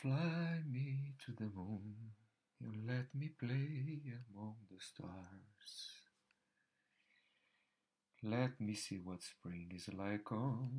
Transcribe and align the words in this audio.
Fly 0.00 0.62
me 0.70 1.14
to 1.26 1.32
the 1.32 1.50
moon 1.52 2.12
and 2.62 2.86
let 2.86 3.12
me 3.12 3.30
play 3.36 4.00
among 4.30 4.54
the 4.70 4.78
stars. 4.78 5.90
Let 8.22 8.60
me 8.60 8.74
see 8.74 9.00
what 9.02 9.24
spring 9.24 9.72
is 9.74 9.88
like 9.92 10.30
on 10.30 10.70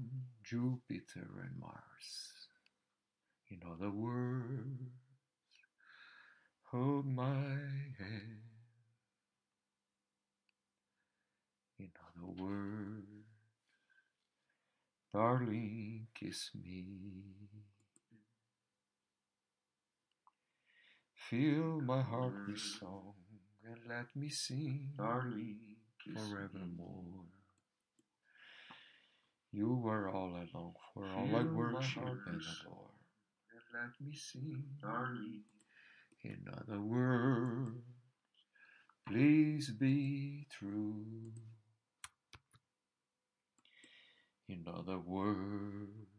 Jupiter 0.42 1.28
and 1.44 1.60
Mars. 1.60 2.32
In 3.50 3.60
other 3.70 3.92
words, 3.92 4.88
hold 6.72 7.06
my 7.06 7.44
hand. 8.00 8.48
In 11.78 11.92
other 12.08 12.28
words, 12.42 13.26
darling, 15.12 16.08
kiss 16.16 16.52
me. 16.56 16.86
Fill 21.30 21.82
my 21.82 22.02
heart 22.02 22.34
with 22.48 22.58
song 22.58 23.14
and 23.64 23.78
let 23.88 24.16
me 24.16 24.30
sing, 24.30 24.90
darling, 24.98 25.60
forevermore. 26.12 27.26
You 29.52 29.84
are 29.86 30.10
all 30.10 30.34
I 30.36 30.48
long 30.58 30.74
for, 30.92 31.06
all 31.06 31.36
I 31.36 31.44
worship 31.44 32.02
and 32.02 32.42
adore. 32.42 32.90
And 33.52 33.62
let 33.76 33.92
me 34.02 34.16
sing, 34.16 34.64
darling. 34.82 35.44
In 36.24 36.46
other 36.52 36.82
words, 36.82 37.78
please 39.08 39.70
be 39.70 40.48
true. 40.50 41.32
In 44.48 44.66
other 44.68 44.98
words, 44.98 46.10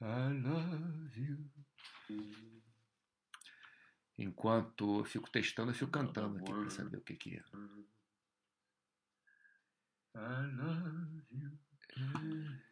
I 0.00 0.28
love 0.28 1.14
you. 1.14 1.36
Enquanto 4.22 5.00
eu 5.00 5.04
fico 5.04 5.28
testando, 5.28 5.72
eu 5.72 5.74
fico 5.74 5.90
cantando 5.90 6.38
aqui 6.38 6.52
para 6.52 6.70
saber 6.70 6.96
o 6.96 7.00
que, 7.00 7.16
que 7.16 7.34
é. 7.34 7.42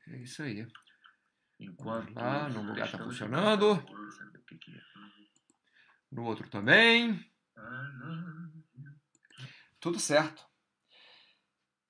É, 0.07 0.15
é 0.15 0.17
isso 0.19 0.45
aí. 0.45 0.65
Enquanto 1.59 2.15
lá, 2.15 2.49
no 2.49 2.63
lugar 2.63 2.87
está 2.87 2.99
funcionando. 2.99 3.85
No 6.13 6.23
outro 6.23 6.49
também. 6.49 7.29
Tudo 9.81 9.99
certo. 9.99 10.47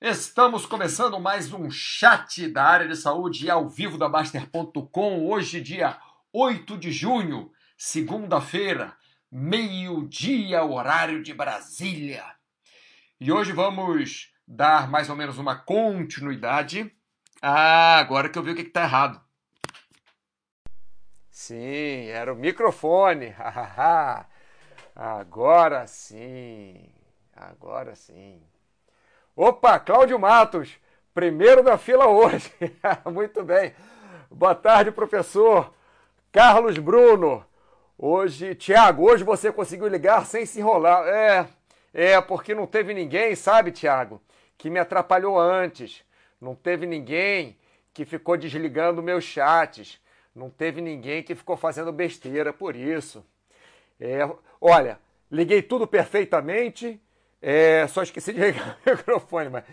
Estamos 0.01 0.65
começando 0.65 1.21
mais 1.21 1.53
um 1.53 1.71
chat 1.71 2.49
da 2.49 2.65
área 2.65 2.89
de 2.89 2.97
saúde 2.97 3.51
ao 3.51 3.69
vivo 3.69 3.99
da 3.99 4.09
Baster.com. 4.09 5.29
Hoje, 5.29 5.61
dia 5.61 6.01
8 6.33 6.79
de 6.79 6.91
junho, 6.91 7.53
segunda-feira, 7.77 8.99
meio-dia, 9.31 10.65
horário 10.65 11.23
de 11.23 11.33
Brasília. 11.33 12.25
E 13.21 13.31
hoje 13.31 13.53
vamos 13.53 14.33
dar 14.47 14.91
mais 14.91 15.09
ou 15.09 15.17
menos 15.17 15.39
uma 15.39 15.57
continuidade. 15.57 16.93
Ah, 17.41 17.99
agora 17.99 18.29
que 18.29 18.39
eu 18.39 18.43
vi 18.43 18.51
o 18.51 18.55
que 18.57 18.63
está 18.63 18.83
errado. 18.83 19.21
Sim, 21.31 22.07
era 22.09 22.33
o 22.33 22.37
microfone. 22.37 23.35
agora 24.97 25.87
sim. 25.87 26.93
Agora 27.35 27.95
sim. 27.95 28.43
Opa, 29.37 29.79
Cláudio 29.79 30.19
Matos, 30.19 30.79
primeiro 31.15 31.63
da 31.63 31.79
fila 31.79 32.09
hoje. 32.09 32.53
Muito 33.11 33.45
bem. 33.45 33.75
Boa 34.31 34.55
tarde, 34.55 34.91
professor. 34.91 35.73
Carlos 36.33 36.77
Bruno. 36.79 37.47
Hoje, 38.03 38.55
Tiago, 38.55 39.05
hoje 39.05 39.23
você 39.23 39.53
conseguiu 39.53 39.87
ligar 39.87 40.25
sem 40.25 40.47
se 40.47 40.59
enrolar. 40.59 41.07
É, 41.07 41.47
é, 41.93 42.19
porque 42.19 42.55
não 42.55 42.67
teve 42.67 42.95
ninguém, 42.95 43.37
sabe, 43.37 43.71
Tiago, 43.71 44.23
que 44.57 44.71
me 44.71 44.79
atrapalhou 44.79 45.39
antes. 45.39 46.03
Não 46.41 46.55
teve 46.55 46.87
ninguém 46.87 47.59
que 47.93 48.07
ficou 48.07 48.39
desligando 48.39 49.03
meus 49.03 49.25
chats. 49.25 50.01
Não 50.35 50.49
teve 50.49 50.81
ninguém 50.81 51.23
que 51.23 51.35
ficou 51.35 51.59
fazendo 51.59 51.93
besteira 51.93 52.55
por 52.55 52.75
isso. 52.75 53.23
É, 54.01 54.21
olha, 54.59 54.99
liguei 55.31 55.61
tudo 55.61 55.87
perfeitamente, 55.87 56.99
é, 57.43 57.87
só 57.87 58.03
esqueci 58.03 58.33
de 58.33 58.41
ligar 58.41 58.79
o 58.87 58.91
microfone, 58.91 59.51
mas 59.51 59.65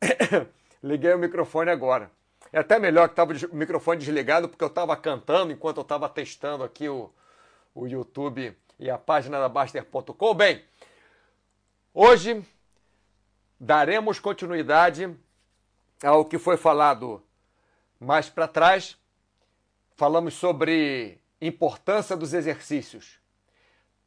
liguei 0.80 1.12
o 1.12 1.18
microfone 1.18 1.68
agora. 1.72 2.08
É 2.52 2.60
até 2.60 2.78
melhor 2.78 3.08
que 3.08 3.14
estava 3.14 3.32
o 3.50 3.56
microfone 3.56 3.98
desligado, 3.98 4.48
porque 4.48 4.62
eu 4.62 4.68
estava 4.68 4.96
cantando 4.96 5.52
enquanto 5.52 5.78
eu 5.78 5.82
estava 5.82 6.08
testando 6.08 6.62
aqui 6.62 6.88
o, 6.88 7.10
o 7.74 7.86
YouTube 7.86 8.56
e 8.78 8.90
a 8.90 8.98
página 8.98 9.38
da 9.40 9.48
Baster.com. 9.48 10.34
Bem, 10.34 10.62
hoje 11.94 12.44
daremos 13.58 14.18
continuidade 14.18 15.16
ao 16.02 16.24
que 16.24 16.38
foi 16.38 16.56
falado 16.56 17.22
mais 17.98 18.28
para 18.28 18.48
trás. 18.48 18.98
Falamos 19.94 20.34
sobre 20.34 21.20
importância 21.40 22.16
dos 22.16 22.34
exercícios, 22.34 23.20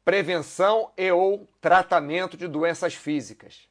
prevenção 0.04 0.92
e 0.96 1.10
ou 1.10 1.48
tratamento 1.60 2.36
de 2.36 2.46
doenças 2.46 2.94
físicas. 2.94 3.68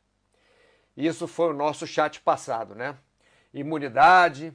Isso 0.96 1.28
foi 1.28 1.50
o 1.50 1.54
nosso 1.54 1.86
chat 1.86 2.22
passado, 2.22 2.74
né? 2.74 2.98
Imunidade, 3.54 4.54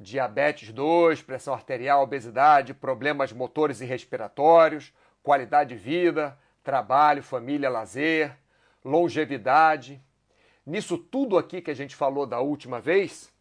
diabetes 0.00 0.72
2, 0.72 1.22
pressão 1.22 1.54
arterial, 1.54 2.02
obesidade, 2.02 2.74
problemas 2.74 3.32
motores 3.32 3.80
e 3.80 3.84
respiratórios, 3.84 4.92
qualidade 5.22 5.74
de 5.74 5.80
vida, 5.80 6.36
trabalho, 6.64 7.22
família, 7.22 7.68
lazer, 7.68 8.36
longevidade, 8.84 10.02
Nisso 10.70 10.96
tudo 10.98 11.36
aqui 11.38 11.60
que 11.60 11.70
a 11.70 11.74
gente 11.74 11.96
falou 11.96 12.26
da 12.26 12.38
última 12.40 12.80
vez, 12.80 13.32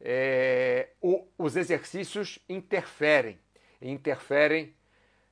é, 0.00 0.90
o, 1.00 1.26
os 1.36 1.56
exercícios 1.56 2.38
interferem. 2.48 3.36
Interferem 3.82 4.72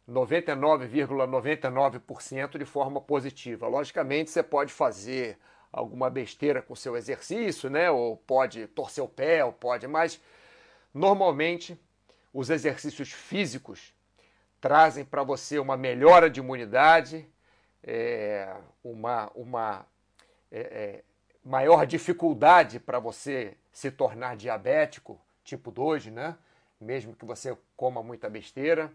99,99% 0.09 2.01
,99 2.01 2.59
de 2.59 2.65
forma 2.65 3.01
positiva. 3.01 3.69
Logicamente, 3.69 4.31
você 4.31 4.43
pode 4.43 4.73
fazer 4.73 5.39
alguma 5.75 6.09
besteira 6.09 6.63
com 6.63 6.77
seu 6.77 6.97
exercício, 6.97 7.69
né? 7.69 7.91
Ou 7.91 8.17
pode 8.17 8.69
torcer 8.69 9.03
o 9.03 9.09
pé, 9.09 9.45
ou 9.45 9.53
pode, 9.53 9.89
mas 9.89 10.21
normalmente 10.93 11.79
os 12.33 12.49
exercícios 12.49 13.11
físicos 13.11 13.93
trazem 14.61 15.05
para 15.05 15.25
você 15.25 15.59
uma 15.59 15.77
melhora 15.77 16.31
de 16.31 16.41
imunidade, 16.41 17.29
é, 17.83 18.55
uma, 18.83 19.31
uma 19.35 19.87
é, 20.51 20.61
é, 20.61 21.05
maior 21.45 21.85
dificuldade 21.85 22.79
para 22.79 23.01
você 23.01 23.57
se 23.73 23.91
tornar 23.91 24.37
diabético 24.37 25.21
tipo 25.43 25.71
2, 25.73 26.07
né? 26.07 26.37
Mesmo 26.81 27.15
que 27.15 27.25
você 27.25 27.57
coma 27.77 28.03
muita 28.03 28.31
besteira. 28.31 28.93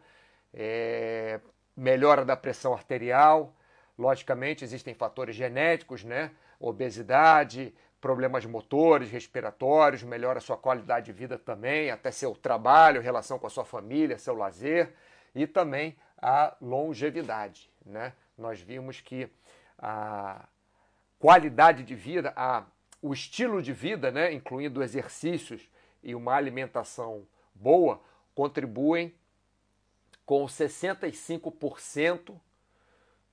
É, 0.53 1.39
melhora 1.75 2.23
da 2.23 2.35
pressão 2.35 2.73
arterial. 2.73 3.53
Logicamente, 3.97 4.63
existem 4.63 4.93
fatores 4.93 5.35
genéticos, 5.35 6.03
né? 6.03 6.31
Obesidade, 6.59 7.73
problemas 8.01 8.45
motores, 8.45 9.09
respiratórios, 9.09 10.03
melhora 10.03 10.39
a 10.39 10.41
sua 10.41 10.57
qualidade 10.57 11.07
de 11.07 11.11
vida 11.11 11.37
também, 11.37 11.91
até 11.91 12.11
seu 12.11 12.35
trabalho, 12.35 13.01
relação 13.01 13.37
com 13.37 13.47
a 13.47 13.49
sua 13.49 13.65
família, 13.65 14.17
seu 14.17 14.35
lazer 14.35 14.93
e 15.35 15.45
também 15.45 15.95
a 16.17 16.55
longevidade, 16.61 17.69
né? 17.85 18.13
Nós 18.37 18.61
vimos 18.61 19.01
que 19.01 19.29
a 19.77 20.47
qualidade 21.17 21.83
de 21.83 21.95
vida, 21.95 22.33
a, 22.35 22.65
o 23.01 23.13
estilo 23.13 23.61
de 23.61 23.73
vida, 23.73 24.11
né, 24.11 24.33
incluindo 24.33 24.81
exercícios 24.81 25.69
e 26.01 26.15
uma 26.15 26.33
alimentação 26.33 27.27
boa, 27.53 28.01
contribuem 28.33 29.13
com 30.25 30.45
65% 30.45 32.39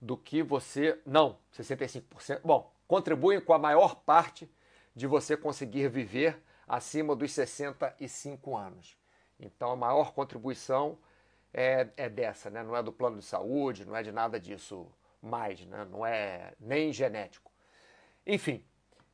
do 0.00 0.16
que 0.16 0.42
você. 0.42 1.00
Não, 1.06 1.38
65%. 1.56 2.40
Bom, 2.44 2.72
contribuem 2.86 3.40
com 3.40 3.52
a 3.52 3.58
maior 3.58 3.96
parte 3.96 4.50
de 4.94 5.06
você 5.06 5.36
conseguir 5.36 5.88
viver 5.88 6.42
acima 6.66 7.14
dos 7.14 7.32
65 7.32 8.56
anos. 8.56 8.96
Então, 9.38 9.70
a 9.70 9.76
maior 9.76 10.12
contribuição 10.12 10.98
é, 11.52 11.88
é 11.96 12.08
dessa, 12.08 12.50
né? 12.50 12.62
não 12.62 12.76
é 12.76 12.82
do 12.82 12.92
plano 12.92 13.18
de 13.18 13.24
saúde, 13.24 13.84
não 13.84 13.96
é 13.96 14.02
de 14.02 14.12
nada 14.12 14.40
disso 14.40 14.86
mais, 15.22 15.64
né? 15.66 15.86
não 15.90 16.04
é 16.04 16.52
nem 16.58 16.92
genético. 16.92 17.50
Enfim, 18.26 18.64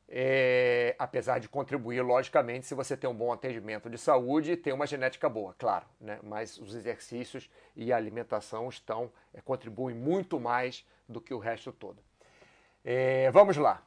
é, 0.07 0.95
apesar 0.99 1.39
de 1.39 1.49
contribuir, 1.49 2.01
logicamente, 2.01 2.65
se 2.65 2.75
você 2.75 2.95
tem 2.95 3.09
um 3.09 3.15
bom 3.15 3.31
atendimento 3.31 3.89
de 3.89 3.97
saúde 3.97 4.51
e 4.51 4.57
tem 4.57 4.73
uma 4.73 4.85
genética 4.85 5.27
boa, 5.29 5.55
claro, 5.57 5.85
né? 5.99 6.19
mas 6.23 6.57
os 6.57 6.75
exercícios 6.75 7.49
e 7.75 7.91
a 7.91 7.97
alimentação 7.97 8.69
estão 8.69 9.11
é, 9.33 9.41
contribuem 9.41 9.95
muito 9.95 10.39
mais 10.39 10.85
do 11.07 11.19
que 11.19 11.33
o 11.33 11.39
resto 11.39 11.71
todo. 11.71 12.01
É, 12.83 13.31
vamos 13.31 13.55
lá, 13.55 13.81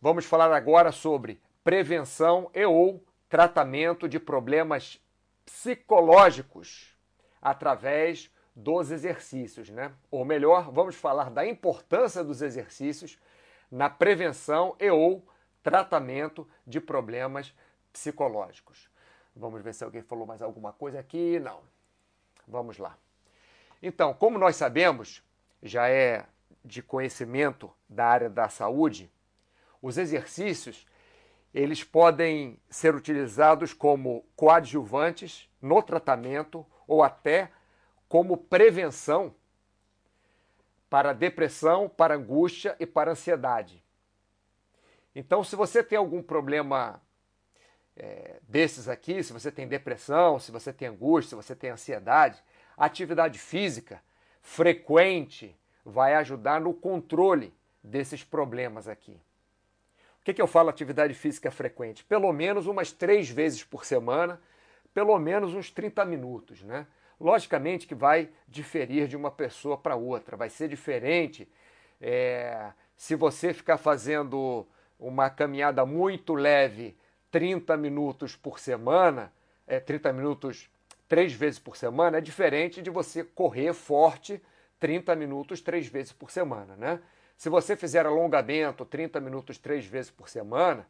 vamos 0.00 0.24
falar 0.24 0.52
agora 0.52 0.90
sobre 0.90 1.40
prevenção 1.62 2.50
e 2.52 2.64
ou 2.64 3.04
tratamento 3.28 4.08
de 4.08 4.18
problemas 4.18 5.00
psicológicos 5.44 6.96
através 7.40 8.30
dos 8.54 8.90
exercícios, 8.90 9.70
né? 9.70 9.92
Ou 10.10 10.24
melhor, 10.24 10.70
vamos 10.70 10.96
falar 10.96 11.30
da 11.30 11.46
importância 11.46 12.22
dos 12.24 12.42
exercícios 12.42 13.18
na 13.70 13.88
prevenção 13.88 14.76
e 14.78 14.90
ou 14.90 15.26
tratamento 15.62 16.46
de 16.66 16.80
problemas 16.80 17.54
psicológicos. 17.92 18.90
Vamos 19.34 19.62
ver 19.62 19.72
se 19.72 19.84
alguém 19.84 20.02
falou 20.02 20.26
mais 20.26 20.42
alguma 20.42 20.72
coisa 20.72 21.00
aqui. 21.00 21.38
Não. 21.38 21.60
Vamos 22.46 22.76
lá. 22.76 22.98
Então, 23.82 24.12
como 24.12 24.38
nós 24.38 24.56
sabemos, 24.56 25.22
já 25.62 25.88
é 25.88 26.26
de 26.64 26.82
conhecimento 26.82 27.70
da 27.88 28.06
área 28.06 28.30
da 28.30 28.48
saúde, 28.48 29.10
os 29.80 29.98
exercícios 29.98 30.86
eles 31.52 31.84
podem 31.84 32.58
ser 32.70 32.94
utilizados 32.94 33.74
como 33.74 34.24
coadjuvantes 34.34 35.50
no 35.60 35.82
tratamento 35.82 36.64
ou 36.86 37.02
até 37.02 37.50
como 38.08 38.36
prevenção 38.36 39.34
para 40.88 41.12
depressão, 41.12 41.88
para 41.88 42.14
angústia 42.14 42.76
e 42.78 42.86
para 42.86 43.12
ansiedade. 43.12 43.82
Então, 45.14 45.44
se 45.44 45.56
você 45.56 45.82
tem 45.82 45.98
algum 45.98 46.22
problema 46.22 47.02
é, 47.96 48.40
desses 48.42 48.88
aqui, 48.88 49.22
se 49.22 49.32
você 49.32 49.50
tem 49.50 49.68
depressão, 49.68 50.38
se 50.38 50.50
você 50.50 50.72
tem 50.72 50.88
angústia, 50.88 51.30
se 51.30 51.34
você 51.34 51.54
tem 51.54 51.70
ansiedade, 51.70 52.42
atividade 52.76 53.38
física 53.38 54.02
frequente 54.40 55.56
vai 55.84 56.14
ajudar 56.14 56.60
no 56.60 56.72
controle 56.72 57.52
desses 57.82 58.22
problemas 58.22 58.88
aqui. 58.88 59.18
O 60.20 60.24
que, 60.24 60.34
que 60.34 60.40
eu 60.40 60.46
falo 60.46 60.68
atividade 60.68 61.14
física 61.14 61.50
frequente? 61.50 62.04
Pelo 62.04 62.32
menos 62.32 62.66
umas 62.66 62.92
três 62.92 63.28
vezes 63.28 63.64
por 63.64 63.84
semana, 63.84 64.40
pelo 64.94 65.18
menos 65.18 65.54
uns 65.54 65.70
30 65.70 66.04
minutos, 66.04 66.62
né? 66.62 66.86
Logicamente 67.20 67.86
que 67.86 67.94
vai 67.94 68.30
diferir 68.46 69.08
de 69.08 69.16
uma 69.16 69.30
pessoa 69.30 69.76
para 69.76 69.96
outra, 69.96 70.36
vai 70.36 70.48
ser 70.48 70.68
diferente 70.68 71.48
é, 72.00 72.72
se 72.96 73.14
você 73.14 73.54
ficar 73.54 73.78
fazendo 73.78 74.66
uma 74.98 75.30
caminhada 75.30 75.86
muito 75.86 76.34
leve 76.34 76.96
30 77.30 77.76
minutos 77.76 78.34
por 78.34 78.58
semana, 78.58 79.32
é, 79.66 79.78
30 79.78 80.12
minutos 80.12 80.68
três 81.08 81.32
vezes 81.32 81.58
por 81.58 81.76
semana, 81.76 82.18
é 82.18 82.20
diferente 82.20 82.82
de 82.82 82.90
você 82.90 83.22
correr 83.22 83.72
forte 83.72 84.42
30 84.82 85.14
minutos 85.14 85.60
três 85.60 85.86
vezes 85.86 86.12
por 86.12 86.28
semana, 86.28 86.74
né? 86.74 87.00
Se 87.36 87.48
você 87.48 87.76
fizer 87.76 88.04
alongamento 88.04 88.84
30 88.84 89.20
minutos 89.20 89.56
três 89.56 89.86
vezes 89.86 90.10
por 90.10 90.28
semana 90.28 90.84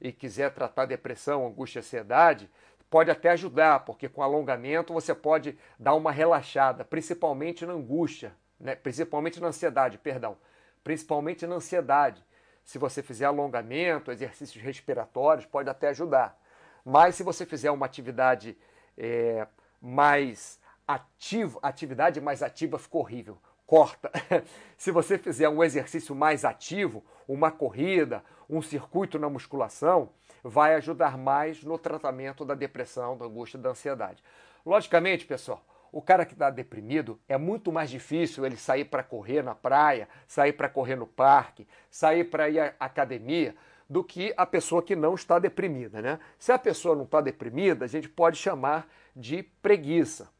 e 0.00 0.12
quiser 0.12 0.52
tratar 0.54 0.86
depressão, 0.86 1.44
angústia, 1.44 1.80
ansiedade, 1.80 2.48
pode 2.88 3.10
até 3.10 3.30
ajudar, 3.30 3.80
porque 3.80 4.08
com 4.08 4.22
alongamento 4.22 4.92
você 4.92 5.12
pode 5.12 5.58
dar 5.76 5.94
uma 5.94 6.12
relaxada, 6.12 6.84
principalmente 6.84 7.66
na 7.66 7.72
angústia, 7.72 8.32
né? 8.60 8.76
principalmente 8.76 9.40
na 9.40 9.48
ansiedade, 9.48 9.98
perdão, 9.98 10.36
principalmente 10.84 11.44
na 11.44 11.56
ansiedade. 11.56 12.24
Se 12.62 12.78
você 12.78 13.02
fizer 13.02 13.24
alongamento, 13.24 14.12
exercícios 14.12 14.62
respiratórios, 14.62 15.46
pode 15.46 15.68
até 15.68 15.88
ajudar. 15.88 16.40
Mas 16.84 17.16
se 17.16 17.24
você 17.24 17.44
fizer 17.44 17.72
uma 17.72 17.86
atividade 17.86 18.56
é, 18.96 19.48
mais 19.80 20.61
ativa, 20.86 21.58
atividade 21.62 22.20
mais 22.20 22.42
ativa 22.42 22.78
ficou 22.78 23.02
horrível. 23.02 23.38
Corta. 23.66 24.10
se 24.76 24.90
você 24.90 25.16
fizer 25.16 25.48
um 25.48 25.62
exercício 25.62 26.14
mais 26.14 26.44
ativo, 26.44 27.04
uma 27.26 27.50
corrida, 27.50 28.22
um 28.48 28.60
circuito 28.60 29.18
na 29.18 29.30
musculação, 29.30 30.10
vai 30.42 30.74
ajudar 30.74 31.16
mais 31.16 31.62
no 31.62 31.78
tratamento 31.78 32.44
da 32.44 32.54
depressão, 32.54 33.16
da 33.16 33.24
angústia, 33.24 33.58
da 33.58 33.70
ansiedade. 33.70 34.22
Logicamente, 34.64 35.24
pessoal, 35.24 35.64
o 35.90 36.02
cara 36.02 36.24
que 36.24 36.32
está 36.32 36.50
deprimido 36.50 37.20
é 37.28 37.36
muito 37.36 37.70
mais 37.70 37.90
difícil 37.90 38.44
ele 38.44 38.56
sair 38.56 38.84
para 38.84 39.02
correr 39.02 39.42
na 39.42 39.54
praia, 39.54 40.08
sair 40.26 40.52
para 40.52 40.68
correr 40.68 40.96
no 40.96 41.06
parque, 41.06 41.66
sair 41.90 42.24
para 42.24 42.48
ir 42.48 42.58
à 42.60 42.74
academia, 42.80 43.54
do 43.88 44.02
que 44.02 44.32
a 44.38 44.46
pessoa 44.46 44.82
que 44.82 44.96
não 44.96 45.14
está 45.14 45.38
deprimida. 45.38 46.00
Né? 46.00 46.18
Se 46.38 46.50
a 46.50 46.58
pessoa 46.58 46.96
não 46.96 47.04
está 47.04 47.20
deprimida, 47.20 47.84
a 47.84 47.88
gente 47.88 48.08
pode 48.08 48.38
chamar 48.38 48.88
de 49.14 49.42
preguiça. 49.42 50.30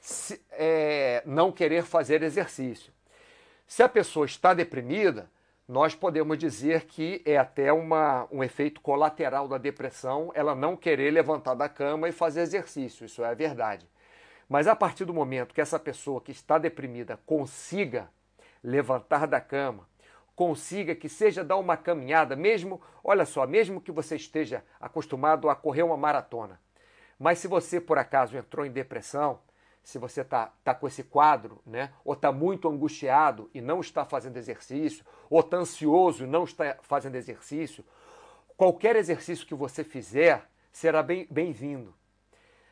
Se, 0.00 0.40
é, 0.52 1.22
não 1.26 1.52
querer 1.52 1.84
fazer 1.84 2.22
exercício. 2.22 2.92
Se 3.66 3.82
a 3.82 3.88
pessoa 3.88 4.26
está 4.26 4.54
deprimida, 4.54 5.30
nós 5.68 5.94
podemos 5.94 6.36
dizer 6.36 6.86
que 6.86 7.22
é 7.24 7.36
até 7.36 7.72
uma, 7.72 8.26
um 8.32 8.42
efeito 8.42 8.80
colateral 8.80 9.46
da 9.46 9.56
depressão 9.56 10.32
ela 10.34 10.52
não 10.54 10.76
querer 10.76 11.12
levantar 11.12 11.54
da 11.54 11.68
cama 11.68 12.08
e 12.08 12.12
fazer 12.12 12.40
exercício. 12.40 13.06
Isso 13.06 13.22
é 13.24 13.32
verdade. 13.34 13.88
Mas 14.48 14.66
a 14.66 14.74
partir 14.74 15.04
do 15.04 15.14
momento 15.14 15.54
que 15.54 15.60
essa 15.60 15.78
pessoa 15.78 16.20
que 16.20 16.32
está 16.32 16.58
deprimida 16.58 17.20
consiga 17.24 18.10
levantar 18.64 19.28
da 19.28 19.40
cama, 19.40 19.88
consiga 20.34 20.92
que 20.94 21.08
seja 21.08 21.44
dar 21.44 21.56
uma 21.56 21.76
caminhada, 21.76 22.34
mesmo, 22.34 22.80
olha 23.04 23.24
só, 23.24 23.46
mesmo 23.46 23.80
que 23.80 23.92
você 23.92 24.16
esteja 24.16 24.64
acostumado 24.80 25.48
a 25.48 25.54
correr 25.54 25.84
uma 25.84 25.96
maratona, 25.96 26.60
mas 27.18 27.38
se 27.38 27.46
você 27.46 27.80
por 27.80 27.96
acaso 27.96 28.36
entrou 28.36 28.66
em 28.66 28.72
depressão, 28.72 29.38
se 29.82 29.98
você 29.98 30.20
está 30.20 30.52
tá 30.62 30.74
com 30.74 30.86
esse 30.86 31.02
quadro, 31.02 31.60
né, 31.66 31.92
ou 32.04 32.12
está 32.12 32.30
muito 32.30 32.68
angustiado 32.68 33.50
e 33.54 33.60
não 33.60 33.80
está 33.80 34.04
fazendo 34.04 34.36
exercício, 34.36 35.04
ou 35.28 35.40
está 35.40 35.56
ansioso 35.56 36.24
e 36.24 36.26
não 36.26 36.44
está 36.44 36.76
fazendo 36.82 37.16
exercício, 37.16 37.84
qualquer 38.56 38.96
exercício 38.96 39.46
que 39.46 39.54
você 39.54 39.82
fizer 39.82 40.44
será 40.72 41.02
bem-vindo. 41.02 41.94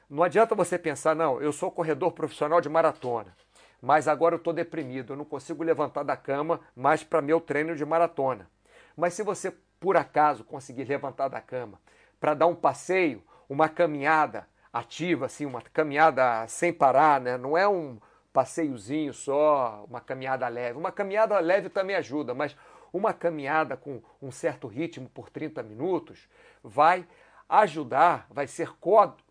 Não 0.09 0.23
adianta 0.23 0.55
você 0.55 0.79
pensar, 0.79 1.15
não, 1.15 1.41
eu 1.41 1.53
sou 1.53 1.71
corredor 1.71 2.13
profissional 2.13 2.61
de 2.61 2.69
maratona, 2.69 3.37
mas 3.81 4.09
agora 4.09 4.35
eu 4.35 4.39
estou 4.39 4.53
deprimido, 4.53 5.13
eu 5.13 5.17
não 5.17 5.25
consigo 5.25 5.63
levantar 5.63 6.03
da 6.03 6.17
cama 6.17 6.61
mais 6.75 7.05
para 7.05 7.21
meu 7.21 7.41
treino 7.41 7.77
de 7.77 7.85
maratona. 7.85 8.49
Mas 8.97 9.15
se 9.15 9.23
você, 9.23 9.53
por 9.79 9.97
acaso, 9.97 10.45
conseguir 10.45 10.85
levantar 10.85 11.29
da 11.29 11.41
cama 11.41 11.81
para 12.19 12.35
dar 12.35 12.47
um 12.47 12.55
passeio, 12.55 13.23
uma 13.49 13.69
caminhada 13.69 14.47
ativa, 14.79 15.27
assim, 15.27 15.45
uma 15.45 15.61
caminhada 15.61 16.47
sem 16.47 16.73
parar, 16.73 17.21
né? 17.21 17.37
não 17.37 17.57
é 17.57 17.67
um 17.69 17.99
passeiozinho 18.33 19.13
só, 19.13 19.85
uma 19.89 20.01
caminhada 20.01 20.47
leve. 20.49 20.79
Uma 20.79 20.93
caminhada 20.93 21.39
leve 21.41 21.69
também 21.69 21.97
ajuda, 21.97 22.35
mas 22.35 22.57
uma 22.93 23.13
caminhada 23.13 23.77
com 23.77 24.01
um 24.23 24.31
certo 24.31 24.67
ritmo 24.67 25.09
por 25.09 25.29
30 25.29 25.63
minutos 25.63 26.29
vai 26.63 27.07
ajudar, 27.49 28.27
vai 28.31 28.47
ser 28.47 28.71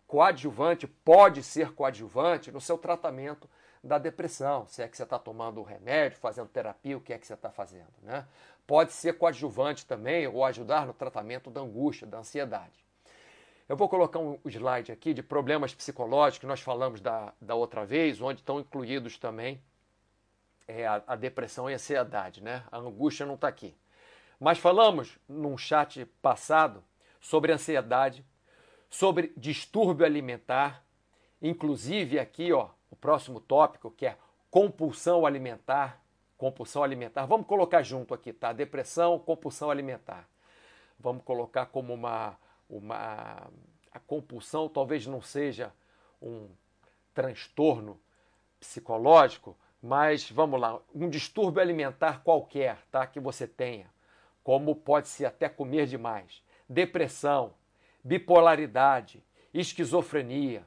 coadjuvante, 0.06 0.86
pode 0.86 1.42
ser 1.42 1.72
coadjuvante 1.72 2.50
no 2.52 2.60
seu 2.60 2.76
tratamento 2.76 3.48
da 3.82 3.98
depressão. 3.98 4.66
Se 4.66 4.82
é 4.82 4.88
que 4.88 4.96
você 4.96 5.04
está 5.04 5.18
tomando 5.18 5.62
remédio, 5.62 6.18
fazendo 6.18 6.48
terapia, 6.48 6.96
o 6.96 7.00
que 7.00 7.12
é 7.12 7.18
que 7.18 7.26
você 7.26 7.34
está 7.34 7.50
fazendo. 7.50 7.92
Né? 8.02 8.26
Pode 8.66 8.92
ser 8.92 9.14
coadjuvante 9.16 9.86
também 9.86 10.26
ou 10.26 10.44
ajudar 10.44 10.86
no 10.86 10.92
tratamento 10.92 11.50
da 11.50 11.60
angústia, 11.60 12.06
da 12.06 12.18
ansiedade. 12.18 12.87
Eu 13.68 13.76
vou 13.76 13.86
colocar 13.86 14.18
um 14.18 14.38
slide 14.46 14.90
aqui 14.90 15.12
de 15.12 15.22
problemas 15.22 15.74
psicológicos 15.74 16.38
que 16.38 16.46
nós 16.46 16.60
falamos 16.60 17.02
da, 17.02 17.34
da 17.38 17.54
outra 17.54 17.84
vez, 17.84 18.18
onde 18.18 18.40
estão 18.40 18.58
incluídos 18.58 19.18
também 19.18 19.60
é, 20.66 20.86
a, 20.86 21.02
a, 21.06 21.14
depressão 21.14 21.68
e 21.68 21.74
a 21.74 21.76
ansiedade. 21.76 22.42
Né? 22.42 22.64
A 22.72 22.78
angústia 22.78 23.26
não 23.26 23.34
está 23.34 23.46
aqui. 23.46 23.76
Mas 24.40 24.56
falamos 24.56 25.18
num 25.28 25.58
chat 25.58 26.06
passado 26.22 26.82
sobre 27.20 27.52
ansiedade, 27.52 28.24
sobre 28.88 29.34
distúrbio 29.36 30.06
alimentar, 30.06 30.82
inclusive 31.42 32.18
aqui, 32.18 32.50
ó, 32.50 32.70
o 32.90 32.96
próximo 32.96 33.38
tópico 33.38 33.90
que 33.90 34.06
é 34.06 34.16
compulsão 34.50 35.26
alimentar, 35.26 36.00
compulsão 36.38 36.82
alimentar. 36.82 37.26
Vamos 37.26 37.46
colocar 37.46 37.82
junto 37.82 38.14
aqui, 38.14 38.32
tá? 38.32 38.50
Depressão, 38.50 39.18
compulsão 39.18 39.70
alimentar. 39.70 40.26
Vamos 40.98 41.22
colocar 41.22 41.66
como 41.66 41.92
uma 41.92 42.34
uma 42.68 43.50
a 43.90 43.98
compulsão 43.98 44.68
talvez 44.68 45.06
não 45.06 45.20
seja 45.20 45.72
um 46.20 46.48
transtorno 47.14 47.98
psicológico, 48.60 49.56
mas 49.82 50.30
vamos 50.30 50.60
lá, 50.60 50.80
um 50.94 51.08
distúrbio 51.08 51.62
alimentar 51.62 52.22
qualquer, 52.22 52.78
tá? 52.90 53.06
Que 53.06 53.20
você 53.20 53.46
tenha, 53.46 53.86
como 54.42 54.74
pode 54.74 55.08
ser 55.08 55.24
até 55.24 55.48
comer 55.48 55.86
demais, 55.86 56.42
depressão, 56.68 57.54
bipolaridade, 58.02 59.22
esquizofrenia. 59.54 60.64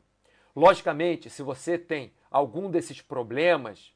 Logicamente, 0.55 1.29
se 1.29 1.43
você 1.43 1.77
tem 1.77 2.13
algum 2.29 2.69
desses 2.69 3.01
problemas, 3.01 3.93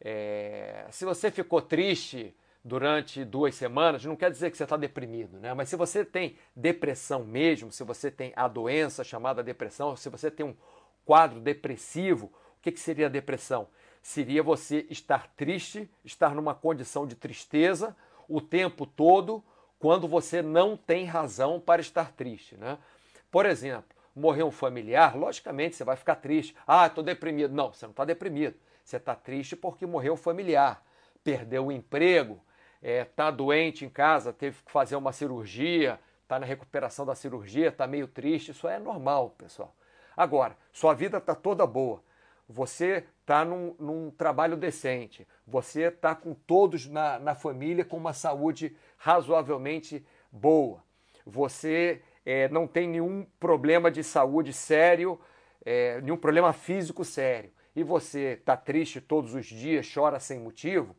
é, 0.00 0.86
se 0.90 1.04
você 1.04 1.30
ficou 1.30 1.62
triste 1.62 2.34
durante 2.64 3.24
duas 3.26 3.54
semanas, 3.54 4.04
não 4.06 4.16
quer 4.16 4.30
dizer 4.30 4.50
que 4.50 4.56
você 4.56 4.64
está 4.64 4.76
deprimido, 4.76 5.38
né? 5.38 5.52
Mas 5.52 5.68
se 5.68 5.76
você 5.76 6.02
tem 6.02 6.38
depressão 6.56 7.22
mesmo, 7.22 7.70
se 7.70 7.84
você 7.84 8.10
tem 8.10 8.32
a 8.34 8.48
doença 8.48 9.04
chamada 9.04 9.42
depressão, 9.42 9.94
se 9.94 10.08
você 10.08 10.30
tem 10.30 10.46
um 10.46 10.56
quadro 11.04 11.40
depressivo, 11.40 12.26
o 12.58 12.62
que, 12.62 12.72
que 12.72 12.80
seria 12.80 13.06
a 13.06 13.10
depressão? 13.10 13.68
Seria 14.02 14.42
você 14.42 14.86
estar 14.88 15.28
triste, 15.36 15.90
estar 16.02 16.34
numa 16.34 16.54
condição 16.54 17.06
de 17.06 17.14
tristeza 17.14 17.94
o 18.26 18.40
tempo 18.40 18.86
todo, 18.86 19.44
quando 19.78 20.08
você 20.08 20.40
não 20.40 20.76
tem 20.76 21.04
razão 21.04 21.60
para 21.60 21.82
estar 21.82 22.12
triste. 22.12 22.56
Né? 22.56 22.78
Por 23.30 23.44
exemplo, 23.44 23.94
morrer 24.16 24.42
um 24.42 24.50
familiar, 24.50 25.14
logicamente 25.14 25.76
você 25.76 25.84
vai 25.84 25.96
ficar 25.96 26.16
triste. 26.16 26.56
Ah, 26.66 26.86
estou 26.86 27.04
deprimido. 27.04 27.52
Não, 27.52 27.70
você 27.70 27.84
não 27.84 27.90
está 27.90 28.06
deprimido. 28.06 28.56
Você 28.82 28.96
está 28.96 29.14
triste 29.14 29.54
porque 29.54 29.84
morreu 29.84 30.14
um 30.14 30.16
familiar, 30.16 30.82
perdeu 31.22 31.66
o 31.66 31.72
emprego, 31.72 32.40
está 32.84 32.90
é, 32.90 33.04
tá 33.04 33.30
doente 33.30 33.84
em 33.84 33.88
casa, 33.88 34.30
teve 34.30 34.62
que 34.62 34.70
fazer 34.70 34.94
uma 34.96 35.10
cirurgia, 35.10 35.98
está 36.22 36.38
na 36.38 36.44
recuperação 36.44 37.06
da 37.06 37.14
cirurgia, 37.14 37.68
está 37.68 37.86
meio 37.86 38.06
triste. 38.06 38.50
Isso 38.50 38.68
é 38.68 38.78
normal, 38.78 39.30
pessoal. 39.38 39.74
Agora, 40.14 40.54
sua 40.70 40.92
vida 40.92 41.16
está 41.16 41.34
toda 41.34 41.66
boa. 41.66 42.02
Você 42.46 43.04
está 43.22 43.42
num, 43.42 43.74
num, 43.78 44.10
trabalho 44.10 44.54
decente. 44.54 45.26
Você 45.46 45.84
está 45.84 46.14
com 46.14 46.34
todos 46.34 46.86
na, 46.86 47.18
na 47.18 47.34
família 47.34 47.86
com 47.86 47.96
uma 47.96 48.12
saúde 48.12 48.76
razoavelmente 48.98 50.04
boa. 50.30 50.84
Você 51.24 52.02
é, 52.26 52.50
não 52.50 52.66
tem 52.66 52.86
nenhum 52.86 53.26
problema 53.40 53.90
de 53.90 54.04
saúde 54.04 54.52
sério, 54.52 55.18
é, 55.64 56.02
nenhum 56.02 56.18
problema 56.18 56.52
físico 56.52 57.02
sério, 57.02 57.50
e 57.74 57.82
você 57.82 58.36
está 58.38 58.58
triste 58.58 59.00
todos 59.00 59.34
os 59.34 59.46
dias, 59.46 59.90
chora 59.92 60.20
sem 60.20 60.38
motivo, 60.38 60.94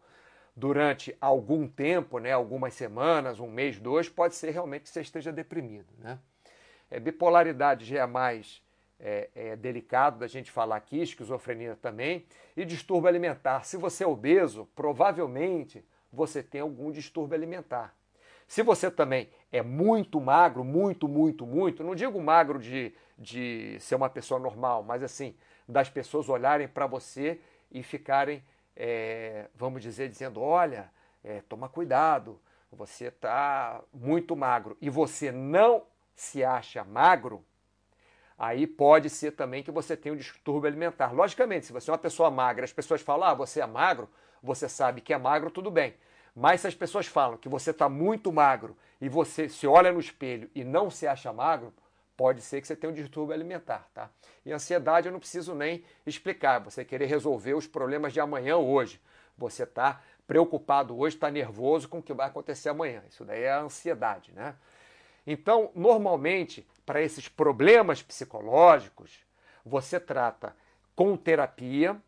durante 0.56 1.16
algum 1.20 1.68
tempo, 1.68 2.20
né, 2.20 2.32
algumas 2.32 2.74
semanas, 2.74 3.40
um 3.40 3.48
mês, 3.48 3.78
dois, 3.78 4.08
pode 4.08 4.36
ser 4.36 4.52
realmente 4.52 4.84
que 4.84 4.90
você 4.90 5.02
esteja 5.02 5.32
deprimido. 5.32 5.94
Né? 5.98 6.18
É, 6.90 7.00
bipolaridade 7.00 7.86
já 7.86 8.04
é 8.04 8.06
mais 8.06 8.64
é, 9.00 9.30
é, 9.36 9.56
delicado 9.56 10.20
da 10.20 10.28
gente 10.28 10.50
falar 10.50 10.78
aqui, 10.78 11.02
esquizofrenia 11.02 11.78
também, 11.82 12.26
e 12.56 12.64
distúrbio 12.64 13.10
alimentar. 13.10 13.66
Se 13.66 13.76
você 13.76 14.04
é 14.04 14.08
obeso, 14.08 14.68
provavelmente 14.76 15.84
você 16.12 16.42
tem 16.42 16.62
algum 16.62 16.92
distúrbio 16.92 17.36
alimentar. 17.36 17.94
Se 18.48 18.62
você 18.62 18.90
também 18.90 19.30
é 19.52 19.62
muito 19.62 20.22
magro, 20.22 20.64
muito, 20.64 21.08
muito, 21.08 21.46
muito, 21.46 21.84
não 21.84 21.96
digo 21.96 22.22
magro 22.22 22.60
de, 22.60 22.94
de 23.18 23.78
ser 23.80 23.96
uma 23.96 24.10
pessoa 24.10 24.40
normal, 24.40 24.84
mas 24.84 25.04
assim, 25.04 25.36
das 25.68 25.90
pessoas 25.90 26.30
olharem 26.30 26.68
para 26.68 26.86
você 26.86 27.42
e 27.72 27.82
ficarem, 27.82 28.44
é, 28.76 29.48
vamos 29.56 29.82
dizer, 29.82 30.10
dizendo: 30.10 30.42
olha, 30.42 30.92
é, 31.24 31.42
toma 31.48 31.70
cuidado, 31.70 32.40
você 32.72 33.06
está 33.06 33.82
muito 33.94 34.36
magro 34.36 34.78
e 34.82 34.90
você 34.90 35.32
não 35.32 35.84
se 36.16 36.44
acha 36.44 36.84
magro, 36.84 37.44
aí 38.38 38.68
pode 38.68 39.10
ser 39.10 39.32
também 39.32 39.64
que 39.64 39.72
você 39.72 39.96
tenha 39.96 40.14
um 40.14 40.18
distúrbio 40.18 40.68
alimentar. 40.68 41.14
Logicamente, 41.14 41.66
se 41.66 41.74
você 41.74 41.90
é 41.90 41.94
uma 41.94 41.98
pessoa 42.00 42.30
magra, 42.30 42.66
as 42.66 42.74
pessoas 42.74 43.02
falam: 43.02 43.28
ah, 43.28 43.34
você 43.34 43.62
é 43.62 43.66
magro, 43.66 44.10
você 44.42 44.68
sabe 44.68 45.02
que 45.02 45.14
é 45.14 45.18
magro, 45.18 45.50
tudo 45.50 45.72
bem. 45.72 45.96
Mas 46.36 46.62
se 46.62 46.68
as 46.68 46.76
pessoas 46.76 47.08
falam 47.08 47.38
que 47.38 47.48
você 47.48 47.72
está 47.72 47.88
muito 47.88 48.32
magro 48.32 48.76
e 49.00 49.08
você 49.08 49.48
se 49.48 49.66
olha 49.66 49.92
no 49.92 50.00
espelho 50.02 50.50
e 50.54 50.66
não 50.66 50.92
se 50.92 51.08
acha 51.08 51.32
magro, 51.32 51.74
pode 52.16 52.42
ser 52.42 52.62
que 52.62 52.68
você 52.68 52.76
tenha 52.76 52.92
um 52.92 52.96
distúrbio 52.96 53.34
alimentar, 53.34 53.88
tá? 53.94 54.10
E 54.46 54.52
ansiedade 54.52 55.08
eu 55.08 55.12
não 55.12 55.20
preciso 55.20 55.54
nem 55.54 55.84
explicar. 56.06 56.60
Você 56.60 56.86
querer 56.86 57.06
resolver 57.06 57.54
os 57.54 57.68
problemas 57.68 58.14
de 58.14 58.20
amanhã 58.20 58.58
hoje. 58.58 59.02
Você 59.38 59.64
está 59.64 60.02
preocupado 60.28 60.98
hoje, 60.98 61.16
está 61.16 61.30
nervoso 61.30 61.88
com 61.88 62.00
o 62.00 62.04
que 62.04 62.14
vai 62.14 62.28
acontecer 62.28 62.70
amanhã. 62.70 63.04
Isso 63.10 63.26
daí 63.26 63.44
é 63.44 63.52
a 63.52 63.62
ansiedade, 63.62 64.32
né? 64.34 64.56
Então, 65.28 65.72
normalmente, 65.76 66.68
para 66.86 67.02
esses 67.02 67.28
problemas 67.28 68.02
psicológicos, 68.02 69.26
você 69.66 70.00
trata 70.00 70.56
com 70.96 71.18
terapia 71.18 72.00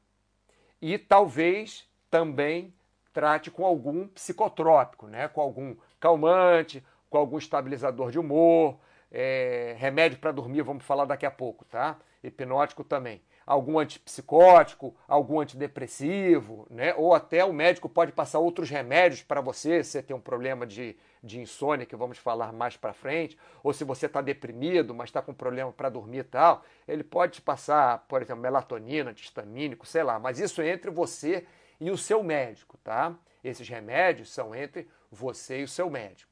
e 0.81 0.97
talvez 0.97 1.87
também 2.09 2.73
trate 3.11 3.49
com 3.49 3.65
algum 3.65 4.07
psicotrópico, 4.07 5.07
né? 5.07 5.27
com 5.27 5.41
algum 5.41 5.75
calmante, 5.99 6.85
com 7.09 7.17
algum 7.17 7.37
estabilizador 7.39 8.11
de 8.11 8.19
humor, 8.19 8.77
é, 9.11 9.75
remédio 9.77 10.19
para 10.19 10.31
dormir, 10.31 10.61
vamos 10.61 10.83
falar 10.83 11.05
daqui 11.05 11.25
a 11.25 11.31
pouco, 11.31 11.65
tá? 11.65 11.97
Hipnótico 12.23 12.83
também. 12.83 13.21
Algum 13.45 13.79
antipsicótico, 13.79 14.93
algum 15.07 15.39
antidepressivo, 15.39 16.67
né? 16.69 16.93
Ou 16.95 17.13
até 17.13 17.45
o 17.45 17.53
médico 17.53 17.87
pode 17.87 18.11
passar 18.11 18.39
outros 18.39 18.69
remédios 18.69 19.21
para 19.23 19.39
você, 19.39 19.83
se 19.83 19.91
você 19.91 20.03
tem 20.03 20.15
um 20.15 20.19
problema 20.19 20.67
de, 20.67 20.97
de 21.23 21.39
insônia, 21.39 21.85
que 21.85 21.95
vamos 21.95 22.17
falar 22.17 22.51
mais 22.51 22.75
para 22.75 22.91
frente, 22.91 23.37
ou 23.63 23.71
se 23.71 23.85
você 23.85 24.07
está 24.07 24.21
deprimido, 24.21 24.93
mas 24.93 25.09
está 25.09 25.21
com 25.21 25.33
problema 25.33 25.71
para 25.71 25.87
dormir 25.87 26.19
e 26.19 26.23
tal, 26.23 26.65
ele 26.87 27.03
pode 27.03 27.33
te 27.33 27.41
passar, 27.41 28.05
por 28.09 28.21
exemplo, 28.21 28.41
melatonina, 28.41 29.11
antihistamínico, 29.11 29.85
sei 29.85 30.03
lá, 30.03 30.19
mas 30.19 30.39
isso 30.39 30.61
é 30.61 30.69
entre 30.69 30.91
você 30.91 31.45
e 31.79 31.89
o 31.89 31.97
seu 31.97 32.21
médico, 32.23 32.77
tá? 32.83 33.15
Esses 33.41 33.69
remédios 33.69 34.29
são 34.29 34.53
entre 34.53 34.89
você 35.09 35.61
e 35.61 35.63
o 35.63 35.67
seu 35.67 35.89
médico. 35.89 36.26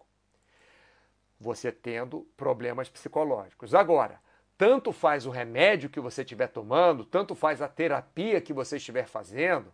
Você 1.45 1.71
tendo 1.71 2.27
problemas 2.35 2.89
psicológicos. 2.89 3.75
Agora, 3.75 4.19
tanto 4.57 4.91
faz 4.91 5.27
o 5.27 5.29
remédio 5.29 5.91
que 5.91 5.99
você 5.99 6.23
estiver 6.23 6.47
tomando, 6.47 7.05
tanto 7.05 7.35
faz 7.35 7.61
a 7.61 7.67
terapia 7.67 8.41
que 8.41 8.51
você 8.51 8.77
estiver 8.77 9.05
fazendo. 9.05 9.71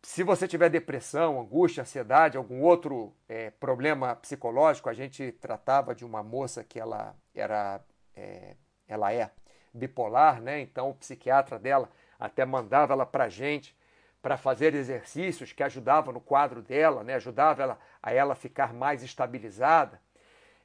Se 0.00 0.22
você 0.22 0.46
tiver 0.46 0.68
depressão, 0.68 1.40
angústia, 1.40 1.80
ansiedade, 1.80 2.36
algum 2.36 2.62
outro 2.62 3.12
é, 3.28 3.50
problema 3.50 4.14
psicológico, 4.14 4.88
a 4.88 4.94
gente 4.94 5.32
tratava 5.32 5.92
de 5.92 6.04
uma 6.04 6.22
moça 6.22 6.62
que 6.62 6.78
ela 6.78 7.16
era, 7.34 7.80
é, 8.14 8.54
ela 8.86 9.12
é 9.12 9.32
bipolar, 9.72 10.40
né? 10.40 10.60
Então 10.60 10.90
o 10.90 10.94
psiquiatra 10.94 11.58
dela 11.58 11.90
até 12.16 12.44
mandava 12.44 12.92
ela 12.92 13.04
para 13.04 13.28
gente 13.28 13.76
para 14.24 14.38
fazer 14.38 14.74
exercícios 14.74 15.52
que 15.52 15.62
ajudavam 15.62 16.14
no 16.14 16.18
quadro 16.18 16.62
dela, 16.62 17.04
né? 17.04 17.12
ajudava 17.12 17.62
ela, 17.62 17.78
a 18.02 18.10
ela 18.10 18.34
ficar 18.34 18.72
mais 18.72 19.02
estabilizada. 19.02 20.00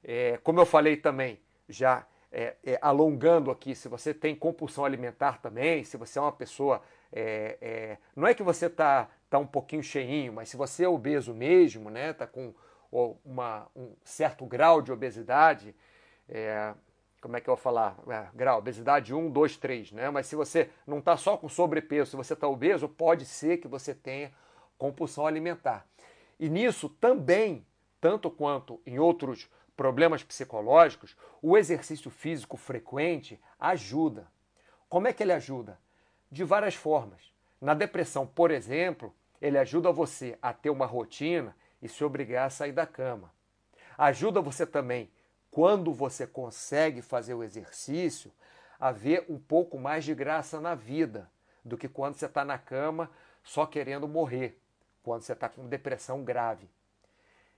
É, 0.02 0.40
como 0.42 0.62
eu 0.62 0.66
falei 0.66 0.96
também, 0.96 1.38
já 1.68 2.06
é, 2.32 2.56
é, 2.64 2.80
alongando 2.82 3.52
aqui, 3.52 3.76
se 3.76 3.90
você 3.90 4.14
tem 4.14 4.34
compulsão 4.34 4.86
alimentar 4.86 5.42
também, 5.42 5.84
se 5.84 5.98
você 5.98 6.18
é 6.18 6.22
uma 6.22 6.32
pessoa. 6.32 6.82
É, 7.12 7.58
é, 7.60 7.98
não 8.16 8.26
é 8.26 8.34
que 8.34 8.44
você 8.44 8.68
está 8.68 9.10
tá 9.30 9.38
um 9.38 9.46
pouquinho 9.46 9.84
cheinho, 9.84 10.32
mas 10.32 10.48
se 10.48 10.56
você 10.56 10.86
é 10.86 10.88
obeso 10.88 11.34
mesmo, 11.34 11.90
né? 11.90 12.12
Está 12.12 12.26
com 12.26 12.54
uma, 13.26 13.68
um 13.76 13.94
certo 14.06 14.46
grau 14.46 14.82
de 14.82 14.94
obesidade, 14.94 15.76
é, 16.30 16.74
como 17.22 17.36
é 17.36 17.42
que 17.42 17.50
eu 17.50 17.56
vou 17.56 17.62
falar? 17.62 17.98
É, 18.08 18.28
grau, 18.34 18.60
obesidade 18.60 19.14
1, 19.14 19.30
2, 19.30 19.58
3, 19.58 19.92
né? 19.92 20.10
Mas 20.10 20.28
se 20.28 20.36
você 20.36 20.70
não 20.88 21.00
está 21.00 21.18
só 21.18 21.36
com 21.38 21.50
sobrepeso, 21.50 22.12
se 22.12 22.18
você 22.18 22.34
está 22.34 22.48
obeso, 22.48 22.88
pode 22.88 23.26
ser 23.26 23.58
que 23.58 23.68
você 23.68 23.94
tenha 23.94 24.32
compulsão 24.78 25.28
alimentar. 25.28 25.86
E 26.40 26.50
nisso 26.50 26.88
também, 26.88 27.66
tanto 28.00 28.32
quanto 28.32 28.82
em 28.86 28.98
outros 28.98 29.50
problemas 29.76 30.24
psicológicos, 30.24 31.16
o 31.42 31.58
exercício 31.58 32.10
físico 32.10 32.58
frequente 32.58 33.40
ajuda. 33.60 34.28
Como 34.88 35.08
é 35.08 35.14
que 35.14 35.24
ele 35.24 35.34
ajuda? 35.34 35.80
De 36.32 36.44
várias 36.44 36.76
formas. 36.76 37.34
Na 37.62 37.74
depressão, 37.74 38.26
por 38.26 38.52
exemplo, 38.52 39.14
ele 39.42 39.58
ajuda 39.58 39.92
você 39.92 40.38
a 40.42 40.54
ter 40.54 40.70
uma 40.70 40.86
rotina 40.86 41.56
e 41.82 41.90
se 41.90 42.04
obrigar 42.04 42.48
a 42.48 42.50
sair 42.50 42.72
da 42.72 42.86
cama. 42.86 43.32
Ajuda 43.98 44.42
você 44.42 44.66
também 44.66 45.12
quando 45.52 45.94
você 45.94 46.28
consegue 46.28 47.02
fazer 47.02 47.34
o 47.34 47.44
exercício, 47.44 48.32
a 48.80 48.92
ver 48.92 49.26
um 49.28 49.38
pouco 49.38 49.78
mais 49.78 50.06
de 50.06 50.14
graça 50.16 50.62
na 50.62 50.76
vida 50.76 51.30
do 51.66 51.78
que 51.78 51.88
quando 51.88 52.16
você 52.16 52.26
está 52.26 52.46
na 52.46 52.58
cama 52.58 53.10
só 53.44 53.66
querendo 53.66 54.08
morrer, 54.08 54.60
quando 55.04 55.22
você 55.22 55.34
está 55.34 55.50
com 55.50 55.68
depressão 55.68 56.24
grave. 56.24 56.70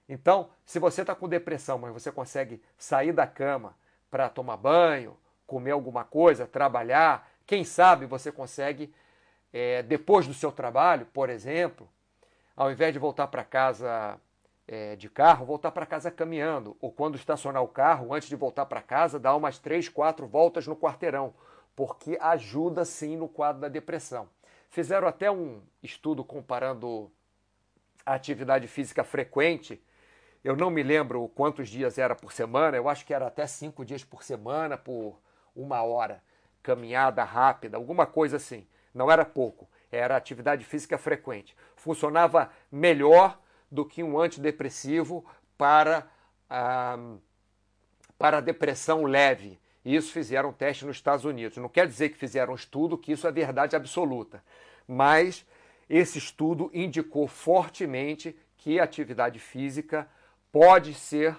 Então, 0.07 0.49
se 0.65 0.79
você 0.79 1.01
está 1.01 1.13
com 1.13 1.27
depressão, 1.29 1.77
mas 1.77 1.93
você 1.93 2.11
consegue 2.11 2.61
sair 2.77 3.13
da 3.13 3.27
cama 3.27 3.75
para 4.09 4.29
tomar 4.29 4.57
banho, 4.57 5.17
comer 5.45 5.71
alguma 5.71 6.03
coisa, 6.03 6.47
trabalhar, 6.47 7.29
quem 7.45 7.63
sabe 7.63 8.05
você 8.05 8.31
consegue, 8.31 8.93
é, 9.53 9.83
depois 9.83 10.27
do 10.27 10.33
seu 10.33 10.51
trabalho, 10.51 11.05
por 11.07 11.29
exemplo, 11.29 11.89
ao 12.55 12.71
invés 12.71 12.93
de 12.93 12.99
voltar 12.99 13.27
para 13.27 13.43
casa 13.43 14.19
é, 14.71 14.95
de 14.95 15.09
carro, 15.09 15.45
voltar 15.45 15.69
para 15.71 15.85
casa 15.85 16.09
caminhando. 16.09 16.77
Ou 16.79 16.89
quando 16.89 17.15
estacionar 17.15 17.61
o 17.61 17.67
carro, 17.67 18.13
antes 18.13 18.29
de 18.29 18.37
voltar 18.37 18.65
para 18.65 18.81
casa, 18.81 19.19
dar 19.19 19.35
umas 19.35 19.59
três, 19.59 19.89
quatro 19.89 20.25
voltas 20.25 20.65
no 20.65 20.77
quarteirão, 20.77 21.33
porque 21.75 22.17
ajuda 22.21 22.85
sim 22.85 23.17
no 23.17 23.27
quadro 23.27 23.61
da 23.61 23.67
depressão. 23.67 24.29
Fizeram 24.69 25.09
até 25.09 25.29
um 25.29 25.61
estudo 25.83 26.23
comparando 26.23 27.11
a 28.05 28.13
atividade 28.13 28.65
física 28.65 29.03
frequente. 29.03 29.83
Eu 30.41 30.55
não 30.55 30.69
me 30.69 30.81
lembro 30.81 31.27
quantos 31.35 31.67
dias 31.67 31.97
era 31.97 32.15
por 32.15 32.31
semana, 32.31 32.77
eu 32.77 32.87
acho 32.87 33.05
que 33.05 33.13
era 33.13 33.27
até 33.27 33.45
cinco 33.45 33.83
dias 33.83 34.05
por 34.05 34.23
semana, 34.23 34.77
por 34.77 35.19
uma 35.53 35.83
hora. 35.83 36.23
Caminhada 36.63 37.25
rápida, 37.25 37.75
alguma 37.75 38.05
coisa 38.05 38.37
assim. 38.37 38.65
Não 38.93 39.11
era 39.11 39.25
pouco, 39.25 39.67
era 39.91 40.15
atividade 40.15 40.63
física 40.63 40.97
frequente. 40.97 41.57
Funcionava 41.75 42.49
melhor 42.71 43.37
do 43.71 43.85
que 43.85 44.03
um 44.03 44.19
antidepressivo 44.19 45.25
para, 45.57 46.07
ah, 46.49 47.15
para 48.17 48.37
a 48.37 48.41
depressão 48.41 49.03
leve. 49.03 49.57
Isso 49.83 50.11
fizeram 50.11 50.51
teste 50.51 50.85
nos 50.85 50.97
Estados 50.97 51.25
Unidos. 51.25 51.57
Não 51.57 51.69
quer 51.69 51.87
dizer 51.87 52.09
que 52.09 52.17
fizeram 52.17 52.53
um 52.53 52.55
estudo 52.55 52.97
que 52.97 53.13
isso 53.13 53.25
é 53.27 53.31
verdade 53.31 53.75
absoluta, 53.75 54.43
mas 54.87 55.45
esse 55.89 56.17
estudo 56.17 56.69
indicou 56.73 57.27
fortemente 57.27 58.35
que 58.57 58.79
a 58.79 58.83
atividade 58.83 59.39
física 59.39 60.07
pode 60.51 60.93
ser, 60.93 61.35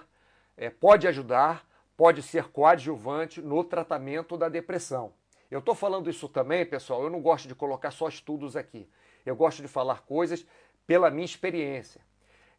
é, 0.57 0.69
pode 0.69 1.07
ajudar, 1.07 1.65
pode 1.95 2.21
ser 2.21 2.45
coadjuvante 2.49 3.41
no 3.41 3.63
tratamento 3.63 4.35
da 4.35 4.49
depressão. 4.49 5.13
Eu 5.49 5.59
estou 5.59 5.75
falando 5.75 6.09
isso 6.09 6.27
também, 6.27 6.65
pessoal, 6.65 7.03
eu 7.03 7.09
não 7.09 7.21
gosto 7.21 7.47
de 7.47 7.55
colocar 7.55 7.91
só 7.91 8.07
estudos 8.07 8.55
aqui. 8.55 8.89
Eu 9.25 9.35
gosto 9.35 9.61
de 9.61 9.67
falar 9.67 10.01
coisas 10.01 10.45
pela 10.85 11.09
minha 11.09 11.25
experiência. 11.25 12.01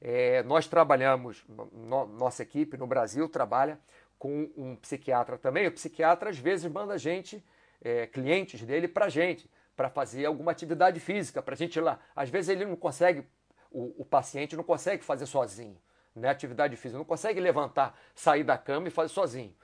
É, 0.01 0.43
nós 0.43 0.67
trabalhamos, 0.67 1.45
no, 1.49 2.07
nossa 2.07 2.43
equipe 2.43 2.77
no 2.77 2.87
Brasil 2.87 3.29
trabalha 3.29 3.79
com 4.19 4.51
um 4.57 4.77
psiquiatra 4.77 5.39
também. 5.39 5.67
O 5.67 5.73
psiquiatra 5.73 6.31
às 6.31 6.39
vezes 6.39 6.71
manda 6.71 6.97
gente, 6.99 7.45
é, 7.83 8.07
clientes 8.07 8.63
dele, 8.63 8.89
para 8.89 9.09
gente, 9.09 9.51
para 9.77 9.89
fazer 9.89 10.25
alguma 10.25 10.53
atividade 10.53 11.01
física, 11.01 11.43
para 11.43 11.55
gente 11.57 11.77
ir 11.77 11.81
lá. 11.81 11.99
Às 12.15 12.31
vezes 12.31 12.49
ele 12.51 12.65
não 12.65 12.77
consegue, 12.77 13.25
o, 13.71 14.03
o 14.03 14.05
paciente 14.05 14.57
não 14.57 14.65
consegue 14.65 15.05
fazer 15.05 15.27
sozinho, 15.27 15.77
né? 16.15 16.29
Atividade 16.29 16.77
física, 16.77 16.99
não 16.99 17.05
consegue 17.05 17.41
levantar, 17.41 17.99
sair 18.15 18.45
da 18.45 18.57
cama 18.57 18.89
e 18.89 18.91
fazer 18.91 19.13
sozinho. 19.13 19.55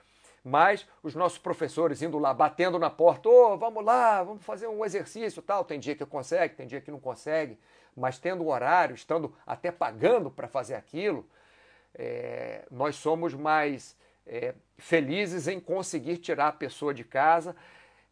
Mas 0.43 0.87
os 1.03 1.15
nossos 1.15 1.39
professores 1.39 2.01
indo 2.03 2.19
lá, 2.19 2.33
batendo 2.33 2.79
na 2.79 2.89
porta, 2.89 3.29
ô, 3.29 3.53
oh, 3.53 3.59
vamos 3.59 3.85
lá, 3.85 4.23
vamos 4.23 4.43
fazer 4.43 4.67
um 4.67 4.85
exercício 4.85 5.43
tal. 5.43 5.65
Tem 5.65 5.79
dia 5.79 5.95
que 5.95 6.05
consegue, 6.07 6.55
tem 6.55 6.67
dia 6.67 6.81
que 6.81 6.91
não 6.91 6.99
consegue, 6.99 7.59
mas 7.97 8.19
tendo 8.19 8.47
horário, 8.47 8.95
estando 8.95 9.35
até 9.47 9.71
pagando 9.71 10.31
para 10.31 10.49
fazer 10.49 10.75
aquilo, 10.75 11.29
é, 11.95 12.65
nós 12.71 12.97
somos 12.97 13.35
mais 13.35 13.97
é, 14.27 14.55
felizes 14.79 15.49
em 15.49 15.59
conseguir 15.61 16.19
tirar 16.19 16.49
a 16.49 16.53
pessoa 16.53 16.95
de 16.95 17.05
casa, 17.05 17.55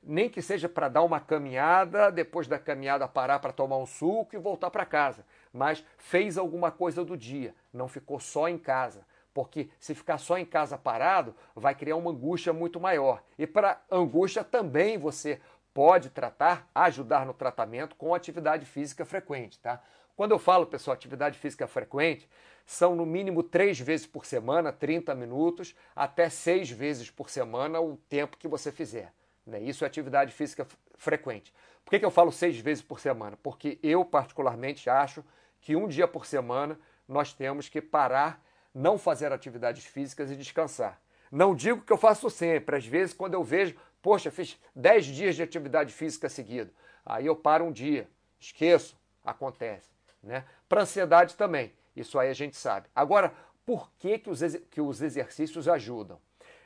nem 0.02 0.28
que 0.28 0.40
seja 0.40 0.68
para 0.68 0.88
dar 0.88 1.02
uma 1.02 1.20
caminhada, 1.20 2.10
depois 2.10 2.46
da 2.46 2.58
caminhada 2.58 3.08
parar 3.08 3.38
para 3.38 3.52
tomar 3.52 3.78
um 3.78 3.86
suco 3.86 4.34
e 4.34 4.38
voltar 4.38 4.70
para 4.70 4.86
casa. 4.86 5.24
Mas 5.52 5.84
fez 5.96 6.38
alguma 6.38 6.70
coisa 6.70 7.04
do 7.04 7.16
dia, 7.16 7.54
não 7.72 7.88
ficou 7.88 8.20
só 8.20 8.48
em 8.48 8.58
casa 8.58 9.04
porque 9.38 9.68
se 9.78 9.94
ficar 9.94 10.18
só 10.18 10.36
em 10.36 10.44
casa 10.44 10.76
parado, 10.76 11.32
vai 11.54 11.72
criar 11.72 11.94
uma 11.94 12.10
angústia 12.10 12.52
muito 12.52 12.80
maior. 12.80 13.22
E 13.38 13.46
para 13.46 13.80
angústia 13.88 14.42
também 14.42 14.98
você 14.98 15.40
pode 15.78 16.10
tratar, 16.10 16.68
ajudar 16.74 17.24
no 17.24 17.32
tratamento 17.32 17.94
com 17.94 18.12
atividade 18.12 18.66
física 18.66 19.04
frequente, 19.04 19.60
tá? 19.60 19.80
Quando 20.16 20.32
eu 20.32 20.38
falo, 20.40 20.66
pessoal, 20.66 20.92
atividade 20.92 21.38
física 21.38 21.68
frequente, 21.68 22.28
são 22.66 22.96
no 22.96 23.06
mínimo 23.06 23.44
três 23.44 23.78
vezes 23.78 24.04
por 24.04 24.26
semana, 24.26 24.72
30 24.72 25.14
minutos, 25.14 25.76
até 25.94 26.28
seis 26.28 26.68
vezes 26.68 27.12
por 27.12 27.30
semana 27.30 27.80
o 27.80 27.96
tempo 28.08 28.36
que 28.36 28.48
você 28.48 28.72
fizer. 28.72 29.12
Né? 29.46 29.60
Isso 29.60 29.84
é 29.84 29.86
atividade 29.86 30.32
física 30.32 30.66
frequente. 30.96 31.54
Por 31.84 31.92
que, 31.92 32.00
que 32.00 32.04
eu 32.04 32.10
falo 32.10 32.32
seis 32.32 32.58
vezes 32.58 32.82
por 32.82 32.98
semana? 32.98 33.38
Porque 33.40 33.78
eu, 33.80 34.04
particularmente, 34.04 34.90
acho 34.90 35.24
que 35.60 35.76
um 35.76 35.86
dia 35.86 36.08
por 36.08 36.26
semana 36.26 36.76
nós 37.06 37.32
temos 37.32 37.68
que 37.68 37.80
parar 37.80 38.42
não 38.74 38.98
fazer 38.98 39.32
atividades 39.32 39.84
físicas 39.84 40.28
e 40.28 40.34
descansar. 40.34 41.00
Não 41.30 41.54
digo 41.54 41.82
que 41.82 41.92
eu 41.92 41.98
faço 41.98 42.30
sempre, 42.30 42.76
às 42.76 42.86
vezes 42.86 43.14
quando 43.14 43.34
eu 43.34 43.44
vejo, 43.44 43.76
poxa, 44.02 44.30
fiz 44.30 44.58
10 44.74 45.06
dias 45.06 45.36
de 45.36 45.42
atividade 45.42 45.92
física 45.92 46.28
seguido, 46.28 46.70
aí 47.04 47.26
eu 47.26 47.36
paro 47.36 47.64
um 47.64 47.72
dia, 47.72 48.08
esqueço, 48.38 48.96
acontece. 49.24 49.90
Né? 50.22 50.44
Para 50.68 50.82
ansiedade 50.82 51.34
também, 51.36 51.72
isso 51.94 52.18
aí 52.18 52.28
a 52.28 52.34
gente 52.34 52.56
sabe. 52.56 52.88
Agora, 52.94 53.32
por 53.64 53.90
que, 53.98 54.18
que, 54.18 54.30
os, 54.30 54.40
que 54.70 54.80
os 54.80 55.02
exercícios 55.02 55.68
ajudam? 55.68 56.18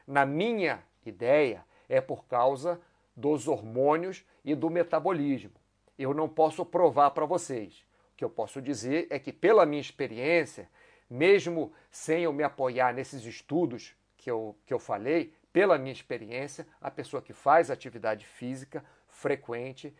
Na 0.06 0.24
minha 0.24 0.82
ideia, 1.04 1.64
é 1.88 2.00
por 2.00 2.24
causa 2.26 2.80
dos 3.16 3.48
hormônios 3.48 4.24
e 4.44 4.54
do 4.54 4.70
metabolismo. 4.70 5.52
Eu 5.98 6.14
não 6.14 6.28
posso 6.28 6.64
provar 6.64 7.10
para 7.10 7.26
vocês. 7.26 7.84
O 8.12 8.16
que 8.16 8.24
eu 8.24 8.30
posso 8.30 8.60
dizer 8.62 9.06
é 9.10 9.18
que, 9.18 9.32
pela 9.32 9.66
minha 9.66 9.80
experiência, 9.80 10.68
mesmo 11.08 11.72
sem 11.90 12.24
eu 12.24 12.32
me 12.32 12.42
apoiar 12.42 12.94
nesses 12.94 13.24
estudos 13.24 13.94
que 14.16 14.30
eu, 14.30 14.56
que 14.64 14.72
eu 14.72 14.78
falei, 14.78 15.34
pela 15.52 15.78
minha 15.78 15.92
experiência, 15.92 16.66
a 16.80 16.90
pessoa 16.90 17.22
que 17.22 17.32
faz 17.32 17.70
atividade 17.70 18.26
física 18.26 18.84
frequente, 19.08 19.94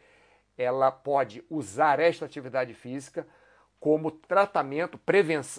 ela 0.57 0.91
pode 0.91 1.45
usar 1.51 2.01
esta 2.01 2.25
atividade 2.25 2.75
física 2.75 3.27
como 3.79 4.11
tratamento 4.11 4.99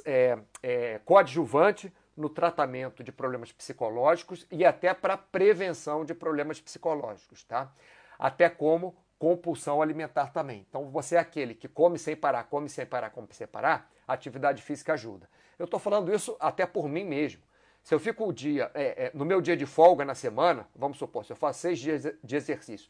é, 0.06 0.39
é, 0.62 0.99
coadjuvante 1.06 1.93
no 2.15 2.29
tratamento 2.29 3.03
de 3.03 3.12
problemas 3.12 3.51
psicológicos 3.51 4.47
e 4.51 4.63
até 4.63 4.93
para 4.93 5.17
prevenção 5.17 6.06
de 6.06 6.13
problemas 6.13 6.60
psicológicos, 6.60 7.43
tá? 7.43 7.71
Até 8.17 8.49
como 8.49 8.95
compulsão 9.17 9.82
alimentar 9.82 10.27
também. 10.32 10.65
Então, 10.67 10.89
você 10.89 11.15
é 11.15 11.19
aquele 11.19 11.56
que 11.56 11.67
come 11.67 11.97
sem 11.97 12.15
parar, 12.15 12.43
come 12.45 12.69
sem 12.69 12.86
parar, 12.86 13.10
come 13.10 13.27
sem 13.32 13.47
parar, 13.47 13.91
a 14.08 14.13
atividade 14.13 14.62
física 14.62 14.93
ajuda. 14.93 15.29
Eu 15.58 15.65
estou 15.65 15.79
falando 15.79 16.13
isso 16.13 16.36
até 16.39 16.65
por 16.65 16.88
mim 16.88 17.03
mesmo. 17.03 17.41
Se 17.83 17.93
eu 17.93 17.99
fico 17.99 18.25
o 18.25 18.31
dia, 18.31 18.71
é, 18.73 19.05
é, 19.05 19.11
no 19.13 19.25
meu 19.25 19.41
dia 19.41 19.57
de 19.57 19.65
folga 19.65 20.05
na 20.05 20.15
semana, 20.15 20.65
vamos 20.73 20.97
supor, 20.97 21.25
se 21.25 21.33
eu 21.33 21.35
faço 21.35 21.59
seis 21.59 21.77
dias 21.77 22.07
de 22.23 22.35
exercício, 22.35 22.89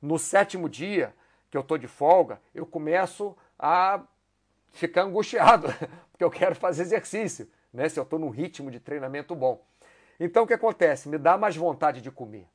no 0.00 0.18
sétimo 0.18 0.66
dia 0.66 1.14
que 1.50 1.56
eu 1.56 1.60
estou 1.60 1.76
de 1.76 1.86
folga, 1.86 2.40
eu 2.54 2.64
começo 2.64 3.36
a 3.58 4.00
ficar 4.70 5.02
angustiado, 5.02 5.66
porque 6.10 6.24
eu 6.24 6.30
quero 6.30 6.54
fazer 6.54 6.82
exercício, 6.82 7.50
né? 7.72 7.88
Se 7.88 8.00
eu 8.00 8.04
estou 8.04 8.18
num 8.18 8.30
ritmo 8.30 8.70
de 8.70 8.80
treinamento 8.80 9.34
bom. 9.34 9.62
Então 10.18 10.44
o 10.44 10.46
que 10.46 10.54
acontece? 10.54 11.08
Me 11.08 11.18
dá 11.18 11.36
mais 11.36 11.54
vontade 11.54 12.00
de 12.00 12.10
comer. 12.10 12.46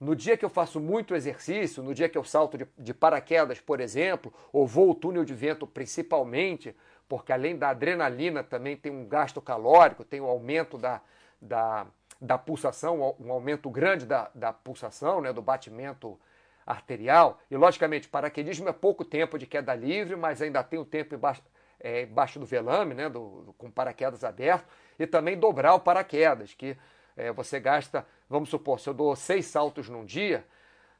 No 0.00 0.14
dia 0.14 0.36
que 0.36 0.44
eu 0.44 0.48
faço 0.48 0.80
muito 0.80 1.14
exercício, 1.14 1.82
no 1.82 1.92
dia 1.92 2.08
que 2.08 2.16
eu 2.16 2.24
salto 2.24 2.56
de, 2.56 2.66
de 2.78 2.94
paraquedas, 2.94 3.60
por 3.60 3.80
exemplo, 3.80 4.32
ou 4.52 4.66
vou 4.66 4.90
ao 4.90 4.94
túnel 4.94 5.24
de 5.24 5.34
vento 5.34 5.66
principalmente, 5.66 6.74
porque 7.08 7.32
além 7.32 7.56
da 7.58 7.70
adrenalina 7.70 8.42
também 8.44 8.76
tem 8.76 8.92
um 8.92 9.06
gasto 9.06 9.42
calórico, 9.42 10.04
tem 10.04 10.20
um 10.20 10.26
aumento 10.26 10.78
da, 10.78 11.02
da, 11.40 11.86
da 12.20 12.36
pulsação, 12.36 13.14
um 13.18 13.32
aumento 13.32 13.70
grande 13.70 14.06
da, 14.06 14.30
da 14.34 14.52
pulsação, 14.52 15.20
né, 15.20 15.32
do 15.32 15.42
batimento 15.42 16.18
arterial. 16.66 17.40
E, 17.50 17.56
logicamente, 17.56 18.08
paraquedismo 18.08 18.68
é 18.68 18.72
pouco 18.72 19.04
tempo 19.04 19.38
de 19.38 19.46
queda 19.46 19.74
livre, 19.74 20.16
mas 20.16 20.42
ainda 20.42 20.62
tem 20.62 20.78
o 20.78 20.84
tempo 20.84 21.14
embaixo, 21.14 21.42
é, 21.80 22.02
embaixo 22.02 22.38
do 22.38 22.46
velame, 22.46 22.94
né, 22.94 23.08
do, 23.08 23.54
com 23.56 23.70
paraquedas 23.70 24.24
aberto, 24.24 24.66
e 24.98 25.06
também 25.06 25.38
dobrar 25.38 25.74
o 25.74 25.80
paraquedas, 25.80 26.54
que 26.54 26.76
é, 27.16 27.32
você 27.32 27.58
gasta, 27.58 28.06
vamos 28.28 28.48
supor, 28.48 28.78
se 28.80 28.88
eu 28.88 28.94
dou 28.94 29.14
seis 29.16 29.46
saltos 29.46 29.88
num 29.88 30.04
dia, 30.04 30.44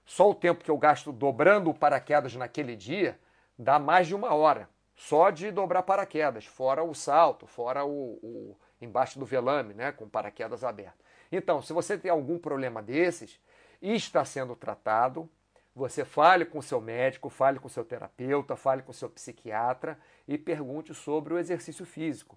só 0.05 0.31
o 0.31 0.35
tempo 0.35 0.65
que 0.65 0.71
eu 0.71 0.79
gasto 0.79 1.13
dobrando 1.13 1.71
o 1.71 1.75
paraquedas 1.75 2.35
naquele 2.35 2.75
dia 2.75 3.19
dá 3.59 3.79
mais 3.79 4.07
de 4.07 4.15
uma 4.15 4.33
hora 4.35 4.69
só 4.99 5.31
de 5.31 5.53
dobrar 5.53 5.85
paraquedas, 5.85 6.45
fora 6.45 6.83
o 6.83 6.93
salto, 6.93 7.47
fora 7.47 7.85
o, 7.85 8.19
o 8.21 8.57
embaixo 8.81 9.19
do 9.19 9.25
velame, 9.25 9.75
né, 9.75 9.93
com 9.93 10.09
paraquedas 10.09 10.65
aberto. 10.65 11.05
Então, 11.31 11.61
se 11.61 11.73
você 11.73 11.99
tem 11.99 12.11
algum 12.11 12.39
problema 12.39 12.83
desses 12.83 13.39
e 13.81 13.95
está 13.95 14.25
sendo 14.25 14.57
tratado, 14.57 15.29
você 15.75 16.05
fale 16.05 16.45
com 16.45 16.61
seu 16.61 16.81
médico, 16.81 17.29
fale 17.29 17.59
com 17.59 17.69
seu 17.69 17.85
terapeuta, 17.85 18.57
fale 18.57 18.83
com 18.83 18.93
seu 18.93 19.09
psiquiatra 19.09 19.99
e 20.27 20.37
pergunte 20.37 20.93
sobre 20.93 21.35
o 21.35 21.39
exercício 21.39 21.87
físico, 21.87 22.37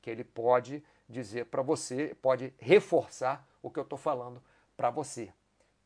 que 0.00 0.08
ele 0.08 0.24
pode 0.24 0.82
dizer 1.08 1.46
para 1.46 1.62
você, 1.62 2.16
pode 2.20 2.52
reforçar 2.58 3.46
o 3.62 3.70
que 3.70 3.78
eu 3.78 3.82
estou 3.82 3.98
falando 3.98 4.42
para 4.76 4.90
você. 4.90 5.32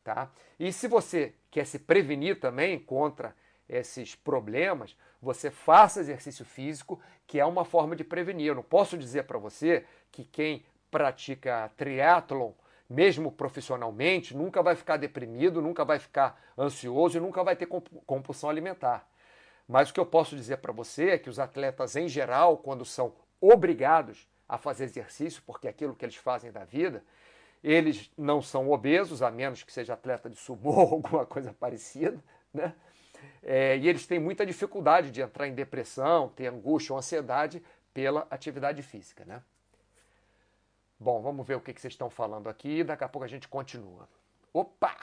Tá? 0.03 0.29
E 0.59 0.71
se 0.71 0.87
você 0.87 1.33
quer 1.49 1.65
se 1.65 1.79
prevenir 1.79 2.39
também 2.39 2.77
contra 2.77 3.35
esses 3.67 4.15
problemas, 4.15 4.95
você 5.23 5.49
faça 5.49 6.01
exercício 6.01 6.43
físico, 6.43 6.99
que 7.25 7.39
é 7.39 7.45
uma 7.45 7.63
forma 7.63 7.95
de 7.95 8.03
prevenir. 8.03 8.47
Eu 8.47 8.55
não 8.55 8.63
posso 8.63 8.97
dizer 8.97 9.23
para 9.23 9.39
você 9.39 9.85
que 10.11 10.25
quem 10.25 10.65
pratica 10.91 11.71
triatlon, 11.77 12.51
mesmo 12.89 13.31
profissionalmente, 13.31 14.35
nunca 14.35 14.61
vai 14.61 14.75
ficar 14.75 14.97
deprimido, 14.97 15.61
nunca 15.61 15.85
vai 15.85 15.97
ficar 15.97 16.39
ansioso 16.57 17.17
e 17.17 17.21
nunca 17.21 17.43
vai 17.43 17.55
ter 17.55 17.67
compulsão 18.05 18.49
alimentar. 18.49 19.07
Mas 19.67 19.89
o 19.89 19.93
que 19.93 19.99
eu 19.99 20.05
posso 20.05 20.35
dizer 20.35 20.57
para 20.57 20.73
você 20.73 21.11
é 21.11 21.17
que 21.17 21.29
os 21.29 21.39
atletas 21.39 21.95
em 21.95 22.07
geral, 22.07 22.57
quando 22.57 22.83
são 22.83 23.13
obrigados 23.39 24.27
a 24.47 24.57
fazer 24.57 24.83
exercício, 24.83 25.41
porque 25.45 25.67
é 25.67 25.69
aquilo 25.69 25.95
que 25.95 26.05
eles 26.05 26.17
fazem 26.17 26.51
da 26.51 26.65
vida, 26.65 27.01
eles 27.63 28.11
não 28.17 28.41
são 28.41 28.69
obesos, 28.69 29.21
a 29.21 29.31
menos 29.31 29.63
que 29.63 29.71
seja 29.71 29.93
atleta 29.93 30.29
de 30.29 30.35
sumô 30.35 30.71
ou 30.83 30.91
alguma 30.95 31.25
coisa 31.25 31.53
parecida, 31.53 32.21
né? 32.53 32.75
É, 33.41 33.77
e 33.77 33.87
eles 33.87 34.07
têm 34.07 34.19
muita 34.19 34.45
dificuldade 34.45 35.11
de 35.11 35.21
entrar 35.21 35.47
em 35.47 35.53
depressão, 35.53 36.29
ter 36.29 36.47
angústia 36.47 36.93
ou 36.93 36.99
ansiedade 36.99 37.61
pela 37.93 38.25
atividade 38.29 38.81
física, 38.81 39.25
né? 39.25 39.41
Bom, 40.99 41.21
vamos 41.21 41.45
ver 41.45 41.55
o 41.55 41.61
que, 41.61 41.73
que 41.73 41.81
vocês 41.81 41.93
estão 41.93 42.09
falando 42.09 42.47
aqui, 42.47 42.83
daqui 42.83 43.03
a 43.03 43.09
pouco 43.09 43.25
a 43.25 43.27
gente 43.27 43.47
continua. 43.47 44.07
Opa! 44.53 44.95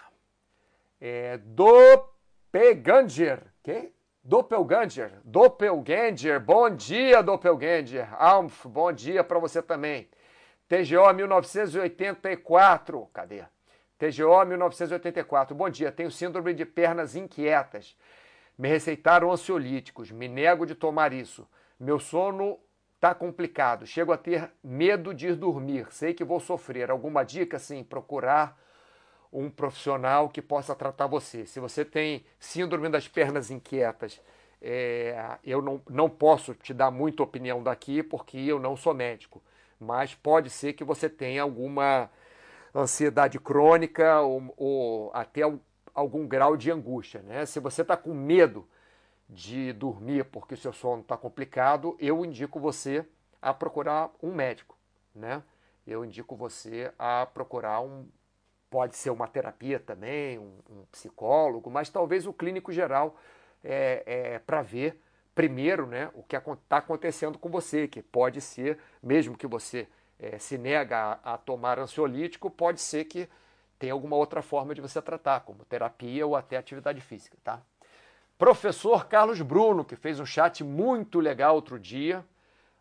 É, 1.01 1.39
Doppelganger, 1.39 3.43
quem? 3.63 3.93
Doppelganger, 4.23 5.13
Doppelganger, 5.25 6.41
bom 6.41 6.71
dia 6.71 7.23
Doppelganger, 7.23 8.15
Almf, 8.23 8.67
bom 8.67 8.93
dia 8.93 9.25
para 9.25 9.39
você 9.39 9.63
também. 9.63 10.09
TGO 10.69 11.13
1984, 11.13 13.09
cadê? 13.13 13.45
TGO 14.01 14.47
1984. 14.47 15.55
Bom 15.55 15.69
dia, 15.69 15.93
tenho 15.93 16.11
síndrome 16.11 16.55
de 16.55 16.65
pernas 16.65 17.15
inquietas. 17.15 17.95
Me 18.57 18.67
receitaram 18.67 19.31
ansiolíticos, 19.31 20.11
me 20.11 20.27
nego 20.27 20.65
de 20.65 20.75
tomar 20.75 21.13
isso. 21.13 21.47
Meu 21.79 22.01
sono 22.01 22.59
Tá 23.01 23.15
complicado, 23.15 23.87
chego 23.87 24.13
a 24.13 24.19
ter 24.19 24.53
medo 24.63 25.15
de 25.15 25.29
ir 25.29 25.35
dormir, 25.35 25.87
sei 25.91 26.13
que 26.13 26.23
vou 26.23 26.39
sofrer. 26.39 26.91
Alguma 26.91 27.25
dica, 27.25 27.59
sim, 27.59 27.83
procurar 27.83 28.61
um 29.33 29.49
profissional 29.49 30.29
que 30.29 30.43
possa 30.43 30.75
tratar 30.75 31.07
você. 31.07 31.47
Se 31.47 31.59
você 31.59 31.83
tem 31.83 32.27
síndrome 32.39 32.91
das 32.91 33.09
pernas 33.09 33.51
inquietas, 33.51 34.21
é, 34.61 35.39
eu 35.43 35.63
não, 35.63 35.81
não 35.89 36.11
posso 36.11 36.55
te 36.55 36.75
dar 36.75 36.91
muita 36.91 37.23
opinião 37.23 37.63
daqui 37.63 38.03
porque 38.03 38.37
eu 38.37 38.61
não 38.61 38.77
sou 38.77 38.93
médico, 38.93 39.43
mas 39.79 40.15
pode 40.15 40.51
ser 40.51 40.75
que 40.75 40.85
você 40.85 41.09
tenha 41.09 41.41
alguma 41.41 42.11
ansiedade 42.75 43.39
crônica 43.39 44.21
ou, 44.21 44.55
ou 44.57 45.11
até 45.15 45.43
algum 45.95 46.27
grau 46.27 46.57
de 46.57 46.71
angústia. 46.71 47.23
Né? 47.23 47.47
Se 47.47 47.61
você 47.61 47.83
está 47.83 47.97
com 47.97 48.15
medo 48.15 48.69
de 49.29 49.73
dormir 49.73 50.25
porque 50.25 50.55
o 50.55 50.57
seu 50.57 50.73
sono 50.73 51.03
está 51.03 51.17
complicado, 51.17 51.97
eu 51.99 52.25
indico 52.25 52.59
você 52.59 53.07
a 53.41 53.55
procurar 53.55 54.11
um 54.23 54.35
médico. 54.35 54.77
Né? 55.15 55.43
Eu 55.87 56.05
indico 56.05 56.37
você 56.37 56.93
a 56.99 57.27
procurar 57.27 57.81
um. 57.81 58.09
Pode 58.69 58.97
ser 58.97 59.11
uma 59.11 59.27
terapia 59.27 59.81
também, 59.81 60.39
um, 60.39 60.53
um 60.71 60.85
psicólogo, 60.93 61.69
mas 61.69 61.91
talvez 61.91 62.25
o 62.25 62.33
clínico 62.33 62.71
geral 62.71 63.17
é, 63.65 64.05
é 64.07 64.39
para 64.39 64.63
ver 64.63 65.01
primeiro 65.35 65.87
né, 65.87 66.11
o 66.15 66.23
que 66.23 66.37
está 66.37 66.77
acontecendo 66.77 67.39
com 67.39 67.49
você, 67.49 67.89
que 67.89 68.03
pode 68.03 68.41
ser, 68.41 68.79
mesmo 69.03 69.37
que 69.37 69.47
você 69.47 69.89
é, 70.21 70.39
se 70.39 70.59
nega 70.59 71.19
a, 71.25 71.35
a, 71.35 71.39
tomar 71.39 71.79
ansiolítico, 71.79 72.51
pode 72.51 72.81
ser 72.81 73.05
que 73.07 73.29
tenha 73.79 73.95
alguma 73.95 74.17
outra 74.17 74.43
forma 74.43 74.75
de 74.75 74.81
você 74.81 75.01
tratar, 75.01 75.41
como 75.41 75.65
terapia 75.65 76.27
ou 76.27 76.37
até 76.37 76.59
atividade 76.59 77.01
física, 77.01 77.37
tá? 77.43 77.61
Professor 78.37 79.07
Carlos 79.07 79.41
Bruno, 79.41 79.85
que 79.85 79.97
fez 79.97 80.21
um 80.21 80.27
chat 80.27 80.63
muito 80.63 81.21
legal 81.21 81.55
outro 81.55 81.79
dia. 81.79 82.25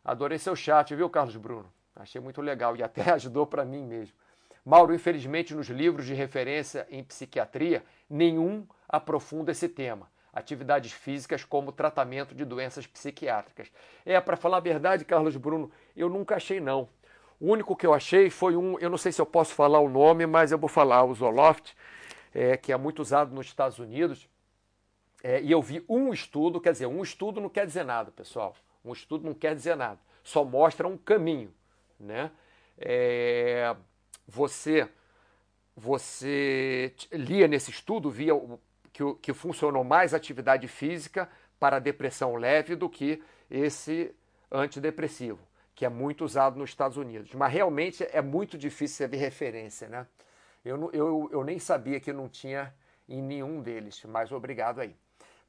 Adorei 0.04 0.38
seu 0.38 0.56
chat, 0.56 0.94
viu, 0.96 1.10
Carlos 1.10 1.36
Bruno? 1.36 1.72
Achei 1.96 2.20
muito 2.20 2.42
legal 2.42 2.76
e 2.76 2.84
até 2.84 3.10
ajudou 3.12 3.48
para 3.48 3.66
mim 3.66 3.86
mesmo. 3.86 4.16
Mauro, 4.66 4.94
infelizmente, 4.94 5.56
nos 5.56 5.68
livros 5.68 6.06
de 6.06 6.14
referência 6.14 6.86
em 6.90 7.04
psiquiatria, 7.04 7.84
nenhum 8.10 8.68
aprofunda 8.88 9.52
esse 9.52 9.68
tema. 9.68 10.10
Atividades 10.32 10.92
físicas 10.92 11.44
como 11.44 11.72
tratamento 11.72 12.36
de 12.36 12.46
doenças 12.46 12.86
psiquiátricas. 12.86 13.72
É, 14.06 14.20
para 14.22 14.38
falar 14.38 14.58
a 14.58 14.62
verdade, 14.62 15.06
Carlos 15.06 15.36
Bruno, 15.36 15.72
eu 15.96 16.08
nunca 16.08 16.36
achei 16.36 16.60
não. 16.60 16.88
O 17.40 17.54
único 17.54 17.76
que 17.76 17.88
eu 17.88 17.94
achei 17.94 18.30
foi 18.30 18.58
um, 18.58 18.78
eu 18.80 18.90
não 18.90 18.98
sei 18.98 19.14
se 19.14 19.22
eu 19.22 19.26
posso 19.26 19.54
falar 19.54 19.80
o 19.80 19.88
nome, 19.88 20.26
mas 20.26 20.52
eu 20.52 20.58
vou 20.58 20.68
falar, 20.68 21.06
o 21.06 21.14
Zoloft, 21.14 21.74
é, 22.34 22.58
que 22.58 22.72
é 22.72 22.78
muito 22.78 23.02
usado 23.02 23.34
nos 23.34 23.48
Estados 23.48 23.80
Unidos. 23.80 24.28
É, 25.24 25.42
e 25.42 25.50
eu 25.50 25.62
vi 25.62 25.84
um 25.88 26.14
estudo, 26.14 26.60
quer 26.60 26.74
dizer, 26.74 26.88
um 26.88 27.02
estudo 27.02 27.40
não 27.40 27.48
quer 27.48 27.66
dizer 27.66 27.86
nada, 27.86 28.12
pessoal. 28.12 28.56
Um 28.84 28.92
estudo 28.92 29.26
não 29.26 29.34
quer 29.34 29.56
dizer 29.56 29.76
nada, 29.76 30.00
só 30.22 30.44
mostra 30.44 30.88
um 30.88 30.98
caminho. 30.98 31.54
Né? 31.98 32.30
É, 32.78 33.74
você, 34.28 34.90
você 35.76 36.94
lia 37.12 37.48
nesse 37.48 37.72
estudo, 37.72 38.10
via 38.10 38.34
que, 38.92 39.14
que 39.22 39.34
funcionou 39.34 39.84
mais 39.86 40.14
atividade 40.14 40.68
física 40.68 41.30
para 41.58 41.80
depressão 41.80 42.36
leve 42.36 42.76
do 42.76 42.90
que 42.90 43.24
esse 43.50 44.14
antidepressivo 44.52 45.49
que 45.80 45.86
é 45.86 45.90
muito 45.90 46.26
usado 46.26 46.60
nos 46.60 46.72
Estados 46.72 46.98
Unidos. 46.98 47.34
Mas 47.34 47.54
realmente 47.54 48.06
é 48.12 48.22
muito 48.22 48.58
difícil 48.58 48.98
você 48.98 49.08
ver 49.08 49.16
referência, 49.16 49.88
né? 49.88 50.06
Eu, 50.66 50.90
eu, 50.92 51.30
eu 51.32 51.42
nem 51.42 51.58
sabia 51.58 52.02
que 52.02 52.12
não 52.12 52.28
tinha 52.28 52.76
em 53.08 53.22
nenhum 53.22 53.62
deles, 53.62 54.04
mas 54.04 54.30
obrigado 54.30 54.82
aí. 54.82 54.94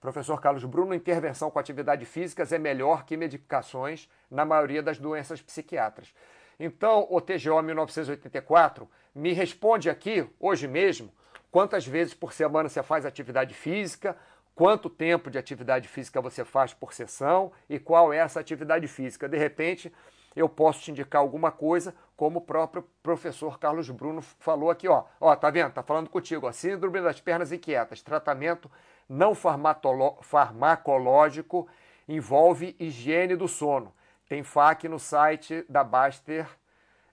Professor 0.00 0.40
Carlos 0.40 0.64
Bruno, 0.64 0.94
intervenção 0.94 1.50
com 1.50 1.58
atividade 1.58 2.04
físicas 2.04 2.52
é 2.52 2.60
melhor 2.60 3.04
que 3.04 3.16
medicações 3.16 4.08
na 4.30 4.44
maioria 4.44 4.80
das 4.80 5.00
doenças 5.00 5.42
psiquiátricas. 5.42 6.14
Então, 6.60 7.08
o 7.10 7.20
TGO 7.20 7.60
1984 7.60 8.88
me 9.12 9.32
responde 9.32 9.90
aqui, 9.90 10.24
hoje 10.38 10.68
mesmo, 10.68 11.12
quantas 11.50 11.84
vezes 11.84 12.14
por 12.14 12.32
semana 12.32 12.68
você 12.68 12.84
faz 12.84 13.04
atividade 13.04 13.52
física, 13.52 14.16
quanto 14.54 14.88
tempo 14.88 15.28
de 15.28 15.38
atividade 15.38 15.88
física 15.88 16.20
você 16.20 16.44
faz 16.44 16.72
por 16.72 16.92
sessão 16.92 17.50
e 17.68 17.80
qual 17.80 18.12
é 18.12 18.18
essa 18.18 18.38
atividade 18.38 18.86
física. 18.86 19.28
De 19.28 19.36
repente, 19.36 19.92
eu 20.34 20.48
posso 20.48 20.80
te 20.80 20.90
indicar 20.90 21.20
alguma 21.20 21.50
coisa, 21.50 21.94
como 22.16 22.38
o 22.38 22.42
próprio 22.42 22.86
professor 23.02 23.58
Carlos 23.58 23.90
Bruno 23.90 24.22
falou 24.22 24.70
aqui, 24.70 24.88
ó. 24.88 25.04
Ó, 25.20 25.34
tá 25.34 25.50
vendo? 25.50 25.72
Tá 25.72 25.82
falando 25.82 26.08
contigo, 26.08 26.46
ó. 26.46 26.52
Síndrome 26.52 27.00
das 27.00 27.20
pernas 27.20 27.52
inquietas, 27.52 28.02
tratamento 28.02 28.70
não 29.08 29.34
farmacológico 29.34 31.66
envolve 32.08 32.76
higiene 32.78 33.34
do 33.34 33.48
sono. 33.48 33.92
Tem 34.28 34.44
FAQ 34.44 34.88
no 34.88 34.98
site 34.98 35.64
da 35.68 35.82
Baster 35.82 36.46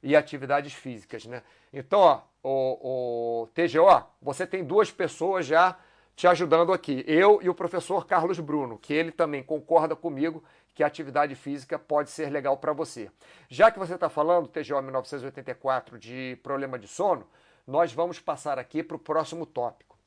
e 0.03 0.15
atividades 0.15 0.73
físicas, 0.73 1.25
né? 1.25 1.41
Então, 1.73 1.99
ó, 1.99 2.21
o, 2.43 3.43
o 3.43 3.47
TGO, 3.47 4.06
você 4.21 4.45
tem 4.45 4.63
duas 4.63 4.91
pessoas 4.91 5.45
já 5.45 5.77
te 6.15 6.27
ajudando 6.27 6.73
aqui. 6.73 7.03
Eu 7.08 7.39
e 7.41 7.49
o 7.49 7.53
professor 7.53 8.06
Carlos 8.06 8.39
Bruno, 8.39 8.77
que 8.77 8.93
ele 8.93 9.12
também 9.12 9.43
concorda 9.43 9.95
comigo 9.95 10.43
que 10.77 10.83
a 10.83 10.87
atividade 10.87 11.33
física 11.33 11.79
pode 11.79 12.11
ser 12.11 12.29
legal 12.29 12.55
para 12.55 12.71
você. 12.71 13.09
Já 13.49 13.71
que 13.71 13.79
você 13.79 13.95
está 13.95 14.09
falando, 14.09 14.47
TGO 14.47 14.79
1984, 14.79 15.97
de 15.97 16.37
problema 16.43 16.77
de 16.77 16.87
sono, 16.87 17.27
nós 17.65 17.91
vamos 17.91 18.19
passar 18.19 18.59
aqui 18.59 18.83
para 18.83 18.95
o 18.95 18.99
próximo 18.99 19.43
tópico. 19.47 19.97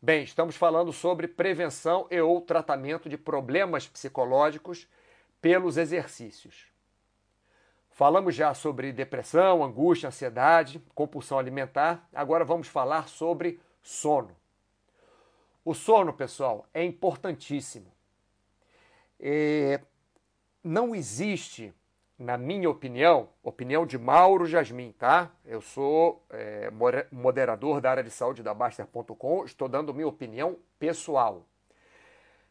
Bem, 0.00 0.24
estamos 0.24 0.56
falando 0.56 0.92
sobre 0.92 1.26
prevenção 1.26 2.06
e 2.10 2.20
ou 2.20 2.42
tratamento 2.42 3.08
de 3.08 3.16
problemas 3.16 3.88
psicológicos 3.88 4.86
pelos 5.40 5.78
exercícios. 5.78 6.66
Falamos 7.90 8.34
já 8.34 8.52
sobre 8.52 8.92
depressão, 8.92 9.64
angústia, 9.64 10.08
ansiedade, 10.08 10.82
compulsão 10.94 11.38
alimentar. 11.38 12.06
Agora 12.12 12.44
vamos 12.44 12.68
falar 12.68 13.08
sobre 13.08 13.58
sono. 13.80 14.36
O 15.64 15.72
sono, 15.72 16.12
pessoal, 16.12 16.66
é 16.74 16.84
importantíssimo. 16.84 17.95
É, 19.18 19.80
não 20.62 20.94
existe, 20.94 21.72
na 22.18 22.36
minha 22.36 22.68
opinião, 22.68 23.28
opinião 23.42 23.86
de 23.86 23.98
Mauro 23.98 24.46
Jasmin, 24.46 24.92
tá? 24.92 25.30
Eu 25.44 25.60
sou 25.60 26.24
é, 26.30 26.70
moderador 27.10 27.80
da 27.80 27.90
área 27.90 28.02
de 28.02 28.10
saúde 28.10 28.42
da 28.42 28.52
Baster.com, 28.52 29.44
estou 29.44 29.68
dando 29.68 29.94
minha 29.94 30.08
opinião 30.08 30.58
pessoal. 30.78 31.46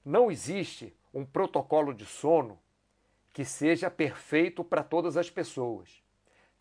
Não 0.03 0.31
existe 0.31 0.95
um 1.13 1.25
protocolo 1.25 1.93
de 1.93 2.05
sono 2.05 2.59
que 3.33 3.43
seja 3.43 3.89
perfeito 3.89 4.63
para 4.63 4.83
todas 4.83 5.17
as 5.17 5.29
pessoas. 5.29 6.01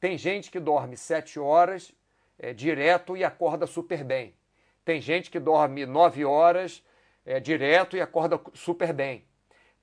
Tem 0.01 0.19
gente 0.19 0.51
que 0.51 0.59
dorme 0.59 0.97
sete 0.97 1.39
horas 1.39 1.95
é, 2.39 2.53
direto 2.53 3.17
e 3.17 3.25
acorda 3.25 3.67
super 3.67 4.03
bem. 4.03 4.35
Tem 4.85 5.01
gente 5.01 5.31
que 5.31 5.39
dorme 5.39 5.87
nove 5.87 6.25
horas 6.25 6.85
é, 7.25 7.41
direto 7.41 7.97
e 7.97 8.01
acorda 8.01 8.41
super 8.55 8.93
bem. 8.93 9.25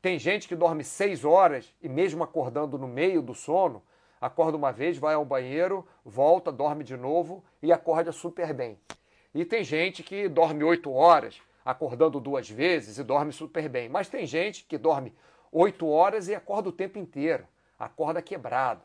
Tem 0.02 0.18
gente 0.18 0.48
que 0.48 0.56
dorme 0.56 0.84
seis 0.84 1.24
horas 1.24 1.72
e, 1.80 1.88
mesmo 1.88 2.24
acordando 2.24 2.76
no 2.76 2.88
meio 2.88 3.22
do 3.22 3.36
sono, 3.36 3.84
acorda 4.20 4.58
uma 4.58 4.72
vez, 4.72 4.98
vai 4.98 5.14
ao 5.14 5.24
banheiro, 5.24 5.88
volta, 6.04 6.52
dorme 6.52 6.84
de 6.84 6.98
novo 6.98 7.44
e 7.62 7.72
acorda 7.72 8.12
super 8.12 8.52
bem. 8.52 8.80
E 9.34 9.46
tem 9.46 9.64
gente 9.64 10.02
que 10.02 10.28
dorme 10.28 10.64
oito 10.64 10.92
horas, 10.92 11.40
acordando 11.64 12.20
duas 12.20 12.50
vezes 12.50 12.98
e 12.98 13.04
dorme 13.04 13.32
super 13.32 13.70
bem. 13.70 13.90
Mas 13.90 14.10
tem 14.10 14.26
gente 14.26 14.66
que 14.66 14.76
dorme 14.76 15.14
oito 15.52 15.88
horas 15.88 16.28
e 16.28 16.34
acorda 16.34 16.70
o 16.70 16.74
tempo 16.74 16.98
inteiro, 16.98 17.48
acorda 17.78 18.24
quebrado. 18.24 18.82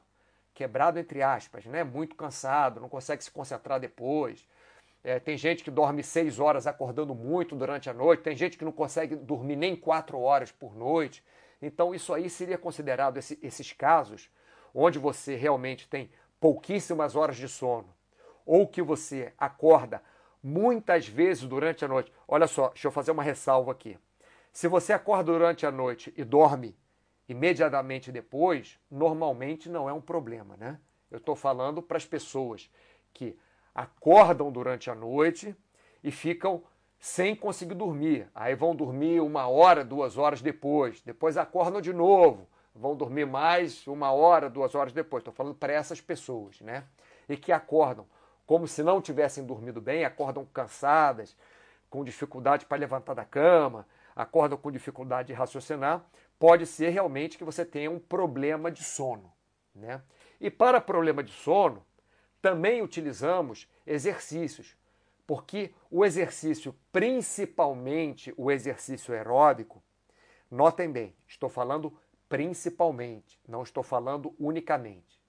Quebrado 0.52 0.98
entre 0.98 1.22
aspas, 1.22 1.64
né? 1.64 1.82
Muito 1.82 2.14
cansado, 2.14 2.80
não 2.80 2.90
consegue 2.90 3.24
se 3.24 3.30
concentrar 3.30 3.80
depois. 3.80 4.46
É, 5.06 5.20
tem 5.20 5.38
gente 5.38 5.62
que 5.62 5.70
dorme 5.70 6.02
seis 6.02 6.40
horas 6.40 6.66
acordando 6.66 7.14
muito 7.14 7.54
durante 7.54 7.88
a 7.88 7.94
noite, 7.94 8.24
tem 8.24 8.34
gente 8.34 8.58
que 8.58 8.64
não 8.64 8.72
consegue 8.72 9.14
dormir 9.14 9.54
nem 9.54 9.76
quatro 9.76 10.18
horas 10.18 10.50
por 10.50 10.74
noite. 10.74 11.22
Então, 11.62 11.94
isso 11.94 12.12
aí 12.12 12.28
seria 12.28 12.58
considerado 12.58 13.16
esse, 13.16 13.38
esses 13.40 13.72
casos 13.72 14.28
onde 14.74 14.98
você 14.98 15.36
realmente 15.36 15.88
tem 15.88 16.10
pouquíssimas 16.40 17.14
horas 17.14 17.36
de 17.36 17.46
sono 17.48 17.86
ou 18.44 18.66
que 18.66 18.82
você 18.82 19.32
acorda 19.38 20.02
muitas 20.42 21.06
vezes 21.06 21.44
durante 21.44 21.84
a 21.84 21.88
noite. 21.88 22.12
Olha 22.26 22.48
só, 22.48 22.70
deixa 22.70 22.88
eu 22.88 22.92
fazer 22.92 23.12
uma 23.12 23.22
ressalva 23.22 23.70
aqui. 23.70 23.96
Se 24.52 24.66
você 24.66 24.92
acorda 24.92 25.30
durante 25.30 25.64
a 25.64 25.70
noite 25.70 26.12
e 26.16 26.24
dorme 26.24 26.76
imediatamente 27.28 28.10
depois, 28.10 28.76
normalmente 28.90 29.68
não 29.68 29.88
é 29.88 29.92
um 29.92 30.00
problema, 30.00 30.56
né? 30.56 30.80
Eu 31.12 31.18
estou 31.18 31.36
falando 31.36 31.80
para 31.80 31.96
as 31.96 32.04
pessoas 32.04 32.68
que 33.14 33.38
acordam 33.76 34.50
durante 34.50 34.90
a 34.90 34.94
noite 34.94 35.54
e 36.02 36.10
ficam 36.10 36.62
sem 36.98 37.36
conseguir 37.36 37.74
dormir. 37.74 38.26
Aí 38.34 38.54
vão 38.54 38.74
dormir 38.74 39.20
uma 39.20 39.46
hora, 39.46 39.84
duas 39.84 40.16
horas 40.16 40.40
depois. 40.40 41.02
Depois 41.02 41.36
acordam 41.36 41.82
de 41.82 41.92
novo. 41.92 42.48
Vão 42.74 42.96
dormir 42.96 43.26
mais 43.26 43.86
uma 43.86 44.12
hora, 44.12 44.48
duas 44.48 44.74
horas 44.74 44.94
depois. 44.94 45.20
Estou 45.20 45.34
falando 45.34 45.54
para 45.54 45.74
essas 45.74 46.00
pessoas, 46.00 46.58
né? 46.62 46.84
E 47.28 47.36
que 47.36 47.52
acordam 47.52 48.06
como 48.46 48.66
se 48.66 48.82
não 48.82 49.02
tivessem 49.02 49.44
dormido 49.44 49.80
bem, 49.80 50.04
acordam 50.04 50.46
cansadas, 50.46 51.36
com 51.90 52.04
dificuldade 52.04 52.64
para 52.64 52.78
levantar 52.78 53.12
da 53.14 53.24
cama, 53.24 53.86
acordam 54.14 54.56
com 54.56 54.70
dificuldade 54.70 55.28
de 55.28 55.34
raciocinar, 55.34 56.04
pode 56.38 56.64
ser 56.64 56.90
realmente 56.90 57.36
que 57.36 57.44
você 57.44 57.64
tenha 57.64 57.90
um 57.90 57.98
problema 57.98 58.70
de 58.70 58.84
sono. 58.84 59.32
Né? 59.74 60.00
E 60.40 60.48
para 60.48 60.80
problema 60.80 61.22
de 61.22 61.32
sono, 61.32 61.84
também 62.40 62.82
utilizamos 62.82 63.68
exercícios, 63.86 64.76
porque 65.26 65.72
o 65.90 66.04
exercício, 66.04 66.74
principalmente 66.92 68.32
o 68.36 68.50
exercício 68.50 69.14
aeróbico, 69.14 69.82
notem 70.50 70.90
bem, 70.90 71.14
estou 71.26 71.48
falando 71.48 71.96
principalmente, 72.28 73.40
não 73.46 73.62
estou 73.62 73.82
falando 73.82 74.34
unicamente. 74.38 75.20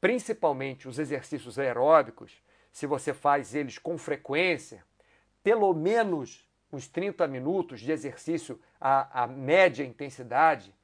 Principalmente 0.00 0.88
os 0.88 0.98
exercícios 0.98 1.58
aeróbicos, 1.58 2.42
se 2.72 2.86
você 2.86 3.12
faz 3.12 3.54
eles 3.54 3.78
com 3.78 3.98
frequência, 3.98 4.84
pelo 5.42 5.72
menos 5.74 6.48
uns 6.72 6.86
30 6.86 7.26
minutos 7.26 7.80
de 7.80 7.90
exercício 7.90 8.60
a, 8.80 9.24
a 9.24 9.26
média 9.26 9.84
intensidade, 9.84 10.74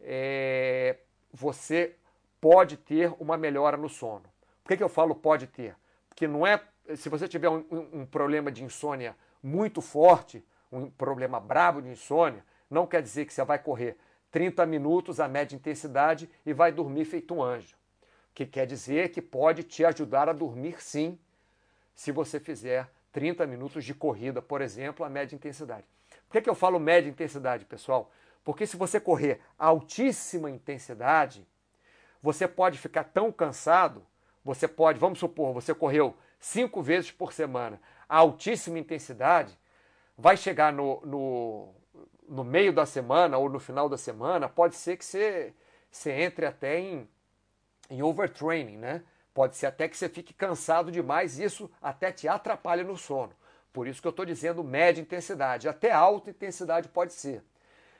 é, 0.00 0.98
você 1.32 1.96
pode 2.40 2.76
ter 2.76 3.14
uma 3.18 3.36
melhora 3.36 3.76
no 3.76 3.88
sono. 3.88 4.31
Por 4.62 4.68
que, 4.68 4.76
que 4.76 4.82
eu 4.82 4.88
falo 4.88 5.14
pode 5.14 5.46
ter? 5.46 5.76
Porque 6.08 6.26
não 6.26 6.46
é. 6.46 6.62
Se 6.96 7.08
você 7.08 7.26
tiver 7.28 7.48
um, 7.48 7.64
um 7.92 8.06
problema 8.06 8.50
de 8.50 8.64
insônia 8.64 9.16
muito 9.42 9.80
forte, 9.80 10.44
um 10.70 10.90
problema 10.90 11.40
brabo 11.40 11.82
de 11.82 11.88
insônia, 11.88 12.44
não 12.70 12.86
quer 12.86 13.02
dizer 13.02 13.26
que 13.26 13.32
você 13.32 13.44
vai 13.44 13.58
correr 13.58 13.96
30 14.30 14.64
minutos 14.66 15.20
a 15.20 15.28
média 15.28 15.54
intensidade 15.54 16.28
e 16.44 16.52
vai 16.52 16.72
dormir 16.72 17.04
feito 17.04 17.34
um 17.34 17.42
anjo. 17.42 17.76
O 18.30 18.34
que 18.34 18.46
quer 18.46 18.66
dizer 18.66 19.10
que 19.10 19.20
pode 19.20 19.62
te 19.62 19.84
ajudar 19.84 20.28
a 20.28 20.32
dormir 20.32 20.82
sim, 20.82 21.18
se 21.94 22.10
você 22.10 22.40
fizer 22.40 22.90
30 23.12 23.46
minutos 23.46 23.84
de 23.84 23.92
corrida, 23.92 24.40
por 24.40 24.62
exemplo, 24.62 25.04
a 25.04 25.10
média 25.10 25.36
intensidade. 25.36 25.84
Por 26.26 26.32
que, 26.32 26.42
que 26.42 26.50
eu 26.50 26.54
falo 26.54 26.80
média 26.80 27.10
intensidade, 27.10 27.66
pessoal? 27.66 28.10
Porque 28.42 28.66
se 28.66 28.76
você 28.76 28.98
correr 28.98 29.40
altíssima 29.58 30.50
intensidade, 30.50 31.46
você 32.22 32.48
pode 32.48 32.78
ficar 32.78 33.04
tão 33.04 33.30
cansado, 33.30 34.04
você 34.44 34.66
pode, 34.66 34.98
vamos 34.98 35.18
supor, 35.18 35.52
você 35.52 35.74
correu 35.74 36.16
cinco 36.38 36.82
vezes 36.82 37.10
por 37.10 37.32
semana, 37.32 37.80
a 38.08 38.18
altíssima 38.18 38.78
intensidade, 38.78 39.56
vai 40.16 40.36
chegar 40.36 40.72
no, 40.72 41.00
no, 41.04 41.74
no 42.28 42.44
meio 42.44 42.72
da 42.72 42.84
semana 42.84 43.38
ou 43.38 43.48
no 43.48 43.60
final 43.60 43.88
da 43.88 43.96
semana, 43.96 44.48
pode 44.48 44.74
ser 44.76 44.96
que 44.96 45.04
você, 45.04 45.54
você 45.90 46.10
entre 46.12 46.46
até 46.46 46.78
em, 46.78 47.08
em 47.88 48.02
overtraining, 48.02 48.76
né? 48.76 49.02
Pode 49.34 49.56
ser 49.56 49.66
até 49.66 49.88
que 49.88 49.96
você 49.96 50.08
fique 50.08 50.34
cansado 50.34 50.90
demais, 50.90 51.38
isso 51.38 51.70
até 51.80 52.12
te 52.12 52.28
atrapalha 52.28 52.84
no 52.84 52.96
sono. 52.96 53.32
Por 53.72 53.88
isso 53.88 54.02
que 54.02 54.06
eu 54.06 54.10
estou 54.10 54.26
dizendo 54.26 54.62
média 54.62 55.00
intensidade. 55.00 55.68
Até 55.68 55.90
alta 55.90 56.30
intensidade 56.30 56.88
pode 56.88 57.14
ser. 57.14 57.42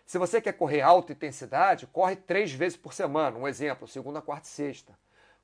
Se 0.05 0.19
você 0.19 0.41
quer 0.41 0.53
correr 0.53 0.83
alta 0.83 1.13
intensidade, 1.13 1.87
corre 1.87 2.17
três 2.17 2.53
vezes 2.53 2.77
por 2.77 2.93
semana. 2.93 3.39
Um 3.39 3.49
exemplo, 3.49 3.89
segunda, 3.89 4.21
quarta 4.21 4.47
e 4.47 4.51
sexta. 4.51 4.93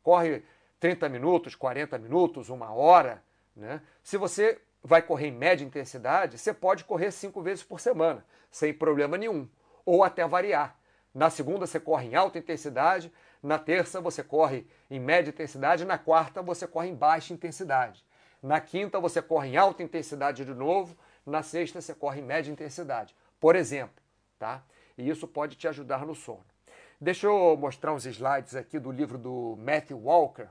Corre 0.02 0.44
30 0.80 1.08
minutos, 1.08 1.54
40 1.54 1.98
minutos, 1.98 2.48
uma 2.48 2.72
hora. 2.72 3.22
Né? 3.54 3.80
Se 4.02 4.16
você 4.16 4.60
vai 4.82 5.02
correr 5.02 5.28
em 5.28 5.32
média 5.32 5.64
intensidade, 5.64 6.38
você 6.38 6.52
pode 6.52 6.84
correr 6.84 7.10
cinco 7.10 7.42
vezes 7.42 7.64
por 7.64 7.80
semana, 7.80 8.24
sem 8.50 8.72
problema 8.72 9.16
nenhum. 9.16 9.48
Ou 9.84 10.04
até 10.04 10.26
variar. 10.26 10.78
Na 11.14 11.30
segunda 11.30 11.66
você 11.66 11.80
corre 11.80 12.08
em 12.08 12.14
alta 12.14 12.38
intensidade, 12.38 13.12
na 13.42 13.58
terça 13.58 14.00
você 14.00 14.22
corre 14.22 14.66
em 14.90 15.00
média 15.00 15.30
intensidade, 15.30 15.84
na 15.84 15.98
quarta 15.98 16.42
você 16.42 16.66
corre 16.66 16.88
em 16.88 16.94
baixa 16.94 17.32
intensidade. 17.32 18.04
Na 18.42 18.60
quinta 18.60 19.00
você 19.00 19.20
corre 19.20 19.48
em 19.48 19.56
alta 19.56 19.82
intensidade 19.82 20.44
de 20.44 20.54
novo, 20.54 20.96
na 21.26 21.42
sexta 21.42 21.80
você 21.80 21.94
corre 21.94 22.20
em 22.20 22.24
média 22.24 22.52
intensidade. 22.52 23.16
Por 23.40 23.56
exemplo, 23.56 24.02
tá? 24.38 24.62
E 24.96 25.08
isso 25.08 25.26
pode 25.26 25.56
te 25.56 25.66
ajudar 25.66 26.06
no 26.06 26.14
sono. 26.14 26.44
Deixa 27.00 27.26
eu 27.26 27.56
mostrar 27.56 27.92
uns 27.92 28.06
slides 28.06 28.54
aqui 28.56 28.78
do 28.78 28.90
livro 28.90 29.16
do 29.16 29.56
Matthew 29.58 29.98
Walker, 29.98 30.48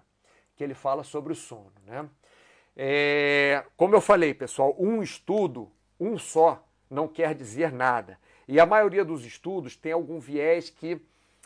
que 0.58 0.64
ele 0.64 0.74
fala 0.74 1.04
sobre 1.04 1.32
o 1.32 1.36
sono, 1.36 1.72
né? 1.86 2.10
É, 2.76 3.64
como 3.78 3.96
eu 3.96 4.02
falei, 4.02 4.34
pessoal, 4.34 4.76
um 4.78 5.02
estudo, 5.02 5.72
um 6.00 6.18
só, 6.18 6.68
não 6.90 7.08
quer 7.08 7.34
dizer 7.34 7.72
nada. 7.72 8.20
E 8.48 8.60
a 8.60 8.66
maioria 8.66 9.06
dos 9.06 9.26
estudos 9.26 9.76
tem 9.76 9.92
algum 9.92 10.20
viés 10.20 10.70
que 10.70 11.02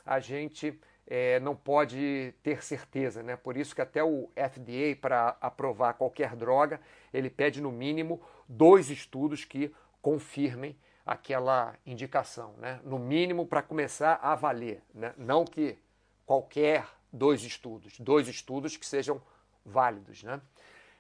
a 0.05 0.19
gente 0.19 0.79
é, 1.07 1.39
não 1.39 1.55
pode 1.55 2.33
ter 2.41 2.63
certeza, 2.63 3.21
né? 3.21 3.35
Por 3.35 3.57
isso 3.57 3.75
que 3.75 3.81
até 3.81 4.03
o 4.03 4.29
FDA, 4.35 4.95
para 4.99 5.37
aprovar 5.41 5.93
qualquer 5.93 6.35
droga, 6.35 6.79
ele 7.13 7.29
pede 7.29 7.61
no 7.61 7.71
mínimo 7.71 8.21
dois 8.47 8.89
estudos 8.89 9.43
que 9.43 9.73
confirmem 10.01 10.77
aquela 11.05 11.75
indicação, 11.85 12.53
né? 12.57 12.79
No 12.83 12.99
mínimo 12.99 13.45
para 13.45 13.61
começar 13.61 14.19
a 14.21 14.35
valer, 14.35 14.81
né? 14.93 15.13
Não 15.17 15.43
que 15.43 15.77
qualquer 16.25 16.85
dois 17.11 17.43
estudos, 17.43 17.99
dois 17.99 18.27
estudos 18.27 18.77
que 18.77 18.85
sejam 18.85 19.21
válidos, 19.65 20.23
né? 20.23 20.41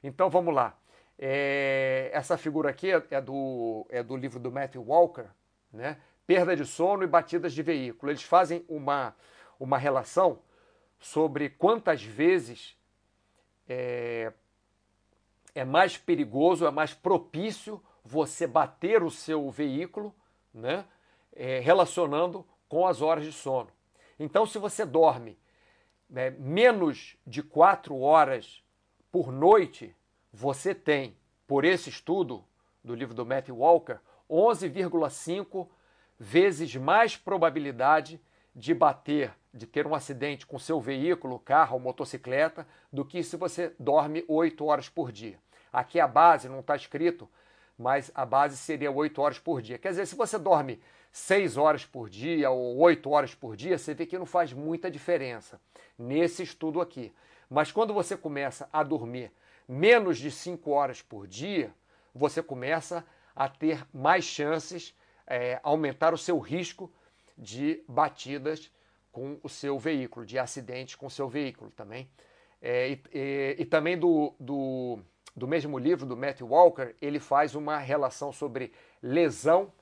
Então 0.03 0.29
vamos 0.29 0.53
lá. 0.53 0.77
É, 1.17 2.09
essa 2.13 2.37
figura 2.37 2.69
aqui 2.69 2.89
é 2.91 3.21
do, 3.21 3.85
é 3.89 4.01
do 4.01 4.17
livro 4.17 4.39
do 4.39 4.51
Matthew 4.51 4.83
Walker, 4.83 5.27
né? 5.71 5.97
perda 6.25 6.55
de 6.55 6.65
sono 6.65 7.03
e 7.03 7.07
batidas 7.07 7.53
de 7.53 7.61
veículo. 7.61 8.11
Eles 8.11 8.23
fazem 8.23 8.63
uma, 8.67 9.15
uma 9.59 9.77
relação 9.77 10.39
sobre 10.97 11.49
quantas 11.49 12.01
vezes 12.01 12.77
é, 13.67 14.31
é 15.53 15.65
mais 15.65 15.97
perigoso, 15.97 16.65
é 16.65 16.71
mais 16.71 16.93
propício 16.93 17.83
você 18.03 18.47
bater 18.47 19.03
o 19.03 19.11
seu 19.11 19.49
veículo, 19.51 20.15
né? 20.53 20.85
É, 21.33 21.59
relacionando 21.59 22.45
com 22.67 22.87
as 22.87 23.01
horas 23.01 23.23
de 23.23 23.31
sono. 23.31 23.69
Então, 24.19 24.45
se 24.45 24.57
você 24.57 24.85
dorme 24.85 25.37
né, 26.11 26.29
menos 26.31 27.15
de 27.25 27.41
quatro 27.41 27.97
horas 28.01 28.61
por 29.09 29.31
noite, 29.31 29.95
você 30.31 30.75
tem, 30.75 31.15
por 31.47 31.63
esse 31.63 31.89
estudo 31.89 32.43
do 32.83 32.93
livro 32.93 33.15
do 33.15 33.25
Matthew 33.25 33.57
Walker, 33.57 33.97
11,5 34.29 35.67
vezes 36.19 36.75
mais 36.75 37.15
probabilidade 37.15 38.21
de 38.53 38.73
bater, 38.73 39.33
de 39.53 39.65
ter 39.65 39.87
um 39.87 39.95
acidente 39.95 40.45
com 40.45 40.59
seu 40.59 40.79
veículo, 40.79 41.39
carro 41.39 41.75
ou 41.75 41.79
motocicleta, 41.79 42.67
do 42.91 43.05
que 43.05 43.23
se 43.23 43.37
você 43.37 43.73
dorme 43.79 44.23
8 44.27 44.65
horas 44.65 44.89
por 44.89 45.11
dia. 45.11 45.39
Aqui 45.71 45.99
a 45.99 46.07
base 46.07 46.49
não 46.49 46.59
está 46.59 46.75
escrito, 46.75 47.29
mas 47.77 48.11
a 48.13 48.25
base 48.25 48.57
seria 48.57 48.91
8 48.91 49.21
horas 49.21 49.39
por 49.39 49.61
dia. 49.61 49.77
Quer 49.77 49.89
dizer, 49.89 50.05
se 50.05 50.15
você 50.15 50.37
dorme 50.37 50.81
6 51.11 51.57
horas 51.57 51.85
por 51.85 52.09
dia 52.09 52.49
ou 52.49 52.77
8 52.77 53.09
horas 53.09 53.35
por 53.35 53.55
dia, 53.55 53.77
você 53.77 53.93
vê 53.93 54.05
que 54.05 54.17
não 54.17 54.25
faz 54.25 54.53
muita 54.53 54.89
diferença 54.89 55.59
nesse 55.97 56.43
estudo 56.43 56.79
aqui. 56.79 57.13
Mas 57.49 57.71
quando 57.71 57.93
você 57.93 58.15
começa 58.15 58.69
a 58.71 58.81
dormir 58.81 59.31
menos 59.67 60.17
de 60.17 60.31
5 60.31 60.71
horas 60.71 61.01
por 61.01 61.27
dia, 61.27 61.73
você 62.13 62.41
começa 62.41 63.05
a 63.35 63.49
ter 63.49 63.85
mais 63.93 64.23
chances 64.23 64.95
é, 65.27 65.59
aumentar 65.63 66.13
o 66.13 66.17
seu 66.17 66.39
risco 66.39 66.91
de 67.37 67.83
batidas 67.87 68.71
com 69.11 69.39
o 69.43 69.49
seu 69.49 69.77
veículo, 69.77 70.25
de 70.25 70.39
acidentes 70.39 70.95
com 70.95 71.07
o 71.07 71.11
seu 71.11 71.27
veículo 71.27 71.71
também. 71.71 72.09
É, 72.61 72.91
e, 72.91 73.01
e, 73.13 73.55
e, 73.59 73.65
também 73.65 73.97
do, 73.97 74.33
do, 74.39 74.99
do, 75.35 75.47
mesmo 75.47 75.79
livro, 75.79 76.05
do 76.05 76.15
Matthew 76.15 76.47
Walker, 76.47 76.95
ele 77.01 77.19
faz 77.19 77.55
uma 77.55 77.77
relação 77.77 78.31
sobre 78.31 78.71
lesão 79.01 79.73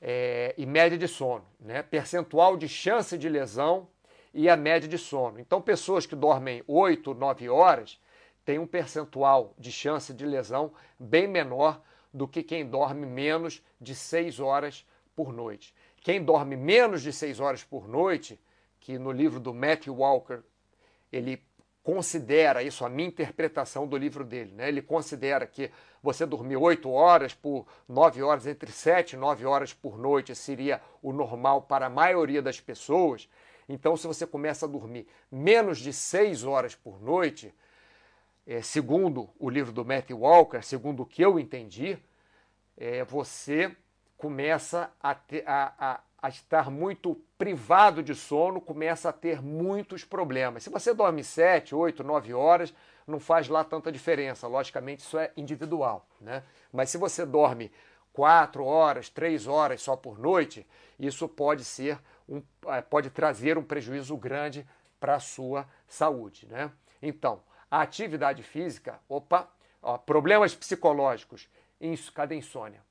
é, 0.00 0.54
e 0.56 0.64
média 0.64 0.96
de 0.96 1.08
sono, 1.08 1.44
né? 1.60 1.82
percentual 1.82 2.56
de 2.56 2.68
chance 2.68 3.16
de 3.18 3.28
lesão 3.28 3.88
e 4.32 4.48
a 4.48 4.56
média 4.56 4.88
de 4.88 4.98
sono. 4.98 5.40
Então, 5.40 5.60
pessoas 5.60 6.06
que 6.06 6.14
dormem 6.14 6.62
8, 6.66 7.14
9 7.14 7.48
horas 7.48 8.00
têm 8.44 8.58
um 8.58 8.66
percentual 8.66 9.54
de 9.58 9.72
chance 9.72 10.12
de 10.14 10.24
lesão 10.24 10.72
bem 10.98 11.26
menor 11.26 11.82
do 12.12 12.26
que 12.26 12.42
quem 12.42 12.64
dorme 12.66 13.06
menos 13.06 13.62
de 13.80 13.94
6 13.94 14.40
horas 14.40 14.86
por 15.14 15.32
noite. 15.32 15.74
Quem 16.00 16.22
dorme 16.22 16.56
menos 16.56 17.02
de 17.02 17.12
6 17.12 17.40
horas 17.40 17.64
por 17.64 17.88
noite, 17.88 18.40
que 18.80 18.98
no 18.98 19.12
livro 19.12 19.40
do 19.40 19.52
Matthew 19.52 19.94
Walker 19.94 20.40
ele 21.12 21.42
considera 21.88 22.62
isso, 22.62 22.84
a 22.84 22.88
minha 22.90 23.08
interpretação 23.08 23.86
do 23.86 23.96
livro 23.96 24.22
dele, 24.22 24.52
né? 24.52 24.68
ele 24.68 24.82
considera 24.82 25.46
que 25.46 25.70
você 26.02 26.26
dormir 26.26 26.58
8 26.58 26.90
horas 26.90 27.32
por 27.32 27.66
9 27.88 28.22
horas, 28.22 28.46
entre 28.46 28.70
7 28.70 29.14
e 29.14 29.16
9 29.16 29.46
horas 29.46 29.72
por 29.72 29.96
noite 29.96 30.34
seria 30.34 30.82
o 31.02 31.14
normal 31.14 31.62
para 31.62 31.86
a 31.86 31.88
maioria 31.88 32.42
das 32.42 32.60
pessoas. 32.60 33.26
Então, 33.66 33.96
se 33.96 34.06
você 34.06 34.26
começa 34.26 34.66
a 34.66 34.68
dormir 34.68 35.06
menos 35.32 35.78
de 35.78 35.90
6 35.90 36.44
horas 36.44 36.74
por 36.74 37.00
noite, 37.00 37.54
é, 38.46 38.60
segundo 38.60 39.30
o 39.38 39.48
livro 39.48 39.72
do 39.72 39.82
Matthew 39.82 40.18
Walker, 40.18 40.60
segundo 40.60 41.04
o 41.04 41.06
que 41.06 41.22
eu 41.22 41.38
entendi, 41.38 41.96
é, 42.76 43.02
você 43.02 43.74
começa 44.18 44.92
a, 45.02 45.14
ter, 45.14 45.42
a, 45.48 45.72
a, 45.78 46.00
a, 46.20 46.28
estar 46.28 46.70
muito 46.70 47.20
privado 47.36 48.02
de 48.02 48.14
sono, 48.14 48.60
começa 48.60 49.08
a 49.08 49.12
ter 49.12 49.40
muitos 49.40 50.04
problemas. 50.04 50.64
Se 50.64 50.70
você 50.70 50.92
dorme 50.92 51.22
7, 51.22 51.74
8, 51.74 52.02
9 52.02 52.34
horas, 52.34 52.74
não 53.06 53.20
faz 53.20 53.48
lá 53.48 53.64
tanta 53.64 53.90
diferença. 53.90 54.46
Logicamente, 54.46 55.00
isso 55.00 55.18
é 55.18 55.32
individual. 55.36 56.06
Né? 56.20 56.42
Mas 56.72 56.90
se 56.90 56.98
você 56.98 57.24
dorme 57.24 57.72
quatro 58.12 58.64
horas, 58.64 59.08
três 59.08 59.46
horas 59.46 59.80
só 59.80 59.96
por 59.96 60.18
noite, 60.18 60.66
isso 60.98 61.28
pode 61.28 61.64
ser 61.64 61.98
um, 62.28 62.42
é, 62.66 62.82
pode 62.82 63.10
trazer 63.10 63.56
um 63.56 63.62
prejuízo 63.62 64.16
grande 64.16 64.66
para 64.98 65.14
a 65.14 65.20
sua 65.20 65.66
saúde. 65.86 66.46
Né? 66.46 66.70
Então, 67.00 67.40
a 67.70 67.80
atividade 67.82 68.42
física, 68.42 68.98
opa, 69.08 69.48
ó, 69.80 69.96
problemas 69.96 70.54
psicológicos, 70.54 71.48
ins, 71.80 72.10
cadê 72.10 72.34
insônia? 72.34 72.82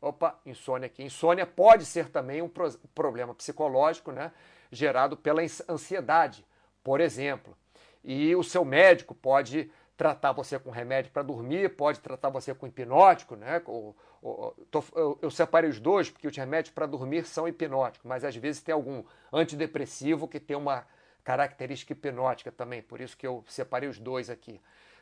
Opa, 0.00 0.38
insônia 0.46 0.86
aqui. 0.86 1.02
Insônia 1.02 1.46
pode 1.46 1.84
ser 1.84 2.08
também 2.08 2.40
um 2.40 2.48
pro, 2.48 2.70
problema 2.94 3.34
psicológico, 3.34 4.10
né? 4.12 4.32
Gerado 4.72 5.16
pela 5.16 5.42
ansiedade, 5.68 6.44
por 6.82 7.00
exemplo. 7.00 7.56
E 8.02 8.34
o 8.34 8.42
seu 8.42 8.64
médico 8.64 9.14
pode 9.14 9.70
tratar 10.00 10.32
você 10.32 10.58
com 10.58 10.70
remédio 10.70 11.12
para 11.12 11.22
dormir, 11.22 11.76
pode 11.76 12.00
tratar 12.00 12.30
você 12.30 12.54
com 12.54 12.66
hipnótico, 12.66 13.36
né? 13.36 13.60
O, 13.66 13.94
o, 14.22 14.54
tô, 14.70 14.82
eu, 14.94 15.18
eu, 15.20 15.30
separei 15.30 15.68
os 15.68 15.78
dois 15.78 16.08
porque 16.08 16.26
os 16.26 16.34
remédios 16.34 16.72
para 16.72 16.86
dormir 16.86 17.26
são 17.26 17.46
hipnóticos, 17.46 18.08
mas 18.08 18.24
às 18.24 18.34
vezes 18.34 18.62
tem 18.62 18.72
algum 18.72 19.04
antidepressivo 19.30 20.26
que 20.26 20.40
tem 20.40 20.56
uma 20.56 20.86
característica 21.22 21.92
hipnótica 21.92 22.50
também, 22.50 22.80
por 22.80 22.98
isso 22.98 23.14
que 23.14 23.26
eu 23.26 23.44
separei 23.46 23.90
os 23.90 23.98
dois 23.98 24.30
aqui. 24.30 24.58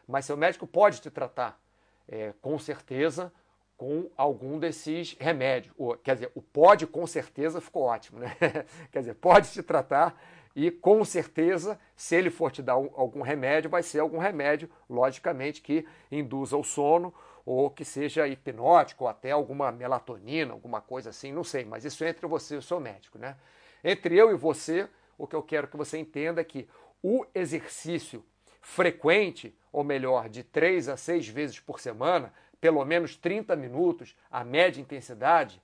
Mas 0.07 0.25
seu 0.25 0.37
médico 0.37 0.67
pode 0.67 1.01
te 1.01 1.11
tratar, 1.13 1.61
é, 2.09 2.35
com 2.43 2.59
certeza, 2.59 3.33
com 3.79 4.11
algum 4.17 4.59
desses 4.59 5.17
remédios. 5.21 5.73
O, 5.79 5.95
quer 5.95 6.17
dizer, 6.17 6.33
o 6.35 6.43
pode 6.43 6.85
com 6.87 7.07
certeza 7.07 7.61
ficou 7.61 7.85
ótimo, 7.85 8.19
né? 8.19 8.37
quer 8.91 8.99
dizer, 8.99 9.15
pode 9.15 9.53
te 9.53 9.63
tratar 9.63 10.21
e 10.55 10.73
com 10.73 11.05
certeza, 11.05 11.79
se 11.95 12.17
ele 12.17 12.31
for 12.31 12.51
te 12.51 12.61
dar 12.61 12.77
um, 12.77 12.91
algum 12.97 13.23
remédio, 13.23 13.71
vai 13.71 13.83
ser 13.83 14.01
algum 14.01 14.19
remédio, 14.19 14.69
logicamente, 14.91 15.63
que 15.63 15.87
induza 16.11 16.57
o 16.57 16.65
sono 16.65 17.15
ou 17.47 17.71
que 17.71 17.85
seja 17.85 18.27
hipnótico, 18.27 19.05
ou 19.05 19.09
até 19.09 19.31
alguma 19.31 19.71
melatonina, 19.71 20.53
alguma 20.53 20.81
coisa 20.81 21.11
assim, 21.11 21.33
não 21.33 21.45
sei, 21.45 21.65
mas 21.65 21.85
isso 21.85 22.03
é 22.03 22.11
entre 22.11 22.27
você 22.27 22.57
e 22.57 22.59
o 22.59 22.63
seu 22.63 22.81
médico, 22.81 23.17
né? 23.17 23.37
Entre 23.83 24.17
eu 24.17 24.33
e 24.33 24.35
você, 24.35 24.89
o 25.17 25.27
que 25.27 25.37
eu 25.37 25.43
quero 25.43 25.69
que 25.69 25.77
você 25.77 25.97
entenda 25.97 26.41
é 26.41 26.45
que 26.45 26.69
o 27.03 27.25
exercício 27.33 28.25
frequente, 28.61 29.57
ou 29.73 29.85
melhor, 29.85 30.29
de 30.29 30.43
três 30.43 30.89
a 30.89 30.97
seis 30.97 31.27
vezes 31.27 31.59
por 31.61 31.81
semana, 31.81 32.35
pelo 32.61 32.85
menos 32.85 33.17
30 33.17 33.55
minutos, 33.57 34.17
a 34.31 34.45
média 34.45 34.81
intensidade, 34.81 35.63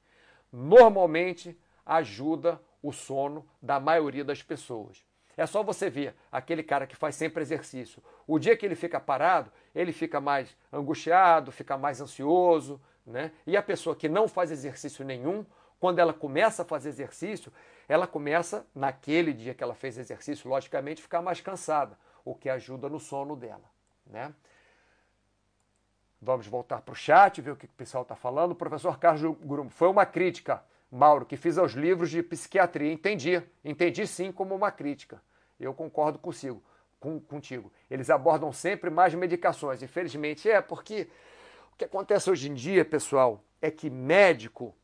normalmente 0.52 1.59
ajuda 1.85 2.61
o 2.83 2.92
sono 2.92 3.46
da 3.61 3.80
maioria 3.80 4.24
das 4.24 4.42
pessoas. 4.42 5.04
É 5.37 5.46
só 5.46 5.62
você 5.62 5.90
ver 5.90 6.14
aquele 6.30 6.62
cara 6.62 6.87
que 6.87 6.94
faz 6.94 7.16
sempre 7.16 7.42
exercício. 7.42 8.02
O 8.26 8.38
dia 8.38 8.57
que 8.57 8.64
ele 8.64 8.76
fica 8.76 9.00
parado, 9.00 9.50
ele 9.74 9.92
fica 9.92 10.20
mais 10.20 10.57
angustiado, 10.72 11.50
fica 11.50 11.76
mais 11.76 12.00
ansioso, 12.00 12.80
né? 13.04 13.33
E 13.46 13.57
a 13.57 13.62
pessoa 13.62 13.96
que 13.96 14.09
não 14.09 14.28
faz 14.28 14.50
exercício 14.50 15.04
nenhum, 15.04 15.44
quando 15.80 15.98
ela 15.98 16.12
começa 16.12 16.62
a 16.62 16.64
fazer 16.64 16.90
exercício, 16.90 17.52
ela 17.88 18.07
começa, 18.07 18.66
naquele 18.74 19.33
dia 19.33 19.54
que 19.54 19.62
ela 19.62 19.74
fez 19.74 19.98
exercício, 19.98 20.48
logicamente, 20.48 21.02
ficar 21.02 21.20
mais 21.20 21.40
cansada, 21.40 21.98
o 22.24 22.35
que 22.35 22.48
ajuda 22.48 22.88
no 22.88 23.00
sono 23.00 23.37
dela, 23.37 23.68
né? 24.07 24.33
Vamos 26.25 26.47
voltar 26.47 26.81
para 26.81 26.93
o 26.93 26.97
chat, 26.97 27.43
ver 27.43 27.51
o 27.51 27.57
que 27.57 27.67
o 27.67 27.69
pessoal 27.77 28.03
está 28.03 28.17
falando. 28.17 28.53
O 28.53 28.55
professor 28.55 28.99
Carlos 28.99 29.37
Grumo, 29.43 29.69
foi 29.69 29.89
uma 29.89 30.07
crítica, 30.07 30.65
Mauro, 30.91 31.27
que 31.27 31.37
fiz 31.37 31.59
aos 31.59 31.73
livros 31.73 32.09
de 32.09 32.23
psiquiatria. 32.23 32.91
Entendi, 32.91 33.43
entendi 33.63 34.07
sim 34.07 34.33
como 34.33 34.55
uma 34.55 34.71
crítica. 34.71 35.21
Eu 35.61 35.75
concordo 35.75 36.19
consigo, 36.19 36.63
com, 36.99 37.21
contigo. 37.21 37.71
Eles 37.91 38.09
abordam 38.09 38.51
sempre 38.55 38.89
mais 38.89 39.13
medicações. 39.15 39.83
Infelizmente 39.83 40.49
é, 40.49 40.63
porque 40.63 41.09
o 41.75 41.77
que 41.77 41.85
acontece 41.85 42.31
hoje 42.31 42.51
em 42.51 42.55
dia, 42.55 42.87
pessoal, 42.87 43.45
é 43.61 43.71
que 43.71 43.91
médico, 43.91 44.75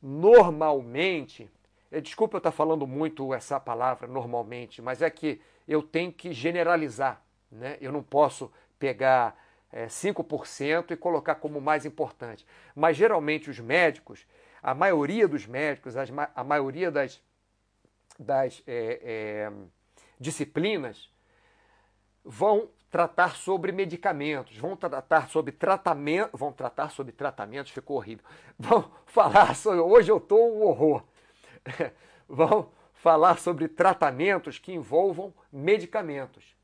normalmente, 0.00 1.50
eh, 1.90 2.00
desculpa 2.00 2.36
eu 2.36 2.38
estar 2.38 2.52
falando 2.52 2.86
muito 2.86 3.34
essa 3.34 3.58
palavra 3.58 4.06
normalmente, 4.06 4.80
mas 4.80 5.02
é 5.02 5.10
que 5.10 5.40
eu 5.66 5.82
tenho 5.82 6.12
que 6.12 6.32
generalizar. 6.32 7.20
Né? 7.50 7.76
Eu 7.80 7.90
não 7.90 8.04
posso 8.04 8.52
pegar 8.78 9.36
é, 9.72 9.86
5% 9.86 10.92
e 10.92 10.96
colocar 10.96 11.36
como 11.36 11.60
mais 11.60 11.84
importante. 11.84 12.46
Mas 12.74 12.96
geralmente 12.96 13.50
os 13.50 13.58
médicos, 13.58 14.26
a 14.62 14.74
maioria 14.74 15.28
dos 15.28 15.46
médicos, 15.46 15.94
a 16.34 16.44
maioria 16.44 16.90
das, 16.90 17.22
das 18.18 18.62
é, 18.66 19.00
é, 19.02 19.52
disciplinas 20.18 21.10
vão 22.24 22.68
tratar 22.90 23.36
sobre 23.36 23.72
medicamentos, 23.72 24.56
vão 24.56 24.76
tratar 24.76 25.28
sobre 25.28 25.52
tratamento, 25.52 26.36
vão 26.36 26.52
tratar 26.52 26.90
sobre 26.90 27.12
tratamentos, 27.12 27.72
ficou 27.72 27.96
horrível. 27.96 28.24
Vão 28.58 28.90
falar 29.04 29.54
sobre, 29.54 29.80
hoje 29.80 30.10
eu 30.10 30.16
estou 30.16 30.56
um 30.56 30.62
horror. 30.62 31.02
vão 32.26 32.70
falar 32.94 33.38
sobre 33.38 33.68
tratamentos 33.68 34.58
que 34.58 34.72
envolvam 34.72 35.34
medicamentos. 35.52 36.56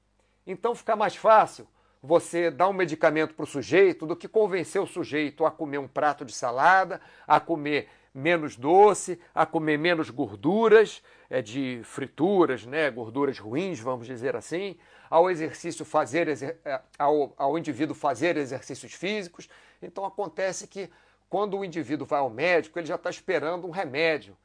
Então 0.46 0.74
fica 0.74 0.96
mais 0.96 1.14
fácil 1.14 1.68
você 2.02 2.50
dar 2.50 2.68
um 2.68 2.72
medicamento 2.72 3.34
para 3.34 3.44
o 3.44 3.46
sujeito 3.46 4.04
do 4.04 4.16
que 4.16 4.26
convencer 4.26 4.82
o 4.82 4.86
sujeito 4.86 5.46
a 5.46 5.50
comer 5.50 5.78
um 5.78 5.86
prato 5.86 6.24
de 6.24 6.32
salada, 6.32 7.00
a 7.26 7.38
comer 7.38 7.88
menos 8.12 8.56
doce, 8.56 9.18
a 9.34 9.46
comer 9.46 9.78
menos 9.78 10.10
gorduras, 10.10 11.02
é, 11.30 11.40
de 11.40 11.80
frituras, 11.84 12.66
né, 12.66 12.90
gorduras 12.90 13.38
ruins, 13.38 13.80
vamos 13.80 14.06
dizer 14.06 14.36
assim, 14.36 14.76
ao 15.08 15.30
exercício 15.30 15.84
fazer 15.84 16.28
é, 16.64 16.80
ao, 16.98 17.32
ao 17.38 17.58
indivíduo 17.58 17.94
fazer 17.94 18.36
exercícios 18.36 18.92
físicos. 18.92 19.48
Então 19.80 20.04
acontece 20.04 20.66
que 20.66 20.90
quando 21.28 21.56
o 21.56 21.64
indivíduo 21.64 22.06
vai 22.06 22.20
ao 22.20 22.28
médico, 22.28 22.78
ele 22.78 22.86
já 22.86 22.96
está 22.96 23.08
esperando 23.08 23.66
um 23.66 23.70
remédio, 23.70 24.36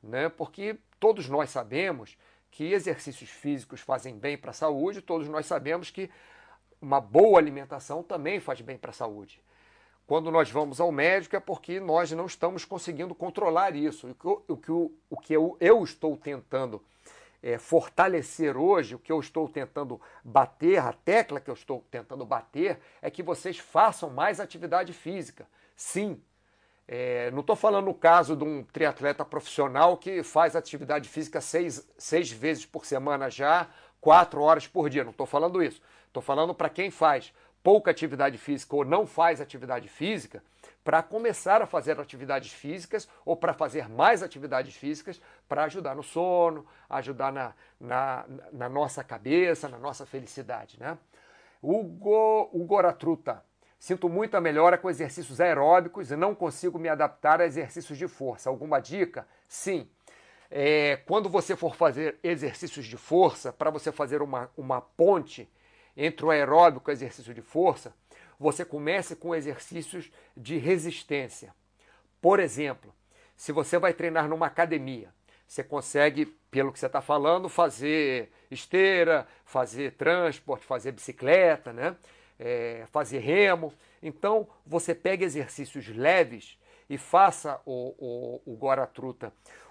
né? 0.00 0.28
Porque 0.28 0.78
todos 1.00 1.28
nós 1.28 1.50
sabemos 1.50 2.16
que 2.52 2.72
exercícios 2.72 3.28
físicos 3.28 3.80
fazem 3.80 4.16
bem 4.16 4.38
para 4.38 4.50
a 4.50 4.54
saúde, 4.54 5.02
todos 5.02 5.28
nós 5.28 5.46
sabemos 5.46 5.90
que 5.90 6.08
uma 6.86 7.00
boa 7.00 7.36
alimentação 7.40 8.00
também 8.00 8.38
faz 8.38 8.60
bem 8.60 8.78
para 8.78 8.90
a 8.90 8.94
saúde. 8.94 9.42
Quando 10.06 10.30
nós 10.30 10.48
vamos 10.48 10.80
ao 10.80 10.92
médico 10.92 11.34
é 11.34 11.40
porque 11.40 11.80
nós 11.80 12.12
não 12.12 12.26
estamos 12.26 12.64
conseguindo 12.64 13.12
controlar 13.12 13.74
isso. 13.74 14.14
O 14.46 14.56
que, 14.56 14.70
o, 14.70 14.92
o 15.10 15.16
que 15.16 15.32
eu, 15.32 15.56
eu 15.58 15.82
estou 15.82 16.16
tentando 16.16 16.80
é, 17.42 17.58
fortalecer 17.58 18.56
hoje, 18.56 18.94
o 18.94 19.00
que 19.00 19.10
eu 19.10 19.18
estou 19.18 19.48
tentando 19.48 20.00
bater, 20.22 20.78
a 20.78 20.92
tecla 20.92 21.40
que 21.40 21.50
eu 21.50 21.54
estou 21.54 21.84
tentando 21.90 22.24
bater, 22.24 22.78
é 23.02 23.10
que 23.10 23.20
vocês 23.20 23.58
façam 23.58 24.08
mais 24.08 24.38
atividade 24.38 24.92
física. 24.92 25.44
Sim. 25.74 26.22
É, 26.86 27.32
não 27.32 27.40
estou 27.40 27.56
falando 27.56 27.86
no 27.86 27.94
caso 27.94 28.36
de 28.36 28.44
um 28.44 28.62
triatleta 28.62 29.24
profissional 29.24 29.96
que 29.96 30.22
faz 30.22 30.54
atividade 30.54 31.08
física 31.08 31.40
seis, 31.40 31.84
seis 31.98 32.30
vezes 32.30 32.64
por 32.64 32.86
semana 32.86 33.28
já, 33.28 33.68
quatro 34.00 34.40
horas 34.40 34.68
por 34.68 34.88
dia. 34.88 35.02
Não 35.02 35.10
estou 35.10 35.26
falando 35.26 35.60
isso. 35.60 35.82
Estou 36.16 36.24
falando 36.24 36.54
para 36.54 36.70
quem 36.70 36.90
faz 36.90 37.30
pouca 37.62 37.90
atividade 37.90 38.38
física 38.38 38.74
ou 38.74 38.86
não 38.86 39.06
faz 39.06 39.38
atividade 39.38 39.86
física, 39.86 40.42
para 40.82 41.02
começar 41.02 41.60
a 41.60 41.66
fazer 41.66 42.00
atividades 42.00 42.54
físicas 42.54 43.06
ou 43.22 43.36
para 43.36 43.52
fazer 43.52 43.86
mais 43.86 44.22
atividades 44.22 44.74
físicas 44.74 45.20
para 45.46 45.64
ajudar 45.64 45.94
no 45.94 46.02
sono, 46.02 46.64
ajudar 46.88 47.30
na, 47.30 47.52
na, 47.78 48.24
na, 48.50 48.66
nossa 48.66 49.04
cabeça, 49.04 49.68
na 49.68 49.76
nossa 49.76 50.06
felicidade. 50.06 50.80
Né? 50.80 50.96
Hugo, 51.62 52.48
Hugo 52.50 52.78
Aratruta. 52.78 53.44
Sinto 53.78 54.08
muita 54.08 54.40
melhora 54.40 54.78
com 54.78 54.88
exercícios 54.88 55.38
aeróbicos 55.38 56.10
e 56.10 56.16
não 56.16 56.34
consigo 56.34 56.78
me 56.78 56.88
adaptar 56.88 57.42
a 57.42 57.44
exercícios 57.44 57.98
de 57.98 58.08
força. 58.08 58.48
Alguma 58.48 58.80
dica? 58.80 59.28
Sim. 59.46 59.86
É, 60.50 60.96
quando 61.04 61.28
você 61.28 61.54
for 61.54 61.76
fazer 61.76 62.18
exercícios 62.22 62.86
de 62.86 62.96
força, 62.96 63.52
para 63.52 63.68
você 63.68 63.92
fazer 63.92 64.22
uma, 64.22 64.50
uma 64.56 64.80
ponte 64.80 65.46
entre 65.96 66.26
o 66.26 66.30
aeróbico 66.30 66.90
e 66.90 66.92
o 66.92 66.94
exercício 66.94 67.32
de 67.32 67.42
força, 67.42 67.94
você 68.38 68.64
comece 68.64 69.16
com 69.16 69.34
exercícios 69.34 70.10
de 70.36 70.58
resistência. 70.58 71.54
Por 72.20 72.38
exemplo, 72.38 72.94
se 73.34 73.52
você 73.52 73.78
vai 73.78 73.94
treinar 73.94 74.28
numa 74.28 74.46
academia, 74.46 75.12
você 75.46 75.62
consegue, 75.62 76.26
pelo 76.50 76.72
que 76.72 76.78
você 76.78 76.86
está 76.86 77.00
falando, 77.00 77.48
fazer 77.48 78.32
esteira, 78.50 79.26
fazer 79.44 79.92
transporte, 79.92 80.66
fazer 80.66 80.92
bicicleta, 80.92 81.72
né? 81.72 81.96
É, 82.38 82.84
fazer 82.90 83.20
remo. 83.20 83.72
Então, 84.02 84.46
você 84.66 84.94
pega 84.94 85.24
exercícios 85.24 85.88
leves 85.88 86.58
e 86.90 86.98
faça 86.98 87.60
o, 87.64 88.40
o, 88.44 88.58
o 88.58 88.58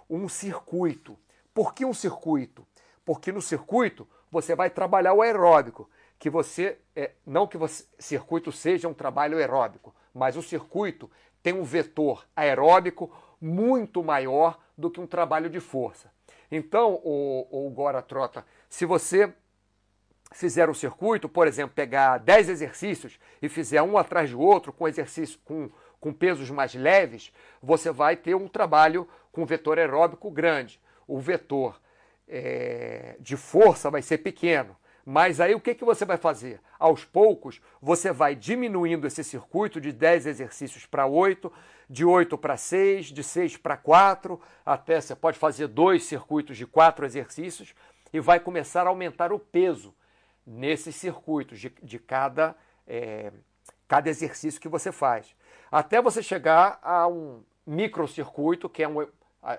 um 0.09 0.27
circuito. 0.29 1.17
Por 1.53 1.73
que 1.73 1.85
um 1.85 1.93
circuito? 1.93 2.65
Porque 3.03 3.31
no 3.31 3.41
circuito 3.41 4.07
você 4.31 4.55
vai 4.55 4.69
trabalhar 4.69 5.13
o 5.13 5.21
aeróbico 5.21 5.89
que 6.17 6.29
você, 6.29 6.77
é, 6.95 7.11
não 7.25 7.47
que 7.47 7.57
o 7.57 7.67
circuito 7.99 8.51
seja 8.51 8.87
um 8.87 8.93
trabalho 8.93 9.37
aeróbico, 9.37 9.93
mas 10.13 10.37
o 10.37 10.41
circuito 10.41 11.09
tem 11.43 11.53
um 11.53 11.63
vetor 11.63 12.25
aeróbico 12.35 13.11
muito 13.39 14.03
maior 14.03 14.59
do 14.77 14.89
que 14.89 14.99
um 14.99 15.07
trabalho 15.07 15.49
de 15.49 15.59
força. 15.59 16.11
Então, 16.51 17.01
o, 17.03 17.67
o 17.67 17.69
Gora 17.69 18.01
Trota, 18.01 18.45
se 18.69 18.85
você 18.85 19.33
fizer 20.31 20.69
um 20.69 20.73
circuito, 20.73 21.29
por 21.29 21.47
exemplo, 21.47 21.75
pegar 21.75 22.17
10 22.17 22.49
exercícios 22.49 23.19
e 23.41 23.47
fizer 23.47 23.81
um 23.81 23.97
atrás 23.97 24.31
do 24.31 24.39
outro 24.39 24.73
com 24.73 24.87
exercício 24.87 25.39
com, 25.45 25.69
com 25.99 26.13
pesos 26.13 26.49
mais 26.49 26.73
leves, 26.73 27.31
você 27.61 27.91
vai 27.91 28.15
ter 28.15 28.35
um 28.35 28.47
trabalho 28.47 29.07
com 29.31 29.45
vetor 29.45 29.77
aeróbico 29.77 30.29
grande. 30.31 30.79
O 31.07 31.19
vetor 31.19 31.79
é, 32.27 33.15
de 33.19 33.37
força 33.37 33.89
vai 33.89 34.01
ser 34.01 34.19
pequeno. 34.19 34.75
Mas 35.05 35.39
aí 35.39 35.53
o 35.53 35.59
que, 35.59 35.75
que 35.75 35.85
você 35.85 36.03
vai 36.03 36.17
fazer? 36.17 36.59
Aos 36.79 37.05
poucos, 37.05 37.61
você 37.79 38.11
vai 38.11 38.35
diminuindo 38.35 39.05
esse 39.05 39.23
circuito 39.23 39.79
de 39.79 39.91
10 39.91 40.25
exercícios 40.25 40.87
para 40.87 41.05
8, 41.05 41.53
de 41.87 42.03
8 42.03 42.35
para 42.39 42.57
6, 42.57 43.07
de 43.07 43.23
6 43.23 43.57
para 43.57 43.77
4, 43.77 44.41
até 44.65 44.99
você 44.99 45.15
pode 45.15 45.37
fazer 45.37 45.67
dois 45.67 46.03
circuitos 46.05 46.57
de 46.57 46.65
4 46.65 47.05
exercícios 47.05 47.75
e 48.11 48.19
vai 48.19 48.39
começar 48.39 48.87
a 48.87 48.89
aumentar 48.89 49.31
o 49.31 49.37
peso 49.37 49.93
nesses 50.45 50.95
circuitos 50.95 51.59
de, 51.59 51.69
de 51.83 51.99
cada, 51.99 52.55
é, 52.87 53.31
cada 53.87 54.09
exercício 54.09 54.59
que 54.59 54.67
você 54.67 54.91
faz. 54.91 55.35
Até 55.71 56.01
você 56.01 56.23
chegar 56.23 56.79
a 56.81 57.07
um 57.07 57.43
microcircuito, 57.65 58.67
que 58.67 58.81
é 58.81 58.87
um, 58.87 59.07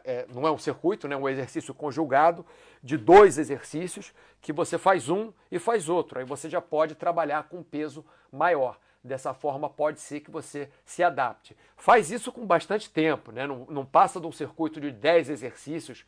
é, 0.05 0.26
não 0.32 0.47
é 0.47 0.51
um 0.51 0.59
circuito, 0.59 1.07
né, 1.07 1.16
um 1.16 1.28
exercício 1.28 1.72
conjugado 1.72 2.45
de 2.82 2.97
dois 2.97 3.39
exercícios 3.39 4.12
que 4.41 4.53
você 4.53 4.78
faz 4.78 5.09
um 5.09 5.32
e 5.51 5.59
faz 5.59 5.89
outro. 5.89 6.18
Aí 6.18 6.24
você 6.24 6.49
já 6.49 6.61
pode 6.61 6.95
trabalhar 6.95 7.49
com 7.49 7.62
peso 7.62 8.05
maior. 8.30 8.78
Dessa 9.03 9.32
forma, 9.32 9.70
pode 9.70 10.01
ser 10.01 10.18
que 10.18 10.32
você 10.32 10.68
se 10.84 11.01
adapte. 11.01 11.57
Faz 11.76 12.11
isso 12.11 12.32
com 12.32 12.45
bastante 12.45 12.91
tempo, 12.91 13.30
né? 13.30 13.47
não, 13.47 13.64
não 13.70 13.87
passa 13.87 14.20
de 14.20 14.26
um 14.26 14.32
circuito 14.32 14.80
de 14.80 14.91
10 14.91 15.30
exercícios 15.30 16.05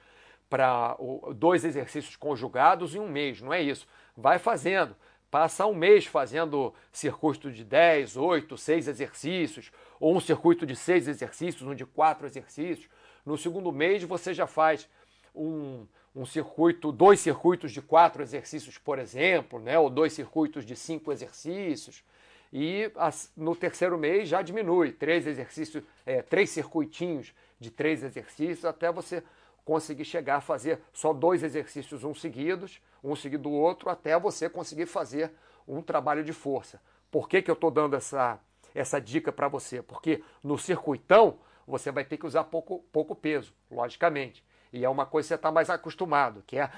para 0.49 0.97
dois 1.37 1.65
exercícios 1.65 2.17
conjugados 2.17 2.95
em 2.95 2.99
um 2.99 3.09
mês, 3.09 3.41
não 3.41 3.53
é 3.53 3.63
isso. 3.63 3.87
Vai 4.17 4.39
fazendo. 4.39 4.97
Passa 5.31 5.67
um 5.67 5.75
mês 5.75 6.07
fazendo 6.07 6.73
circuito 6.91 7.53
de 7.53 7.63
10, 7.63 8.17
8, 8.17 8.57
6 8.57 8.89
exercícios, 8.89 9.71
ou 10.01 10.17
um 10.17 10.21
circuito 10.21 10.65
de 10.65 10.75
6 10.75 11.07
exercícios, 11.07 11.69
um 11.69 11.75
de 11.75 11.85
4 11.85 12.27
exercícios. 12.27 12.89
No 13.29 13.37
segundo 13.37 13.71
mês 13.71 14.03
você 14.05 14.33
já 14.33 14.47
faz 14.47 14.89
um, 15.35 15.87
um 16.17 16.25
circuito, 16.25 16.91
dois 16.91 17.21
circuitos 17.21 17.73
de 17.73 17.83
quatro 17.83 18.23
exercícios, 18.23 18.79
por 18.79 18.99
exemplo, 18.99 19.59
né? 19.59 19.79
ou 19.79 19.91
dois 19.91 20.15
circuitos 20.15 20.65
de 20.65 20.75
cinco 20.75 21.13
exercícios. 21.13 22.03
E 22.51 22.91
no 23.37 23.55
terceiro 23.55 23.99
mês 23.99 24.31
já 24.31 24.41
diminui, 24.41 24.93
três 24.93 25.27
exercícios, 25.27 25.85
é, 26.07 26.23
três 26.23 26.49
circuitinhos 26.49 27.35
de 27.61 27.71
três 27.71 28.03
exercícios, 28.03 28.65
até 28.65 28.91
você 28.91 29.23
conseguir 29.63 30.07
chegar 30.07 30.37
a 30.37 30.41
fazer 30.41 30.81
só 30.95 31.13
dois 31.13 31.43
exercícios, 31.43 32.05
um 32.05 32.15
seguidos, 32.15 32.81
um 33.05 33.15
seguido 33.15 33.43
do 33.43 33.51
outro, 33.51 33.91
até 33.91 34.19
você 34.19 34.49
conseguir 34.49 34.87
fazer 34.87 35.31
um 35.69 35.83
trabalho 35.83 36.25
de 36.25 36.33
força. 36.33 36.81
Por 37.11 37.29
que, 37.29 37.43
que 37.43 37.51
eu 37.51 37.55
estou 37.55 37.71
dando 37.71 37.95
essa, 37.95 38.41
essa 38.75 38.99
dica 38.99 39.31
para 39.31 39.49
você? 39.49 39.83
Porque 39.83 40.25
no 40.43 40.57
circuitão 40.57 41.37
você 41.69 41.93
vai 41.93 42.03
ter 42.05 42.17
que 42.17 42.27
usar 42.27 42.45
pouco, 42.45 42.81
pouco 42.91 43.15
peso, 43.15 43.53
logicamente. 43.71 44.43
E 44.73 44.85
é 44.85 44.89
uma 44.89 45.05
coisa 45.05 45.27
que 45.27 45.29
você 45.29 45.35
está 45.35 45.53
mais 45.53 45.69
acostumado, 45.69 46.43
que 46.47 46.59
é 46.59 46.71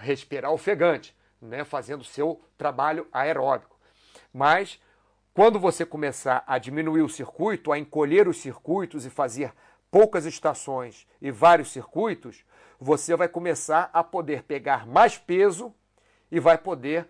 respirar 0.00 0.50
ofegante, 0.52 1.14
né? 1.40 1.64
fazendo 1.64 2.00
o 2.00 2.04
seu 2.04 2.40
trabalho 2.56 3.06
aeróbico. 3.12 3.78
Mas 4.32 4.80
quando 5.34 5.60
você 5.60 5.84
começar 5.84 6.42
a 6.46 6.58
diminuir 6.58 7.02
o 7.02 7.08
circuito, 7.08 7.72
a 7.72 7.78
encolher 7.78 8.26
os 8.26 8.38
circuitos 8.38 9.04
e 9.04 9.10
fazer 9.10 9.52
poucas 9.90 10.24
estações 10.24 11.06
e 11.20 11.30
vários 11.30 11.70
circuitos, 11.70 12.44
você 12.78 13.14
vai 13.14 13.28
começar 13.28 13.90
a 13.92 14.02
poder 14.02 14.44
pegar 14.44 14.86
mais 14.86 15.18
peso 15.18 15.74
e 16.30 16.40
vai 16.40 16.56
poder 16.56 17.06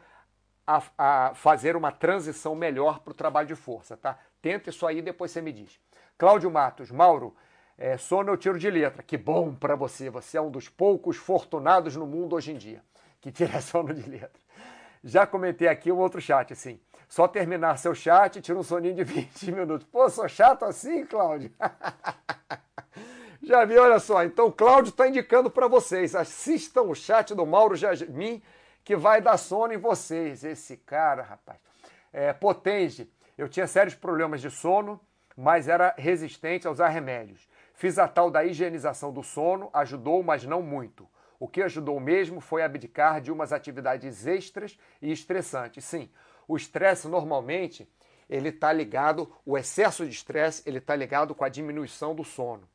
a, 0.66 0.82
a 0.99 1.34
fazer 1.34 1.76
uma 1.76 1.93
transição 1.93 2.55
melhor 2.55 3.01
para 3.01 3.12
o 3.12 3.14
trabalho 3.14 3.49
de 3.49 3.55
força, 3.55 3.97
tá? 3.97 4.18
Tenta 4.43 4.70
isso 4.70 4.86
aí, 4.86 5.03
depois 5.03 5.30
você 5.30 5.41
me 5.41 5.53
diz. 5.53 5.78
Cláudio 6.21 6.51
Matos, 6.51 6.91
Mauro, 6.91 7.35
é, 7.79 7.97
sono 7.97 8.31
eu 8.31 8.37
tiro 8.37 8.59
de 8.59 8.68
letra. 8.68 9.03
Que 9.03 9.16
bom 9.16 9.55
para 9.55 9.75
você, 9.75 10.11
você 10.11 10.37
é 10.37 10.41
um 10.43 10.51
dos 10.51 10.68
poucos 10.68 11.16
fortunados 11.16 11.97
no 11.97 12.07
mundo 12.07 12.37
hoje 12.37 12.53
em 12.53 12.59
dia 12.59 12.83
que 13.23 13.33
tira 13.33 13.59
sono 13.62 13.95
de 13.95 14.07
letra. 14.07 14.39
Já 15.03 15.27
comentei 15.27 15.66
aqui 15.66 15.91
um 15.91 15.97
outro 15.97 16.21
chat, 16.21 16.53
assim. 16.53 16.79
Só 17.09 17.27
terminar 17.27 17.79
seu 17.79 17.95
chat, 17.95 18.39
tira 18.43 18.59
um 18.59 18.62
soninho 18.62 18.97
de 18.97 19.03
20 19.11 19.51
minutos. 19.51 19.87
Pô, 19.91 20.11
sou 20.11 20.29
chato 20.29 20.66
assim, 20.66 21.07
Cláudio? 21.07 21.51
Já 23.43 23.64
vi, 23.64 23.79
olha 23.79 23.99
só. 23.99 24.23
Então, 24.23 24.53
Cláudio 24.53 24.91
está 24.91 25.09
indicando 25.09 25.51
para 25.51 25.68
vocês. 25.68 26.14
Assistam 26.14 26.83
o 26.83 26.95
chat 26.95 27.35
do 27.35 27.47
Mauro 27.47 27.77
Jasmin, 27.77 28.43
que 28.85 28.95
vai 28.95 29.23
dar 29.23 29.39
sono 29.39 29.73
em 29.73 29.79
vocês. 29.79 30.45
Esse 30.45 30.77
cara, 30.77 31.23
rapaz. 31.23 31.59
É, 32.12 32.31
Potenge. 32.35 33.11
Eu 33.39 33.49
tinha 33.49 33.66
sérios 33.66 33.95
problemas 33.95 34.43
de 34.43 34.51
sono, 34.51 35.01
mas 35.37 35.68
era 35.68 35.95
resistente 35.97 36.66
a 36.66 36.70
usar 36.70 36.89
remédios. 36.89 37.49
Fiz 37.74 37.99
a 37.99 38.07
tal 38.07 38.31
da 38.31 38.45
higienização 38.45 39.12
do 39.12 39.22
sono, 39.22 39.70
ajudou, 39.72 40.22
mas 40.22 40.45
não 40.45 40.62
muito. 40.62 41.09
O 41.39 41.49
que 41.49 41.62
ajudou 41.62 41.99
mesmo 41.99 42.41
foi 42.41 42.62
abdicar 42.62 43.20
de 43.20 43.33
umas 43.33 43.53
atividades 43.53 44.26
extras 44.26 44.78
e 45.01 45.11
estressantes. 45.11 45.85
Sim, 45.85 46.11
o 46.47 46.57
estresse 46.57 47.09
normalmente 47.09 47.89
ele 48.28 48.51
está 48.51 48.72
ligado, 48.72 49.33
o 49.45 49.59
excesso 49.59 50.05
de 50.05 50.11
estresse 50.11 50.62
ele 50.64 50.78
está 50.78 50.95
ligado 50.95 51.35
com 51.35 51.45
a 51.45 51.49
diminuição 51.49 52.14
do 52.14 52.22
sono. 52.22 52.68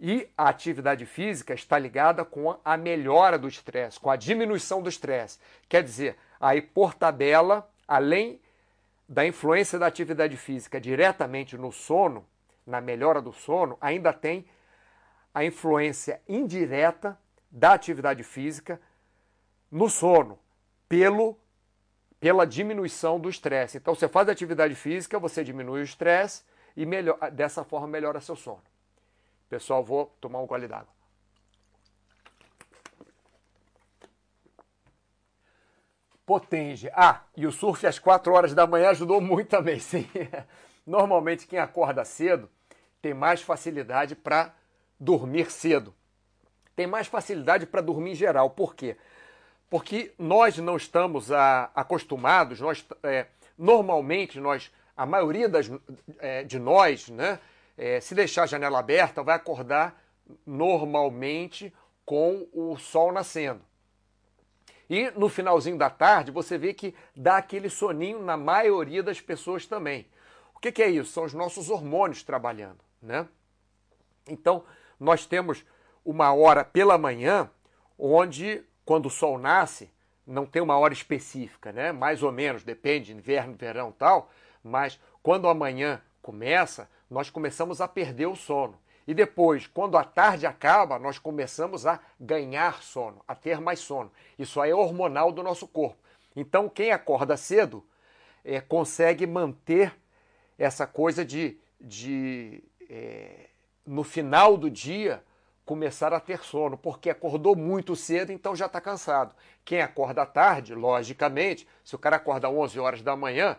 E 0.00 0.28
a 0.36 0.48
atividade 0.48 1.06
física 1.06 1.54
está 1.54 1.78
ligada 1.78 2.24
com 2.24 2.58
a 2.64 2.76
melhora 2.76 3.38
do 3.38 3.46
estresse, 3.46 4.00
com 4.00 4.10
a 4.10 4.16
diminuição 4.16 4.82
do 4.82 4.88
estresse. 4.88 5.38
Quer 5.68 5.84
dizer, 5.84 6.16
aí 6.40 6.60
por 6.60 6.94
tabela, 6.94 7.70
além 7.86 8.40
da 9.08 9.26
influência 9.26 9.78
da 9.78 9.86
atividade 9.86 10.36
física 10.36 10.80
diretamente 10.80 11.56
no 11.56 11.72
sono, 11.72 12.26
na 12.66 12.80
melhora 12.80 13.20
do 13.20 13.32
sono, 13.32 13.76
ainda 13.80 14.12
tem 14.12 14.46
a 15.34 15.44
influência 15.44 16.20
indireta 16.28 17.18
da 17.50 17.72
atividade 17.72 18.22
física 18.22 18.80
no 19.70 19.88
sono, 19.88 20.38
pelo 20.88 21.36
pela 22.22 22.46
diminuição 22.46 23.18
do 23.18 23.28
estresse. 23.28 23.78
Então, 23.78 23.96
você 23.96 24.06
faz 24.06 24.28
atividade 24.28 24.76
física, 24.76 25.18
você 25.18 25.42
diminui 25.42 25.80
o 25.80 25.82
estresse 25.82 26.44
e 26.76 26.86
melhor, 26.86 27.18
dessa 27.32 27.64
forma 27.64 27.88
melhora 27.88 28.20
seu 28.20 28.36
sono. 28.36 28.62
Pessoal, 29.48 29.82
vou 29.82 30.06
tomar 30.20 30.38
um 30.38 30.46
gole 30.46 30.68
d'água. 30.68 31.01
Potenge. 36.26 36.90
Ah, 36.94 37.22
e 37.36 37.46
o 37.46 37.52
surf 37.52 37.86
às 37.86 37.98
4 37.98 38.32
horas 38.32 38.54
da 38.54 38.66
manhã 38.66 38.90
ajudou 38.90 39.20
muito 39.20 39.48
também, 39.48 39.78
sim. 39.80 40.08
Normalmente 40.86 41.46
quem 41.46 41.58
acorda 41.58 42.04
cedo 42.04 42.48
tem 43.00 43.12
mais 43.12 43.42
facilidade 43.42 44.14
para 44.14 44.54
dormir 44.98 45.50
cedo. 45.50 45.94
Tem 46.74 46.86
mais 46.86 47.06
facilidade 47.06 47.66
para 47.66 47.80
dormir 47.80 48.12
em 48.12 48.14
geral. 48.14 48.50
Por 48.50 48.74
quê? 48.74 48.96
Porque 49.68 50.12
nós 50.18 50.56
não 50.58 50.76
estamos 50.76 51.32
a, 51.32 51.70
acostumados, 51.74 52.60
nós, 52.60 52.84
é, 53.02 53.26
normalmente 53.58 54.38
nós, 54.38 54.70
a 54.96 55.04
maioria 55.04 55.48
das, 55.48 55.70
é, 56.18 56.44
de 56.44 56.58
nós, 56.58 57.08
né, 57.08 57.38
é, 57.76 58.00
se 58.00 58.14
deixar 58.14 58.44
a 58.44 58.46
janela 58.46 58.78
aberta, 58.78 59.22
vai 59.22 59.34
acordar 59.34 60.00
normalmente 60.46 61.72
com 62.04 62.46
o 62.52 62.76
sol 62.76 63.12
nascendo. 63.12 63.60
E 64.92 65.10
no 65.12 65.30
finalzinho 65.30 65.78
da 65.78 65.88
tarde 65.88 66.30
você 66.30 66.58
vê 66.58 66.74
que 66.74 66.94
dá 67.16 67.38
aquele 67.38 67.70
soninho 67.70 68.22
na 68.22 68.36
maioria 68.36 69.02
das 69.02 69.22
pessoas 69.22 69.64
também. 69.64 70.06
O 70.54 70.58
que, 70.60 70.70
que 70.70 70.82
é 70.82 70.90
isso? 70.90 71.12
São 71.12 71.24
os 71.24 71.32
nossos 71.32 71.70
hormônios 71.70 72.22
trabalhando, 72.22 72.76
né? 73.00 73.26
Então 74.28 74.62
nós 75.00 75.24
temos 75.24 75.64
uma 76.04 76.34
hora 76.34 76.62
pela 76.62 76.98
manhã 76.98 77.50
onde 77.98 78.62
quando 78.84 79.06
o 79.06 79.10
sol 79.10 79.38
nasce 79.38 79.90
não 80.26 80.44
tem 80.44 80.60
uma 80.60 80.76
hora 80.76 80.92
específica, 80.92 81.72
né? 81.72 81.90
Mais 81.90 82.22
ou 82.22 82.30
menos, 82.30 82.62
depende, 82.62 83.14
inverno, 83.14 83.54
verão, 83.54 83.92
tal. 83.92 84.30
Mas 84.62 85.00
quando 85.22 85.48
a 85.48 85.54
manhã 85.54 86.02
começa, 86.20 86.86
nós 87.08 87.30
começamos 87.30 87.80
a 87.80 87.88
perder 87.88 88.26
o 88.26 88.36
sono. 88.36 88.78
E 89.06 89.14
depois, 89.14 89.66
quando 89.66 89.96
a 89.96 90.04
tarde 90.04 90.46
acaba, 90.46 90.98
nós 90.98 91.18
começamos 91.18 91.86
a 91.86 92.00
ganhar 92.20 92.82
sono, 92.82 93.22
a 93.26 93.34
ter 93.34 93.60
mais 93.60 93.80
sono. 93.80 94.12
Isso 94.38 94.60
aí 94.60 94.70
é 94.70 94.74
hormonal 94.74 95.32
do 95.32 95.42
nosso 95.42 95.66
corpo. 95.66 95.98
Então, 96.36 96.68
quem 96.68 96.92
acorda 96.92 97.36
cedo 97.36 97.84
é, 98.44 98.60
consegue 98.60 99.26
manter 99.26 99.94
essa 100.58 100.86
coisa 100.86 101.24
de, 101.24 101.58
de 101.80 102.62
é, 102.88 103.48
no 103.86 104.04
final 104.04 104.56
do 104.56 104.70
dia, 104.70 105.22
começar 105.64 106.12
a 106.12 106.20
ter 106.20 106.44
sono, 106.44 106.76
porque 106.76 107.10
acordou 107.10 107.56
muito 107.56 107.94
cedo, 107.94 108.32
então 108.32 108.54
já 108.54 108.66
está 108.66 108.80
cansado. 108.80 109.34
Quem 109.64 109.80
acorda 109.80 110.26
tarde, 110.26 110.74
logicamente, 110.74 111.66
se 111.84 111.94
o 111.94 111.98
cara 111.98 112.16
acorda 112.16 112.50
11 112.50 112.78
horas 112.78 113.02
da 113.02 113.16
manhã, 113.16 113.56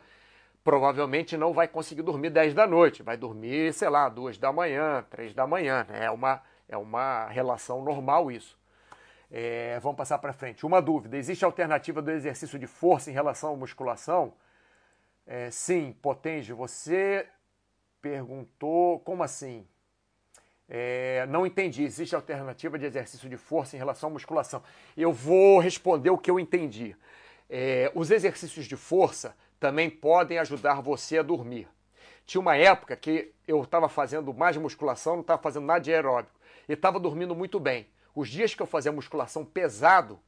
provavelmente 0.63 1.35
não 1.35 1.53
vai 1.53 1.67
conseguir 1.67 2.01
dormir 2.01 2.29
10 2.29 2.53
da 2.53 2.65
noite, 2.65 3.03
vai 3.03 3.17
dormir, 3.17 3.73
sei 3.73 3.89
lá, 3.89 4.07
2 4.07 4.37
da 4.37 4.51
manhã, 4.51 5.05
3 5.09 5.33
da 5.33 5.45
manhã. 5.45 5.85
Né? 5.89 6.05
É, 6.05 6.11
uma, 6.11 6.41
é 6.69 6.77
uma 6.77 7.27
relação 7.27 7.83
normal 7.83 8.31
isso. 8.31 8.57
É, 9.29 9.79
vamos 9.81 9.97
passar 9.97 10.19
para 10.19 10.31
frente. 10.31 10.65
Uma 10.65 10.81
dúvida: 10.81 11.17
existe 11.17 11.43
alternativa 11.43 12.01
do 12.01 12.11
exercício 12.11 12.57
de 12.57 12.67
força 12.67 13.09
em 13.09 13.13
relação 13.13 13.53
à 13.53 13.57
musculação? 13.57 14.33
É, 15.25 15.49
sim, 15.51 15.95
Potenge, 16.01 16.53
você 16.53 17.27
perguntou 18.01 18.99
como 18.99 19.23
assim? 19.23 19.67
É, 20.69 21.25
não 21.27 21.45
entendi. 21.45 21.83
Existe 21.83 22.15
alternativa 22.15 22.77
de 22.77 22.85
exercício 22.85 23.29
de 23.29 23.37
força 23.37 23.75
em 23.75 23.79
relação 23.79 24.09
à 24.09 24.13
musculação? 24.13 24.63
Eu 24.95 25.11
vou 25.11 25.59
responder 25.59 26.09
o 26.09 26.17
que 26.17 26.31
eu 26.31 26.39
entendi. 26.39 26.95
É, 27.49 27.91
os 27.93 28.11
exercícios 28.11 28.65
de 28.65 28.75
força 28.75 29.35
também 29.63 29.89
podem 29.89 30.39
ajudar 30.39 30.81
você 30.81 31.19
a 31.19 31.23
dormir. 31.23 31.69
Tinha 32.25 32.41
uma 32.41 32.57
época 32.57 32.97
que 32.97 33.33
eu 33.47 33.63
estava 33.63 33.87
fazendo 33.87 34.33
mais 34.33 34.57
musculação, 34.57 35.13
não 35.13 35.21
estava 35.21 35.41
fazendo 35.41 35.65
nada 35.65 35.79
de 35.79 35.93
aeróbico 35.93 36.37
e 36.67 36.73
estava 36.73 36.99
dormindo 36.99 37.33
muito 37.33 37.61
bem. 37.61 37.87
Os 38.13 38.27
dias 38.27 38.53
que 38.53 38.61
eu 38.61 38.65
fazia 38.65 38.91
musculação 38.91 39.45
pesado, 39.45 40.19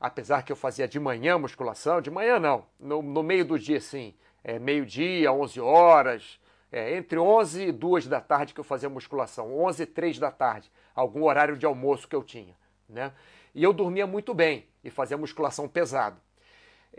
apesar 0.00 0.44
que 0.44 0.50
eu 0.50 0.56
fazia 0.56 0.88
de 0.88 0.98
manhã 0.98 1.36
musculação, 1.36 2.00
de 2.00 2.10
manhã 2.10 2.40
não, 2.40 2.64
no, 2.78 3.02
no 3.02 3.22
meio 3.22 3.44
do 3.44 3.58
dia 3.58 3.82
sim, 3.82 4.14
é, 4.42 4.58
meio-dia, 4.58 5.30
11 5.30 5.60
horas, 5.60 6.40
é, 6.72 6.96
entre 6.96 7.18
11 7.18 7.66
e 7.66 7.72
2 7.72 8.06
da 8.06 8.18
tarde 8.22 8.54
que 8.54 8.60
eu 8.60 8.64
fazia 8.64 8.88
musculação, 8.88 9.58
11 9.58 9.82
e 9.82 9.86
3 9.86 10.18
da 10.18 10.30
tarde, 10.30 10.72
algum 10.94 11.24
horário 11.24 11.54
de 11.54 11.66
almoço 11.66 12.08
que 12.08 12.16
eu 12.16 12.24
tinha. 12.24 12.56
Né? 12.88 13.12
E 13.54 13.62
eu 13.62 13.74
dormia 13.74 14.06
muito 14.06 14.32
bem 14.32 14.66
e 14.82 14.88
fazia 14.88 15.18
musculação 15.18 15.68
pesado. 15.68 16.18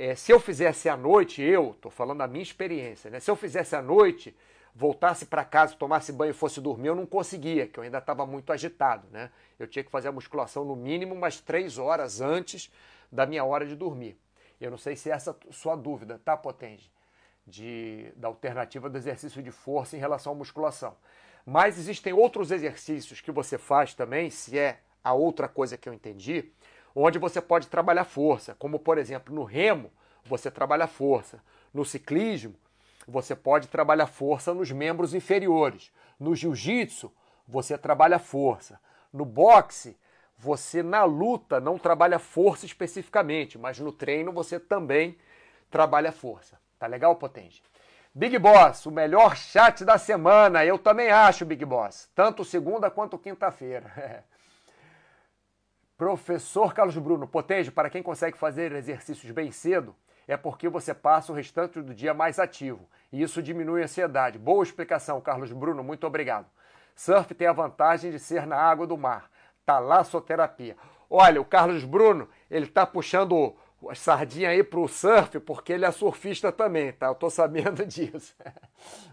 É, 0.03 0.15
se 0.15 0.31
eu 0.31 0.39
fizesse 0.39 0.89
à 0.89 0.97
noite, 0.97 1.43
eu, 1.43 1.73
estou 1.75 1.91
falando 1.91 2.17
da 2.17 2.27
minha 2.27 2.41
experiência, 2.41 3.11
né? 3.11 3.19
se 3.19 3.29
eu 3.29 3.35
fizesse 3.35 3.75
à 3.75 3.83
noite, 3.83 4.35
voltasse 4.73 5.27
para 5.27 5.45
casa, 5.45 5.75
tomasse 5.75 6.11
banho 6.11 6.31
e 6.31 6.33
fosse 6.33 6.59
dormir, 6.59 6.87
eu 6.87 6.95
não 6.95 7.05
conseguia, 7.05 7.67
que 7.67 7.77
eu 7.77 7.83
ainda 7.83 7.99
estava 7.99 8.25
muito 8.25 8.51
agitado. 8.51 9.07
Né? 9.11 9.29
Eu 9.59 9.67
tinha 9.67 9.83
que 9.83 9.91
fazer 9.91 10.07
a 10.07 10.11
musculação 10.11 10.65
no 10.65 10.75
mínimo 10.75 11.13
umas 11.13 11.39
três 11.39 11.77
horas 11.77 12.19
antes 12.19 12.73
da 13.11 13.27
minha 13.27 13.45
hora 13.45 13.63
de 13.63 13.75
dormir. 13.75 14.17
Eu 14.59 14.71
não 14.71 14.77
sei 14.79 14.95
se 14.95 15.11
é 15.11 15.13
essa 15.13 15.37
é 15.47 15.51
sua 15.51 15.75
dúvida, 15.75 16.19
tá, 16.25 16.35
Potenge? 16.35 16.91
De, 17.45 18.11
da 18.15 18.27
alternativa 18.27 18.89
do 18.89 18.97
exercício 18.97 19.43
de 19.43 19.51
força 19.51 19.95
em 19.95 19.99
relação 19.99 20.33
à 20.33 20.35
musculação. 20.35 20.97
Mas 21.45 21.77
existem 21.77 22.11
outros 22.11 22.49
exercícios 22.49 23.21
que 23.21 23.31
você 23.31 23.55
faz 23.55 23.93
também, 23.93 24.31
se 24.31 24.57
é 24.57 24.79
a 25.03 25.13
outra 25.13 25.47
coisa 25.47 25.77
que 25.77 25.87
eu 25.87 25.93
entendi, 25.93 26.51
onde 26.95 27.19
você 27.19 27.41
pode 27.41 27.67
trabalhar 27.67 28.05
força, 28.05 28.55
como 28.55 28.79
por 28.79 28.97
exemplo 28.97 29.33
no 29.33 29.43
remo, 29.43 29.91
você 30.25 30.51
trabalha 30.51 30.87
força, 30.87 31.41
no 31.73 31.85
ciclismo, 31.85 32.55
você 33.07 33.35
pode 33.35 33.67
trabalhar 33.67 34.07
força 34.07 34.53
nos 34.53 34.71
membros 34.71 35.13
inferiores, 35.13 35.91
no 36.19 36.35
jiu-jitsu, 36.35 37.11
você 37.47 37.77
trabalha 37.77 38.19
força, 38.19 38.79
no 39.11 39.25
boxe, 39.25 39.97
você 40.37 40.81
na 40.81 41.03
luta 41.03 41.59
não 41.59 41.77
trabalha 41.77 42.17
força 42.17 42.65
especificamente, 42.65 43.57
mas 43.57 43.79
no 43.79 43.91
treino 43.91 44.31
você 44.31 44.59
também 44.59 45.17
trabalha 45.69 46.11
força. 46.11 46.59
Tá 46.79 46.87
legal, 46.87 47.15
Potente? 47.15 47.61
Big 48.13 48.37
Boss, 48.39 48.85
o 48.85 48.91
melhor 48.91 49.37
chat 49.37 49.85
da 49.85 49.97
semana. 49.97 50.65
Eu 50.65 50.77
também 50.77 51.09
acho, 51.09 51.45
Big 51.45 51.63
Boss. 51.63 52.09
Tanto 52.13 52.43
segunda 52.43 52.89
quanto 52.89 53.17
quinta-feira. 53.17 54.25
Professor 56.01 56.73
Carlos 56.73 56.97
Bruno, 56.97 57.27
Potege, 57.27 57.69
para 57.69 57.87
quem 57.87 58.01
consegue 58.01 58.35
fazer 58.35 58.71
exercícios 58.71 59.31
bem 59.31 59.51
cedo, 59.51 59.95
é 60.27 60.35
porque 60.35 60.67
você 60.67 60.95
passa 60.95 61.31
o 61.31 61.35
restante 61.35 61.79
do 61.79 61.93
dia 61.93 62.11
mais 62.11 62.39
ativo. 62.39 62.89
E 63.13 63.21
isso 63.21 63.39
diminui 63.39 63.81
a 63.81 63.83
ansiedade. 63.83 64.39
Boa 64.39 64.63
explicação, 64.63 65.21
Carlos 65.21 65.51
Bruno, 65.51 65.83
muito 65.83 66.07
obrigado. 66.07 66.47
Surf 66.95 67.35
tem 67.35 67.47
a 67.47 67.53
vantagem 67.53 68.09
de 68.09 68.17
ser 68.17 68.47
na 68.47 68.57
água 68.57 68.87
do 68.87 68.97
mar. 68.97 69.29
Talassoterapia. 69.63 70.75
Olha, 71.07 71.39
o 71.39 71.45
Carlos 71.45 71.85
Bruno, 71.85 72.27
ele 72.49 72.65
tá 72.65 72.83
puxando 72.83 73.55
a 73.87 73.93
sardinha 73.93 74.49
aí 74.49 74.63
pro 74.63 74.87
surf, 74.87 75.39
porque 75.41 75.71
ele 75.71 75.85
é 75.85 75.91
surfista 75.91 76.51
também, 76.51 76.93
tá? 76.93 77.09
Eu 77.09 77.15
tô 77.15 77.29
sabendo 77.29 77.85
disso. 77.85 78.35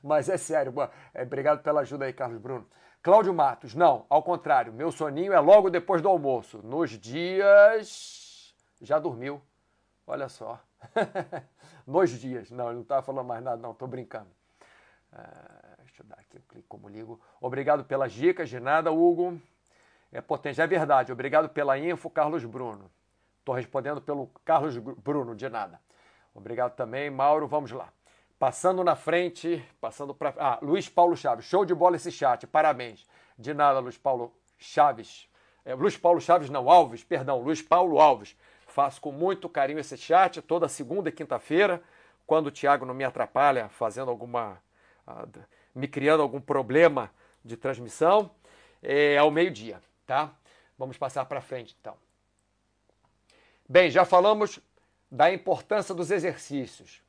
Mas 0.02 0.30
é 0.30 0.38
sério, 0.38 0.72
é, 1.12 1.22
obrigado 1.22 1.62
pela 1.62 1.82
ajuda 1.82 2.06
aí, 2.06 2.14
Carlos 2.14 2.40
Bruno. 2.40 2.66
Cláudio 3.08 3.32
Matos, 3.32 3.74
não, 3.74 4.04
ao 4.10 4.22
contrário, 4.22 4.70
meu 4.70 4.92
soninho 4.92 5.32
é 5.32 5.40
logo 5.40 5.70
depois 5.70 6.02
do 6.02 6.10
almoço. 6.10 6.60
Nos 6.62 6.90
dias. 6.90 8.54
Já 8.82 8.98
dormiu. 8.98 9.40
Olha 10.06 10.28
só. 10.28 10.60
Nos 11.86 12.10
dias. 12.10 12.50
Não, 12.50 12.66
ele 12.66 12.74
não 12.74 12.82
estava 12.82 13.00
falando 13.00 13.26
mais 13.26 13.42
nada, 13.42 13.56
não, 13.56 13.70
estou 13.70 13.88
brincando. 13.88 14.28
Uh, 15.10 15.84
deixa 15.84 16.02
eu 16.02 16.06
dar 16.06 16.16
aqui, 16.16 16.36
eu 16.36 16.42
clico 16.46 16.68
como 16.68 16.86
ligo. 16.86 17.18
Obrigado 17.40 17.82
pelas 17.82 18.12
dicas, 18.12 18.50
de 18.50 18.60
nada, 18.60 18.92
Hugo. 18.92 19.40
É 20.12 20.20
potente, 20.20 20.60
é 20.60 20.66
verdade. 20.66 21.10
Obrigado 21.10 21.48
pela 21.48 21.78
info, 21.78 22.10
Carlos 22.10 22.44
Bruno. 22.44 22.90
Estou 23.38 23.54
respondendo 23.54 24.02
pelo 24.02 24.26
Carlos 24.44 24.76
Bruno, 24.76 25.34
de 25.34 25.48
nada. 25.48 25.80
Obrigado 26.34 26.74
também, 26.74 27.08
Mauro. 27.08 27.48
Vamos 27.48 27.70
lá. 27.72 27.88
Passando 28.38 28.84
na 28.84 28.94
frente, 28.94 29.64
passando 29.80 30.14
para. 30.14 30.32
Ah, 30.38 30.58
Luiz 30.62 30.88
Paulo 30.88 31.16
Chaves. 31.16 31.44
Show 31.44 31.64
de 31.64 31.74
bola 31.74 31.96
esse 31.96 32.12
chat, 32.12 32.46
parabéns. 32.46 33.04
De 33.36 33.52
nada, 33.52 33.80
Luiz 33.80 33.98
Paulo 33.98 34.32
Chaves. 34.56 35.28
É, 35.64 35.74
Luiz 35.74 35.96
Paulo 35.96 36.20
Chaves, 36.20 36.48
não, 36.48 36.70
Alves, 36.70 37.02
perdão, 37.02 37.40
Luiz 37.40 37.60
Paulo 37.60 37.98
Alves. 37.98 38.36
Faço 38.66 39.00
com 39.00 39.10
muito 39.10 39.48
carinho 39.48 39.80
esse 39.80 39.96
chat 39.96 40.40
toda 40.40 40.68
segunda 40.68 41.08
e 41.08 41.12
quinta-feira, 41.12 41.82
quando 42.26 42.46
o 42.46 42.50
Thiago 42.50 42.86
não 42.86 42.94
me 42.94 43.02
atrapalha 43.02 43.68
fazendo 43.70 44.08
alguma. 44.08 44.62
Ah, 45.04 45.26
me 45.74 45.88
criando 45.88 46.22
algum 46.22 46.40
problema 46.40 47.10
de 47.44 47.56
transmissão, 47.56 48.30
é 48.82 49.18
ao 49.18 49.30
meio-dia, 49.30 49.80
tá? 50.06 50.32
Vamos 50.78 50.96
passar 50.96 51.24
para 51.24 51.40
frente 51.40 51.76
então. 51.80 51.96
Bem, 53.68 53.90
já 53.90 54.04
falamos 54.04 54.60
da 55.10 55.32
importância 55.32 55.94
dos 55.94 56.10
exercícios 56.10 57.02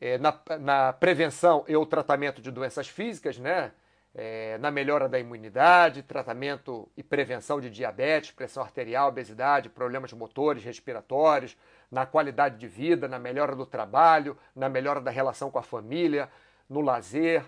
é, 0.00 0.18
na, 0.18 0.38
na, 0.60 0.92
prevenção 0.92 1.64
e 1.68 1.76
o 1.76 1.86
tratamento 1.86 2.42
de 2.42 2.50
doenças 2.50 2.88
físicas, 2.88 3.38
né? 3.38 3.72
É, 4.16 4.58
na 4.58 4.70
melhora 4.70 5.08
da 5.08 5.18
imunidade, 5.18 6.00
tratamento 6.00 6.88
e 6.96 7.02
prevenção 7.02 7.60
de 7.60 7.68
diabetes, 7.68 8.30
pressão 8.30 8.62
arterial, 8.62 9.08
obesidade, 9.08 9.68
problemas 9.68 10.12
motores, 10.12 10.62
respiratórios, 10.62 11.56
na 11.90 12.06
qualidade 12.06 12.56
de 12.56 12.68
vida, 12.68 13.08
na 13.08 13.18
melhora 13.18 13.56
do 13.56 13.66
trabalho, 13.66 14.38
na 14.54 14.68
melhora 14.68 15.00
da 15.00 15.10
relação 15.10 15.50
com 15.50 15.58
a 15.58 15.64
família, 15.64 16.28
no 16.70 16.80
lazer, 16.80 17.44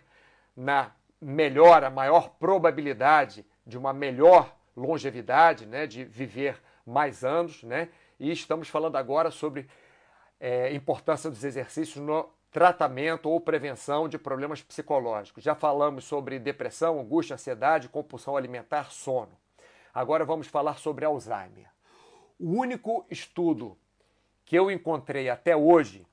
na 0.57 0.91
melhora, 1.21 1.89
maior 1.89 2.31
probabilidade 2.31 3.47
de 3.65 3.79
uma 3.79 3.93
melhor 3.93 4.53
longevidade, 4.77 5.67
né, 5.67 5.87
de 5.87 6.05
viver 6.05 6.61
mais 6.85 7.25
anos, 7.25 7.63
né? 7.63 7.89
E 8.19 8.31
estamos 8.31 8.69
falando 8.69 8.97
agora 8.97 9.31
sobre 9.31 9.69
é, 10.39 10.73
importância 10.73 11.31
dos 11.31 11.43
exercícios 11.45 12.05
no 12.05 12.29
tratamento 12.51 13.29
ou 13.29 13.41
prevenção 13.41 14.09
de 14.09 14.19
problemas 14.19 14.63
psicológicos. 14.63 15.45
Já 15.45 15.55
falamos 15.55 16.05
sobre 16.05 16.39
depressão, 16.39 17.01
angústia, 17.01 17.35
ansiedade, 17.35 17.89
compulsão 17.89 18.37
alimentar, 18.37 18.91
sono. 18.91 19.37
Agora 19.93 20.25
vamos 20.25 20.47
falar 20.47 20.79
sobre 20.79 21.05
Alzheimer. 21.05 21.71
O 22.39 22.51
único 22.51 23.07
estudo 23.11 23.77
que 24.45 24.57
eu 24.57 24.71
encontrei 24.71 25.29
até 25.29 25.57
hoje 25.57 26.07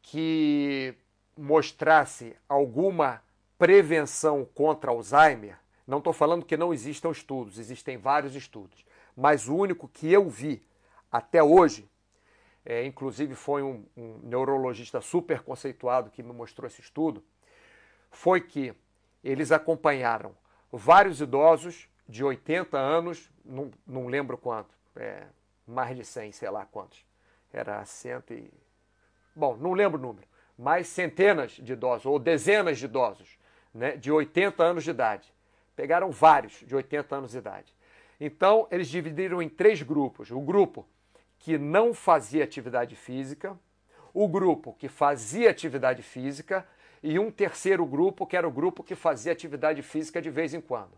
que 0.00 0.94
mostrasse 1.36 2.36
alguma 2.48 3.22
prevenção 3.58 4.44
contra 4.44 4.90
Alzheimer, 4.90 5.58
não 5.86 5.98
estou 5.98 6.12
falando 6.12 6.44
que 6.44 6.56
não 6.56 6.72
existam 6.72 7.10
estudos, 7.10 7.58
existem 7.58 7.96
vários 7.96 8.34
estudos, 8.34 8.84
mas 9.16 9.48
o 9.48 9.56
único 9.56 9.88
que 9.88 10.10
eu 10.10 10.28
vi 10.28 10.66
até 11.10 11.42
hoje 11.42 11.88
é, 12.64 12.84
inclusive 12.84 13.34
foi 13.34 13.62
um, 13.62 13.84
um 13.96 14.18
neurologista 14.22 15.00
super 15.00 15.40
conceituado 15.42 16.10
que 16.10 16.22
me 16.22 16.32
mostrou 16.32 16.66
esse 16.66 16.80
estudo, 16.80 17.22
foi 18.10 18.40
que 18.40 18.74
eles 19.22 19.52
acompanharam 19.52 20.34
vários 20.72 21.20
idosos 21.20 21.88
de 22.08 22.24
80 22.24 22.78
anos, 22.78 23.30
não, 23.44 23.70
não 23.86 24.06
lembro 24.06 24.38
quanto, 24.38 24.74
é, 24.96 25.26
mais 25.66 25.96
de 25.96 26.04
100, 26.04 26.32
sei 26.32 26.50
lá 26.50 26.64
quantos, 26.64 27.04
era 27.52 27.84
cento 27.84 28.32
e... 28.32 28.52
Bom, 29.34 29.56
não 29.56 29.72
lembro 29.72 29.98
o 29.98 30.02
número, 30.02 30.26
mas 30.56 30.86
centenas 30.88 31.52
de 31.52 31.72
idosos, 31.72 32.06
ou 32.06 32.18
dezenas 32.18 32.78
de 32.78 32.84
idosos, 32.84 33.38
né, 33.72 33.96
de 33.96 34.10
80 34.10 34.62
anos 34.62 34.84
de 34.84 34.90
idade. 34.90 35.32
Pegaram 35.74 36.10
vários 36.10 36.52
de 36.66 36.74
80 36.74 37.16
anos 37.16 37.30
de 37.32 37.38
idade. 37.38 37.74
Então, 38.20 38.68
eles 38.70 38.88
dividiram 38.88 39.42
em 39.42 39.48
três 39.48 39.82
grupos. 39.82 40.30
O 40.30 40.40
grupo 40.40 40.86
que 41.44 41.58
não 41.58 41.92
fazia 41.92 42.42
atividade 42.42 42.96
física, 42.96 43.54
o 44.14 44.26
grupo 44.26 44.72
que 44.72 44.88
fazia 44.88 45.50
atividade 45.50 46.02
física 46.02 46.66
e 47.02 47.18
um 47.18 47.30
terceiro 47.30 47.84
grupo 47.84 48.26
que 48.26 48.34
era 48.34 48.48
o 48.48 48.50
grupo 48.50 48.82
que 48.82 48.94
fazia 48.94 49.30
atividade 49.30 49.82
física 49.82 50.22
de 50.22 50.30
vez 50.30 50.54
em 50.54 50.60
quando. 50.62 50.92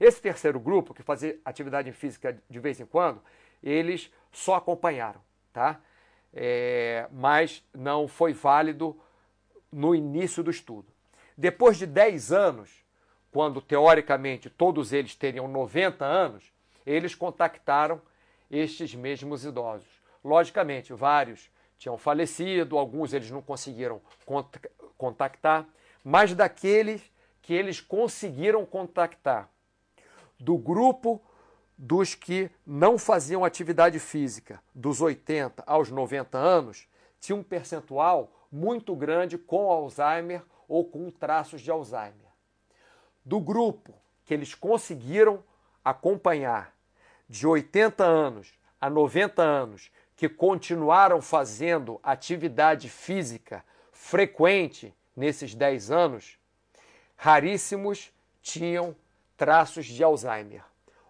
Esse 0.00 0.18
terceiro 0.18 0.58
grupo 0.58 0.94
que 0.94 1.02
fazia 1.02 1.38
atividade 1.44 1.92
física 1.92 2.42
de 2.48 2.58
vez 2.58 2.80
em 2.80 2.86
quando, 2.86 3.20
eles 3.62 4.10
só 4.32 4.54
acompanharam, 4.54 5.20
tá? 5.52 5.78
É, 6.32 7.06
mas 7.12 7.62
não 7.74 8.08
foi 8.08 8.32
válido 8.32 8.98
no 9.70 9.94
início 9.94 10.42
do 10.42 10.50
estudo. 10.50 10.86
Depois 11.36 11.76
de 11.76 11.84
10 11.84 12.32
anos, 12.32 12.70
quando 13.30 13.60
teoricamente 13.60 14.48
todos 14.48 14.94
eles 14.94 15.14
teriam 15.14 15.46
90 15.46 16.06
anos, 16.06 16.50
eles 16.86 17.14
contactaram 17.14 18.00
estes 18.50 18.94
mesmos 18.94 19.44
idosos. 19.44 19.88
Logicamente, 20.24 20.92
vários 20.92 21.50
tinham 21.78 21.96
falecido, 21.96 22.76
alguns 22.76 23.14
eles 23.14 23.30
não 23.30 23.40
conseguiram 23.40 24.02
contactar, 24.98 25.66
mas 26.04 26.34
daqueles 26.34 27.02
que 27.40 27.54
eles 27.54 27.80
conseguiram 27.80 28.66
contactar, 28.66 29.48
do 30.38 30.58
grupo 30.58 31.22
dos 31.76 32.14
que 32.14 32.50
não 32.66 32.98
faziam 32.98 33.44
atividade 33.44 33.98
física, 33.98 34.62
dos 34.74 35.00
80 35.00 35.62
aos 35.66 35.90
90 35.90 36.36
anos, 36.36 36.86
tinha 37.18 37.34
um 37.34 37.42
percentual 37.42 38.30
muito 38.52 38.94
grande 38.94 39.38
com 39.38 39.70
Alzheimer 39.70 40.42
ou 40.68 40.84
com 40.84 41.10
traços 41.10 41.62
de 41.62 41.70
Alzheimer. 41.70 42.28
Do 43.24 43.40
grupo 43.40 43.94
que 44.24 44.34
eles 44.34 44.54
conseguiram 44.54 45.42
acompanhar 45.82 46.74
de 47.30 47.46
80 47.46 48.02
anos 48.02 48.52
a 48.80 48.90
90 48.90 49.40
anos, 49.40 49.88
que 50.16 50.28
continuaram 50.28 51.22
fazendo 51.22 52.00
atividade 52.02 52.88
física 52.90 53.64
frequente 53.92 54.92
nesses 55.14 55.54
10 55.54 55.92
anos, 55.92 56.38
raríssimos 57.16 58.12
tinham 58.42 58.96
traços 59.36 59.86
de 59.86 60.02
Alzheimer. 60.02 60.64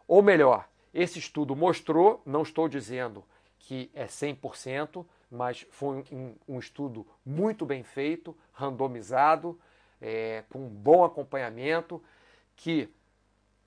Ou 0.07 0.23
melhor, 0.23 0.69
esse 0.93 1.19
estudo 1.19 1.57
mostrou, 1.57 2.21
não 2.27 2.43
estou 2.43 2.69
dizendo 2.69 3.25
que 3.59 3.91
é 3.95 4.05
100%, 4.05 5.07
mas 5.31 5.67
foi 5.71 6.05
um, 6.13 6.35
um 6.47 6.59
estudo 6.59 7.07
muito 7.25 7.65
bem 7.65 7.83
feito, 7.83 8.37
randomizado, 8.53 9.59
é, 10.03 10.45
com 10.51 10.67
um 10.67 10.69
bom 10.69 11.03
acompanhamento, 11.03 12.03
que 12.57 12.93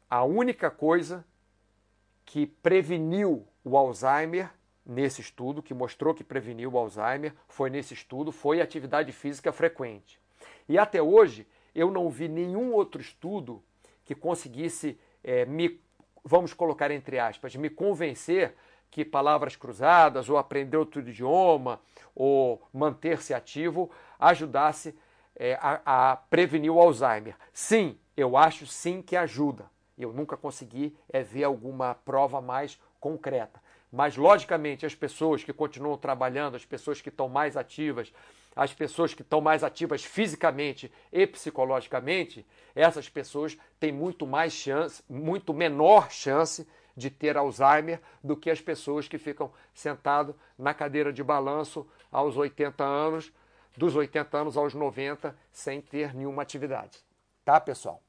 a 0.08 0.24
única 0.24 0.70
coisa 0.70 1.26
que 2.26 2.46
preveniu 2.46 3.48
o 3.64 3.78
Alzheimer 3.78 4.52
nesse 4.86 5.22
estudo, 5.22 5.64
que 5.64 5.74
mostrou 5.74 6.14
que 6.14 6.24
preveniu 6.24 6.72
o 6.72 6.78
Alzheimer, 6.78 7.34
foi 7.48 7.70
nesse 7.70 7.94
estudo, 7.94 8.32
foi 8.32 8.62
atividade 8.62 9.12
física 9.12 9.52
frequente. 9.52 10.20
E 10.68 10.78
até 10.78 11.02
hoje 11.02 11.48
eu 11.74 11.90
não 11.90 12.10
vi 12.10 12.28
nenhum 12.28 12.74
outro 12.74 13.02
estudo 13.02 13.64
que 14.04 14.14
conseguisse 14.14 15.00
é, 15.24 15.46
me 15.46 15.82
vamos 16.24 16.54
colocar 16.54 16.90
entre 16.90 17.20
aspas, 17.20 17.56
me 17.56 17.70
convencer 17.70 18.56
que 18.90 19.04
palavras 19.04 19.56
cruzadas, 19.56 20.30
ou 20.30 20.38
aprender 20.38 20.78
outro 20.78 21.02
idioma, 21.02 21.82
ou 22.16 22.62
manter-se 22.72 23.34
ativo, 23.34 23.90
ajudasse 24.20 24.96
é, 25.36 25.58
a, 25.60 26.12
a, 26.12 26.16
prevenir 26.16 26.72
o 26.72 26.80
Alzheimer. 26.80 27.36
Sim, 27.52 27.98
eu 28.16 28.38
acho 28.38 28.68
sim 28.68 29.02
que 29.02 29.16
ajuda. 29.16 29.66
Eu 29.98 30.12
nunca 30.12 30.36
consegui 30.36 30.96
é, 31.10 31.22
ver 31.22 31.44
alguma 31.44 31.94
prova 31.94 32.42
mais 32.42 32.80
concreta. 33.00 33.62
Mas, 33.92 34.18
logicamente, 34.18 34.86
as 34.86 34.96
pessoas 34.96 35.44
que 35.44 35.54
continuam 35.54 35.98
trabalhando, 35.98 36.56
as 36.56 36.66
pessoas 36.66 37.00
que 37.00 37.10
estão 37.10 37.30
mais 37.30 37.56
ativas, 37.56 38.12
as 38.56 38.74
pessoas 38.74 39.14
que 39.14 39.22
estão 39.22 39.42
mais 39.42 39.64
ativas 39.64 40.04
fisicamente 40.04 40.92
e 41.12 41.26
psicologicamente, 41.28 42.46
essas 42.76 43.10
pessoas 43.10 43.58
têm 43.80 43.92
muito 43.92 44.26
mais 44.26 44.54
chance, 44.54 45.04
muito 45.10 45.54
menor 45.54 46.12
chance 46.12 46.68
de 46.96 47.10
ter 47.10 47.38
Alzheimer 47.38 48.00
do 48.24 48.38
que 48.38 48.50
as 48.50 48.62
pessoas 48.62 49.08
que 49.08 49.18
ficam 49.18 49.52
sentado 49.74 50.36
na 50.58 50.74
cadeira 50.74 51.12
de 51.12 51.24
balanço 51.24 51.88
aos 52.12 52.38
80 52.38 52.84
anos, 52.84 53.34
dos 53.76 53.96
80 53.96 54.38
anos 54.38 54.58
aos 54.58 54.74
90, 54.74 55.36
sem 55.52 55.82
ter 55.82 56.14
nenhuma 56.14 56.44
atividade. 56.44 57.00
Tá, 57.44 57.60
pessoal? 57.60 58.02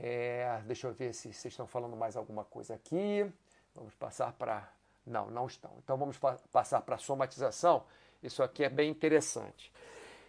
É, 0.00 0.62
deixa 0.64 0.86
eu 0.86 0.92
ver 0.92 1.12
se 1.12 1.32
vocês 1.32 1.52
estão 1.52 1.66
falando 1.66 1.96
mais 1.96 2.16
alguma 2.16 2.44
coisa 2.44 2.74
aqui. 2.74 3.28
Vamos 3.74 3.94
passar 3.94 4.32
para. 4.32 4.70
Não, 5.04 5.28
não 5.28 5.46
estão. 5.46 5.72
Então 5.82 5.96
vamos 5.96 6.16
pa 6.16 6.38
passar 6.52 6.82
para 6.82 6.94
a 6.94 6.98
somatização. 6.98 7.84
Isso 8.22 8.42
aqui 8.42 8.62
é 8.62 8.68
bem 8.68 8.90
interessante. 8.90 9.72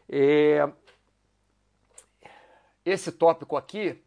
É... 0.09 0.67
Esse 2.83 3.11
tópico 3.11 3.55
aqui 3.55 4.03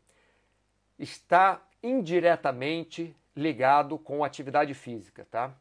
está 0.98 1.62
indiretamente 1.80 3.14
ligado 3.36 3.98
com 3.98 4.24
atividade 4.24 4.74
física, 4.74 5.26
tá? 5.30 5.54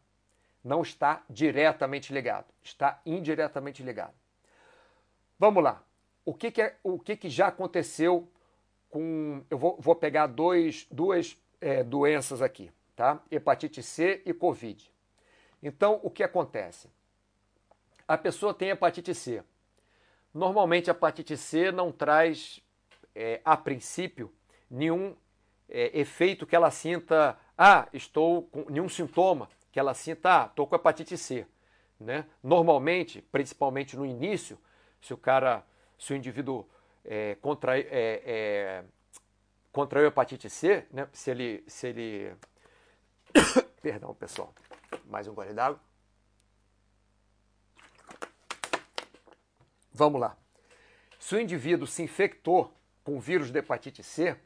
Não 0.64 0.82
está 0.82 1.24
diretamente 1.30 2.12
ligado, 2.12 2.47
está 2.64 2.99
indiretamente 3.06 3.84
ligado. 3.84 4.14
Vamos 5.38 5.64
lá. 5.64 5.84
O 6.26 6.34
que, 6.34 6.49
que 6.52 6.62
é, 6.62 6.76
o 6.84 6.99
que, 6.99 7.16
que 7.16 7.30
já 7.30 7.47
aconteceu 7.47 8.28
com. 8.92 9.44
Eu 9.50 9.58
vou, 9.58 9.78
vou 9.80 9.96
pegar 9.96 10.28
dois, 10.28 10.86
duas 10.92 11.36
é, 11.60 11.84
doenças 11.84 12.42
aqui, 12.42 12.70
tá? 12.96 13.20
Hepatite 13.32 13.82
C 13.82 14.22
e 14.26 14.34
Covid. 14.34 14.92
Então, 15.64 16.00
o 16.04 16.10
que 16.10 16.24
acontece? 16.24 16.88
a 18.12 18.18
pessoa 18.18 18.54
tem 18.54 18.70
hepatite 18.70 19.16
C. 19.16 19.42
Normalmente 20.34 20.89
a 20.89 20.94
hepatite 20.94 21.38
C 21.38 21.72
não 21.72 21.94
traz, 21.94 22.62
é, 23.16 23.39
a 23.46 23.56
princípio, 23.56 24.30
nenhum 24.70 25.16
é, 25.70 25.98
efeito 25.98 26.46
que 26.46 26.54
ela 26.54 26.70
sinta, 26.72 27.39
ah, 27.58 27.88
estou 27.94 28.44
com 28.44 28.66
nenhum 28.70 28.89
sintoma, 28.89 29.48
que 29.72 29.80
ela 29.80 29.94
sinta, 29.94 30.44
ah, 30.44 30.46
estou 30.46 30.68
com 30.68 30.76
hepatite 30.76 31.18
C. 31.18 31.48
Né? 31.98 32.26
Normalmente, 32.44 33.22
principalmente 33.32 33.96
no 33.96 34.06
início, 34.06 34.58
se 35.02 35.14
o 35.14 35.18
cara, 35.18 35.66
se 35.98 36.12
o 36.12 36.16
indivíduo 36.18 36.68
é, 37.04 37.36
contrai, 37.36 37.82
é, 37.89 38.24
é, 38.26 38.84
contraiu 39.72 40.08
hepatite 40.08 40.49
C, 40.49 40.86
né? 40.91 41.08
se 41.14 41.32
ele, 41.32 41.64
se 41.68 41.88
ele, 41.88 42.36
perdão 43.82 44.14
pessoal, 44.14 44.54
mais 45.06 45.28
um 45.28 45.34
gole 45.34 45.54
d'água, 45.54 45.80
Vamos 49.93 50.22
lá. 50.22 50.38
Se 51.20 51.36
o 51.36 51.39
indivíduo 51.39 51.86
se 51.86 52.02
infectou 52.02 52.74
com 53.04 53.20
vírus 53.20 53.52
da 53.52 53.60
hepatite 53.60 54.02
C, 54.02 54.38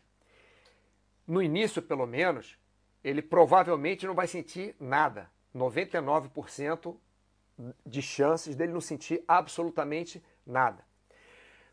no 1.28 1.42
início 1.42 1.82
pelo 1.82 2.06
menos, 2.06 2.58
ele 3.04 3.22
provavelmente 3.22 4.06
não 4.08 4.16
vai 4.16 4.28
sentir 4.28 4.76
nada. 4.80 5.30
99% 5.56 6.98
de 7.86 8.02
chances 8.02 8.56
dele 8.56 8.74
não 8.74 8.82
sentir 8.82 9.24
absolutamente 9.28 10.22
nada. 10.46 10.84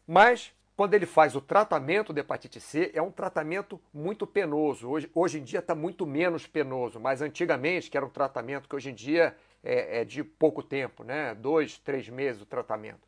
Mas 0.06 0.54
quando 0.76 0.94
ele 0.94 1.06
faz 1.06 1.36
o 1.36 1.40
tratamento 1.40 2.12
da 2.12 2.20
hepatite 2.20 2.58
C, 2.58 2.90
é 2.94 3.02
um 3.02 3.10
tratamento 3.10 3.80
muito 3.92 4.26
penoso. 4.26 4.88
Hoje, 4.88 5.10
hoje 5.14 5.38
em 5.38 5.44
dia 5.44 5.58
está 5.58 5.74
muito 5.74 6.06
menos 6.06 6.46
penoso, 6.46 6.98
mas 6.98 7.20
antigamente, 7.20 7.90
que 7.90 7.96
era 7.96 8.06
um 8.06 8.10
tratamento 8.10 8.68
que 8.68 8.74
hoje 8.74 8.90
em 8.90 8.94
dia 8.94 9.36
é, 9.62 10.00
é 10.00 10.04
de 10.04 10.24
pouco 10.24 10.62
tempo, 10.62 11.04
né? 11.04 11.34
dois, 11.34 11.78
três 11.78 12.08
meses 12.08 12.40
o 12.40 12.46
tratamento. 12.46 13.00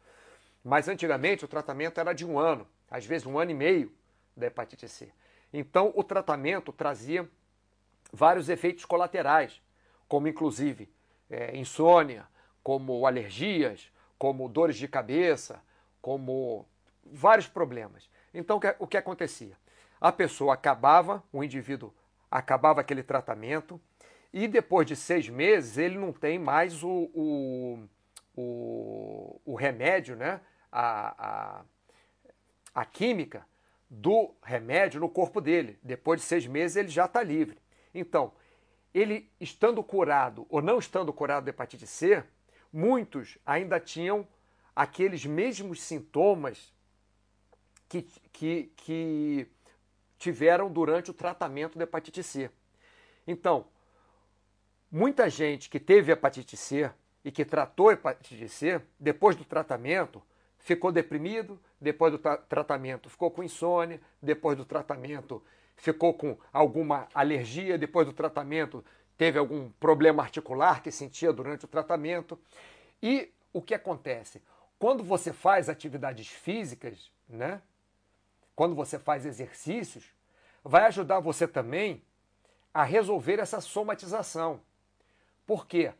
Mas 0.63 0.89
antigamente 0.89 1.45
o 1.45 1.49
tratamento 1.49 1.99
era 1.99 2.13
de 2.13 2.25
um 2.25 2.39
ano, 2.39 2.67
às 2.91 3.07
vezes 3.07 3.27
um 3.27 3.39
ano 3.39 3.51
e 3.51 3.55
meio 3.55 3.93
da 4.37 4.47
hepatite 4.47 4.89
C. 4.89 5.11
Então 5.53 5.93
o 5.95 6.05
tratamento 6.05 6.73
trazia 6.73 7.29
vários 8.13 8.49
efeitos 8.49 8.85
colaterais, 8.85 9.61
como 10.07 10.29
inclusive 10.29 10.89
é, 11.31 11.57
insônia, 11.57 12.27
como 12.63 13.07
alergias, 13.07 13.91
como 14.19 14.49
dores 14.49 14.77
de 14.77 14.87
cabeça, 14.87 15.63
como 16.01 16.67
vários 17.07 17.49
problemas. 17.49 18.09
Então 18.33 18.61
o 18.79 18.87
que 18.87 18.97
acontecia? 18.97 19.57
A 20.01 20.13
pessoa 20.13 20.55
acabava, 20.55 21.23
o 21.33 21.43
indivíduo 21.43 21.95
acabava 22.31 22.81
aquele 22.81 23.03
tratamento 23.03 23.81
e 24.33 24.49
depois 24.49 24.87
de 24.87 24.97
seis 24.97 25.29
meses 25.29 25.79
ele 25.79 25.97
não 25.97 26.13
tem 26.13 26.39
mais 26.39 26.83
o, 26.83 27.11
o, 27.15 27.89
o, 28.37 29.41
o 29.45 29.55
remédio, 29.55 30.17
né? 30.17 30.41
a, 30.75 31.61
a, 31.61 31.65
a 32.75 32.85
química 32.85 33.47
do 33.89 34.35
remédio 34.43 34.99
no 34.99 35.09
corpo 35.09 35.41
dele. 35.41 35.79
Depois 35.81 36.21
de 36.21 36.27
seis 36.27 36.49
meses 36.49 36.77
ele 36.77 36.89
já 36.89 37.05
está 37.05 37.23
livre. 37.23 37.59
Então, 37.95 38.33
ele 38.93 39.31
estando 39.41 39.83
curado 39.85 40.45
ou 40.49 40.61
não 40.61 40.81
estando 40.81 41.13
curado 41.13 41.45
da 41.45 41.51
hepatite 41.51 41.87
C, 41.87 42.25
muitos 42.73 43.39
ainda 43.47 43.79
tinham 43.79 44.27
aqueles 44.75 45.25
mesmos 45.25 45.81
sintomas 45.81 46.74
que, 48.03 48.21
que, 48.33 48.73
que 48.77 49.47
tiveram 50.19 50.71
durante 50.73 51.11
o 51.11 51.15
tratamento 51.15 51.79
da 51.79 51.85
hepatite 51.85 52.23
C. 52.23 52.51
Então, 53.27 53.67
muita 54.91 55.29
gente 55.29 55.69
que 55.69 55.79
teve 55.79 56.13
hepatite 56.13 56.57
C 56.57 56.91
e 57.25 57.31
que 57.31 57.45
tratou 57.45 57.93
hepatite 57.93 58.49
C, 58.49 58.81
depois 58.99 59.37
do 59.37 59.45
tratamento, 59.45 60.23
ficou 60.59 60.91
deprimido, 60.91 61.61
depois 61.81 62.13
do 62.13 62.19
tra 62.19 62.37
tratamento 62.37 63.09
ficou 63.09 63.31
com 63.31 63.43
insônia, 63.43 64.01
depois 64.23 64.57
do 64.57 64.65
tratamento 64.65 65.43
ficou 65.77 66.15
com 66.15 66.39
alguma 66.53 67.09
alergia, 67.15 67.77
depois 67.77 68.07
do 68.07 68.13
tratamento 68.13 68.85
teve 69.17 69.39
algum 69.39 69.71
problema 69.73 70.23
articular 70.23 70.83
que 70.83 70.91
sentia 70.91 71.33
durante 71.33 71.65
o 71.65 71.69
tratamento. 71.69 72.39
E 73.03 73.33
o 73.53 73.61
que 73.61 73.75
acontece? 73.75 74.43
Quando 74.79 75.05
você 75.05 75.33
faz 75.33 75.69
atividades 75.69 76.29
físicas, 76.29 77.13
né? 77.29 77.63
Quando 78.55 78.75
você 78.75 78.99
faz 78.99 79.27
exercícios, 79.27 80.15
vai 80.63 80.87
ajudar 80.87 81.21
você 81.21 81.47
também 81.47 82.03
a 82.73 82.83
resolver 82.83 83.39
essa 83.39 83.61
somatização. 83.61 84.61
Por 85.47 85.67
quê? 85.67 85.93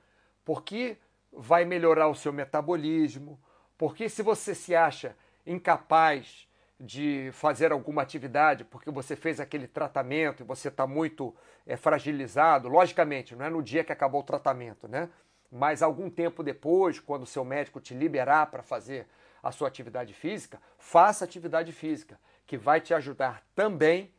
Porque 0.45 0.97
vai 1.33 1.65
melhorar 1.65 2.09
o 2.09 2.15
seu 2.15 2.33
metabolismo, 2.33 3.41
porque 3.77 4.09
se 4.09 4.23
você 4.23 4.55
se 4.55 4.75
acha 4.75 5.17
incapaz 5.47 6.49
de 6.79 7.31
fazer 7.33 7.73
alguma 7.73 8.03
atividade 8.03 8.65
porque 8.65 8.91
você 8.91 9.15
fez 9.15 9.39
aquele 9.41 9.67
tratamento 9.67 10.43
e 10.43 10.47
você 10.47 10.69
está 10.69 10.87
muito 10.87 11.35
é, 11.67 11.77
fragilizado, 11.77 12.69
logicamente, 12.69 13.35
não 13.35 13.45
é 13.45 13.51
no 13.51 13.63
dia 13.63 13.85
que 13.85 13.93
acabou 13.93 14.21
o 14.21 14.25
tratamento, 14.25 14.89
né? 14.89 15.09
Mas 15.51 15.83
algum 15.83 16.11
tempo 16.11 16.43
depois, 16.43 16.99
quando 16.99 17.23
o 17.23 17.27
seu 17.27 17.45
médico 17.45 17.81
te 17.81 17.95
liberar 17.95 18.47
para 18.51 18.63
fazer 18.63 19.07
a 19.43 19.53
sua 19.53 19.69
atividade 19.69 20.13
física, 20.13 20.61
faça 20.79 21.25
atividade 21.25 21.71
física, 21.71 22.19
que 22.47 22.57
vai 22.57 22.81
te 22.81 22.93
ajudar 22.95 23.43
também 23.55 24.13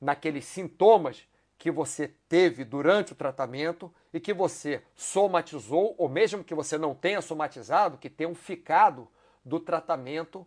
naqueles 0.00 0.44
sintomas 0.44 1.26
que 1.58 1.70
você 1.70 2.08
teve 2.28 2.64
durante 2.64 3.12
o 3.12 3.16
tratamento 3.16 3.92
e 4.14 4.18
que 4.18 4.32
você 4.32 4.82
somatizou, 4.96 5.94
ou 5.98 6.08
mesmo 6.08 6.42
que 6.42 6.54
você 6.54 6.78
não 6.78 6.94
tenha 6.94 7.20
somatizado, 7.20 7.98
que 7.98 8.08
tenham 8.08 8.34
ficado 8.34 9.06
do 9.44 9.60
tratamento 9.60 10.46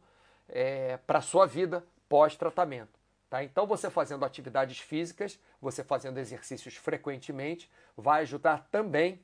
é, 0.50 0.98
para 0.98 1.20
a 1.20 1.22
sua 1.22 1.46
vida 1.46 1.86
pós-tratamento. 2.10 3.00
Tá? 3.30 3.44
Então, 3.44 3.66
você 3.68 3.90
fazendo 3.90 4.26
atividades 4.26 4.80
físicas, 4.80 5.40
você 5.62 5.84
fazendo 5.84 6.18
exercícios 6.18 6.76
frequentemente, 6.76 7.70
vai 7.96 8.22
ajudar 8.22 8.68
também 8.72 9.20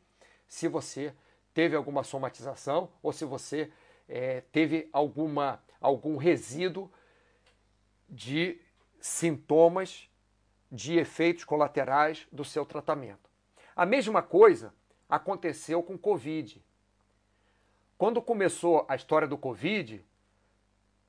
se 0.47 0.67
você 0.67 1.13
teve 1.53 1.75
alguma 1.75 2.03
somatização 2.03 2.89
ou 3.01 3.11
se 3.11 3.25
você 3.25 3.71
é, 4.07 4.41
teve 4.51 4.89
alguma, 4.91 5.61
algum 5.81 6.17
resíduo 6.17 6.89
de 8.09 8.59
sintomas, 8.99 10.09
de 10.71 10.97
efeitos 10.97 11.43
colaterais 11.43 12.27
do 12.31 12.43
seu 12.43 12.65
tratamento. 12.65 13.29
A 13.75 13.85
mesma 13.85 14.21
coisa 14.21 14.73
aconteceu 15.09 15.81
com 15.81 15.97
Covid. 15.97 16.63
Quando 17.97 18.21
começou 18.21 18.85
a 18.87 18.95
história 18.95 19.27
do 19.27 19.37
Covid, 19.37 20.03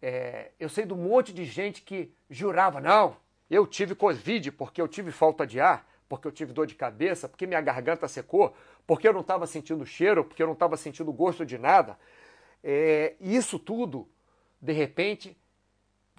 é, 0.00 0.50
eu 0.58 0.68
sei 0.68 0.86
de 0.86 0.92
um 0.92 0.96
monte 0.96 1.32
de 1.32 1.44
gente 1.44 1.82
que 1.82 2.12
jurava, 2.28 2.80
não, 2.80 3.16
eu 3.50 3.66
tive 3.66 3.94
Covid 3.94 4.52
porque 4.52 4.80
eu 4.80 4.88
tive 4.88 5.10
falta 5.10 5.46
de 5.46 5.60
ar, 5.60 5.86
porque 6.08 6.26
eu 6.26 6.32
tive 6.32 6.52
dor 6.52 6.66
de 6.66 6.74
cabeça, 6.74 7.28
porque 7.28 7.46
minha 7.46 7.60
garganta 7.60 8.08
secou, 8.08 8.54
porque 8.86 9.06
eu 9.06 9.12
não 9.12 9.20
estava 9.20 9.46
sentindo 9.46 9.84
cheiro, 9.86 10.24
porque 10.24 10.42
eu 10.42 10.46
não 10.46 10.54
estava 10.54 10.76
sentindo 10.76 11.12
gosto 11.12 11.46
de 11.46 11.58
nada. 11.58 11.98
É, 12.64 13.14
isso 13.20 13.58
tudo, 13.58 14.08
de 14.60 14.72
repente, 14.72 15.36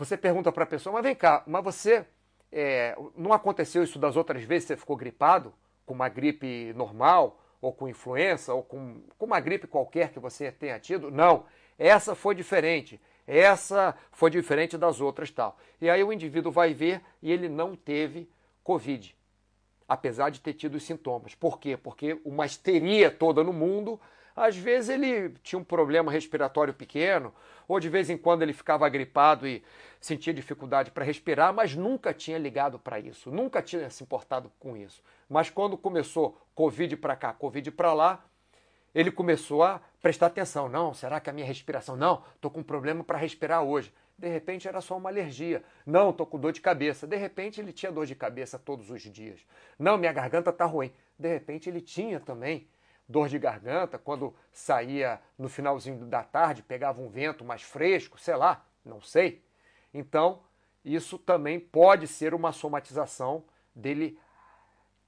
você 0.03 0.17
pergunta 0.17 0.51
para 0.51 0.63
a 0.63 0.67
pessoa, 0.67 0.93
mas 0.93 1.03
vem 1.03 1.13
cá, 1.13 1.43
mas 1.45 1.63
você 1.63 2.03
é, 2.51 2.97
não 3.15 3.31
aconteceu 3.31 3.83
isso 3.83 3.99
das 3.99 4.15
outras 4.15 4.43
vezes 4.43 4.67
você 4.67 4.75
ficou 4.75 4.97
gripado, 4.97 5.53
com 5.85 5.93
uma 5.93 6.09
gripe 6.09 6.73
normal, 6.73 7.39
ou 7.61 7.71
com 7.71 7.87
influenza, 7.87 8.51
ou 8.51 8.63
com, 8.63 8.99
com 9.15 9.25
uma 9.27 9.39
gripe 9.39 9.67
qualquer 9.67 10.11
que 10.11 10.19
você 10.19 10.51
tenha 10.51 10.79
tido? 10.79 11.11
Não, 11.11 11.45
essa 11.77 12.15
foi 12.15 12.33
diferente. 12.33 12.99
Essa 13.27 13.95
foi 14.11 14.31
diferente 14.31 14.75
das 14.75 14.99
outras 14.99 15.29
tal. 15.29 15.55
E 15.79 15.87
aí 15.87 16.03
o 16.03 16.11
indivíduo 16.11 16.51
vai 16.51 16.73
ver 16.73 16.99
e 17.21 17.31
ele 17.31 17.47
não 17.47 17.75
teve 17.75 18.27
Covid, 18.63 19.15
apesar 19.87 20.31
de 20.31 20.41
ter 20.41 20.53
tido 20.53 20.75
os 20.75 20.83
sintomas. 20.83 21.35
Por 21.35 21.59
quê? 21.59 21.77
Porque 21.77 22.19
uma 22.25 22.47
histeria 22.47 23.11
toda 23.11 23.43
no 23.43 23.53
mundo, 23.53 24.01
às 24.35 24.55
vezes 24.55 24.89
ele 24.89 25.29
tinha 25.43 25.59
um 25.59 25.63
problema 25.63 26.11
respiratório 26.11 26.73
pequeno, 26.73 27.33
ou 27.67 27.79
de 27.79 27.89
vez 27.89 28.09
em 28.09 28.17
quando 28.17 28.41
ele 28.41 28.53
ficava 28.53 28.87
gripado 28.89 29.47
e 29.47 29.63
sentia 29.99 30.33
dificuldade 30.33 30.91
para 30.91 31.05
respirar, 31.05 31.53
mas 31.53 31.75
nunca 31.75 32.13
tinha 32.13 32.37
ligado 32.37 32.79
para 32.79 32.99
isso, 32.99 33.31
nunca 33.31 33.61
tinha 33.61 33.89
se 33.89 34.03
importado 34.03 34.51
com 34.59 34.75
isso. 34.75 35.01
Mas 35.29 35.49
quando 35.49 35.77
começou 35.77 36.37
Covid 36.53 36.97
para 36.97 37.15
cá, 37.15 37.33
Covid 37.33 37.71
para 37.71 37.93
lá, 37.93 38.25
ele 38.93 39.11
começou 39.11 39.63
a 39.63 39.79
prestar 40.01 40.27
atenção. 40.27 40.67
Não, 40.67 40.93
será 40.93 41.19
que 41.19 41.29
a 41.29 41.33
minha 41.33 41.45
respiração? 41.45 41.95
Não, 41.95 42.23
estou 42.35 42.51
com 42.51 42.59
um 42.59 42.63
problema 42.63 43.03
para 43.03 43.17
respirar 43.17 43.63
hoje. 43.63 43.93
De 44.17 44.27
repente 44.27 44.67
era 44.67 44.81
só 44.81 44.97
uma 44.97 45.09
alergia. 45.09 45.63
Não, 45.85 46.09
estou 46.09 46.25
com 46.25 46.37
dor 46.37 46.51
de 46.51 46.61
cabeça. 46.61 47.07
De 47.07 47.15
repente 47.15 47.59
ele 47.59 47.71
tinha 47.71 47.91
dor 47.91 48.05
de 48.05 48.13
cabeça 48.13 48.59
todos 48.59 48.91
os 48.91 49.01
dias. 49.01 49.39
Não, 49.79 49.97
minha 49.97 50.11
garganta 50.11 50.49
está 50.49 50.65
ruim. 50.65 50.91
De 51.17 51.27
repente 51.27 51.69
ele 51.69 51.81
tinha 51.81 52.19
também 52.19 52.67
dor 53.07 53.27
de 53.27 53.37
garganta 53.37 53.97
quando 53.97 54.35
saía 54.51 55.21
no 55.37 55.49
finalzinho 55.49 56.05
da 56.05 56.23
tarde, 56.23 56.63
pegava 56.63 57.01
um 57.01 57.09
vento 57.09 57.43
mais 57.43 57.61
fresco, 57.61 58.19
sei 58.19 58.35
lá, 58.35 58.65
não 58.83 59.01
sei. 59.01 59.43
Então, 59.93 60.41
isso 60.83 61.17
também 61.17 61.59
pode 61.59 62.07
ser 62.07 62.33
uma 62.33 62.51
somatização 62.51 63.43
dele 63.75 64.17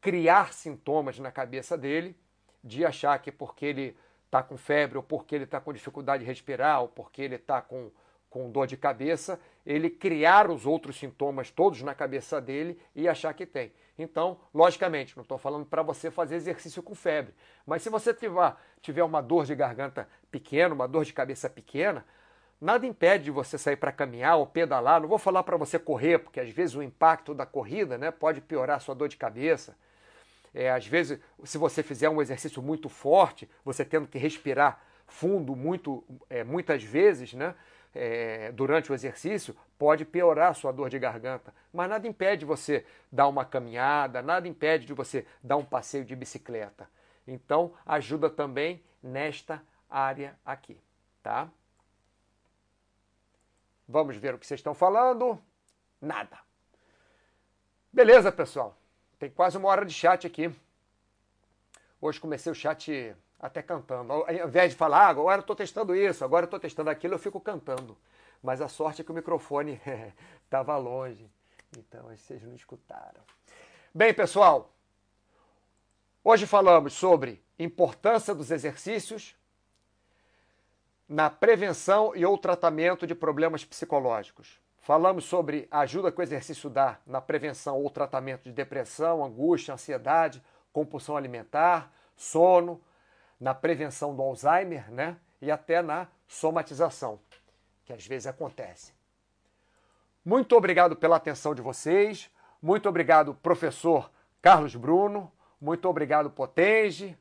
criar 0.01 0.53
sintomas 0.53 1.17
na 1.17 1.31
cabeça 1.31 1.77
dele 1.77 2.15
de 2.63 2.85
achar 2.85 3.17
que 3.19 3.31
porque 3.31 3.65
ele 3.65 3.97
está 4.25 4.43
com 4.43 4.57
febre, 4.57 4.97
ou 4.97 5.03
porque 5.03 5.35
ele 5.35 5.43
está 5.43 5.61
com 5.61 5.71
dificuldade 5.71 6.23
de 6.23 6.27
respirar, 6.27 6.81
ou 6.81 6.87
porque 6.87 7.21
ele 7.21 7.35
está 7.35 7.61
com, 7.61 7.91
com 8.29 8.49
dor 8.51 8.67
de 8.67 8.75
cabeça, 8.75 9.39
ele 9.65 9.89
criar 9.89 10.49
os 10.49 10.65
outros 10.65 10.97
sintomas 10.97 11.49
todos 11.49 11.81
na 11.81 11.95
cabeça 11.95 12.41
dele 12.41 12.79
e 12.95 13.07
achar 13.07 13.33
que 13.33 13.45
tem. 13.45 13.71
Então, 13.97 14.39
logicamente, 14.53 15.15
não 15.15 15.21
estou 15.21 15.37
falando 15.37 15.65
para 15.65 15.81
você 15.83 16.09
fazer 16.09 16.35
exercício 16.35 16.81
com 16.81 16.95
febre, 16.95 17.33
mas 17.65 17.81
se 17.81 17.89
você 17.89 18.13
tiver, 18.13 18.55
tiver 18.81 19.03
uma 19.03 19.21
dor 19.21 19.45
de 19.45 19.55
garganta 19.55 20.07
pequena, 20.31 20.73
uma 20.73 20.87
dor 20.87 21.05
de 21.05 21.13
cabeça 21.13 21.49
pequena, 21.49 22.03
nada 22.59 22.87
impede 22.87 23.25
de 23.25 23.31
você 23.31 23.57
sair 23.57 23.75
para 23.75 23.91
caminhar 23.91 24.37
ou 24.37 24.47
pedalar. 24.47 25.01
Não 25.01 25.07
vou 25.07 25.19
falar 25.19 25.43
para 25.43 25.57
você 25.57 25.77
correr, 25.77 26.19
porque 26.19 26.39
às 26.39 26.49
vezes 26.49 26.75
o 26.75 26.81
impacto 26.81 27.33
da 27.33 27.45
corrida 27.45 27.97
né, 27.97 28.09
pode 28.09 28.41
piorar 28.41 28.77
a 28.77 28.79
sua 28.79 28.95
dor 28.95 29.09
de 29.09 29.17
cabeça. 29.17 29.75
É, 30.53 30.71
às 30.71 30.85
vezes, 30.85 31.19
se 31.43 31.57
você 31.57 31.83
fizer 31.83 32.09
um 32.09 32.21
exercício 32.21 32.61
muito 32.61 32.87
forte, 32.89 33.49
você 33.65 33.83
tendo 33.83 34.07
que 34.07 34.17
respirar 34.17 34.81
fundo 35.07 35.55
muito, 35.55 36.03
é, 36.29 36.43
muitas 36.43 36.83
vezes, 36.83 37.33
né? 37.33 37.53
É, 37.95 38.51
durante 38.51 38.91
o 38.91 38.95
exercício, 38.95 39.55
pode 39.77 40.03
piorar 40.03 40.51
a 40.51 40.53
sua 40.53 40.71
dor 40.71 40.89
de 40.89 40.97
garganta. 40.97 41.53
Mas 41.71 41.89
nada 41.89 42.07
impede 42.07 42.45
você 42.45 42.85
dar 43.11 43.27
uma 43.27 43.45
caminhada, 43.45 44.21
nada 44.21 44.47
impede 44.47 44.85
de 44.85 44.93
você 44.93 45.27
dar 45.43 45.57
um 45.57 45.65
passeio 45.65 46.03
de 46.03 46.15
bicicleta. 46.15 46.89
Então, 47.27 47.73
ajuda 47.85 48.29
também 48.29 48.83
nesta 49.01 49.61
área 49.89 50.37
aqui, 50.45 50.79
tá? 51.21 51.49
Vamos 53.87 54.15
ver 54.15 54.33
o 54.33 54.39
que 54.39 54.47
vocês 54.47 54.59
estão 54.59 54.73
falando. 54.73 55.39
Nada. 56.01 56.39
Beleza, 57.91 58.31
pessoal? 58.31 58.75
Tem 59.19 59.29
quase 59.29 59.57
uma 59.57 59.69
hora 59.69 59.85
de 59.85 59.93
chat 59.93 60.25
aqui. 60.25 60.53
Hoje 62.01 62.19
comecei 62.19 62.51
o 62.51 62.55
chat 62.55 63.15
até 63.43 63.61
cantando. 63.61 64.13
Ao 64.13 64.31
invés 64.31 64.71
de 64.71 64.77
falar, 64.77 65.07
ah, 65.07 65.09
agora 65.09 65.41
estou 65.41 65.53
testando 65.53 65.93
isso, 65.93 66.23
agora 66.23 66.45
estou 66.45 66.57
testando 66.57 66.89
aquilo, 66.89 67.15
eu 67.15 67.19
fico 67.19 67.41
cantando. 67.41 67.97
Mas 68.41 68.61
a 68.61 68.69
sorte 68.69 69.01
é 69.01 69.03
que 69.03 69.11
o 69.11 69.13
microfone 69.13 69.81
estava 70.45 70.77
longe. 70.77 71.29
Então 71.77 72.03
vocês 72.03 72.41
não 72.41 72.55
escutaram. 72.55 73.21
Bem, 73.93 74.13
pessoal, 74.13 74.71
hoje 76.23 76.47
falamos 76.47 76.93
sobre 76.93 77.43
importância 77.59 78.33
dos 78.33 78.49
exercícios 78.49 79.35
na 81.07 81.29
prevenção 81.29 82.15
e 82.15 82.25
ou 82.25 82.37
tratamento 82.37 83.05
de 83.05 83.13
problemas 83.13 83.65
psicológicos. 83.65 84.57
Falamos 84.79 85.25
sobre 85.25 85.67
a 85.69 85.79
ajuda 85.79 86.13
que 86.13 86.19
o 86.19 86.23
exercício 86.23 86.69
dá 86.69 86.97
na 87.05 87.19
prevenção 87.19 87.77
ou 87.81 87.89
tratamento 87.89 88.43
de 88.43 88.53
depressão, 88.53 89.23
angústia, 89.23 89.73
ansiedade, 89.73 90.41
compulsão 90.71 91.17
alimentar, 91.17 91.91
sono, 92.15 92.81
na 93.43 93.53
prevenção 93.53 94.15
do 94.15 94.21
Alzheimer, 94.21 94.89
né? 94.89 95.17
E 95.41 95.51
até 95.51 95.81
na 95.81 96.07
somatização, 96.25 97.19
que 97.83 97.91
às 97.91 98.07
vezes 98.07 98.25
acontece. 98.25 98.93
Muito 100.23 100.55
obrigado 100.55 100.95
pela 100.95 101.17
atenção 101.17 101.53
de 101.53 101.61
vocês. 101.61 102.31
Muito 102.61 102.87
obrigado, 102.87 103.35
professor 103.35 104.09
Carlos 104.41 104.77
Bruno. 104.77 105.29
Muito 105.59 105.89
obrigado, 105.89 106.29
Potenge, 106.29 107.17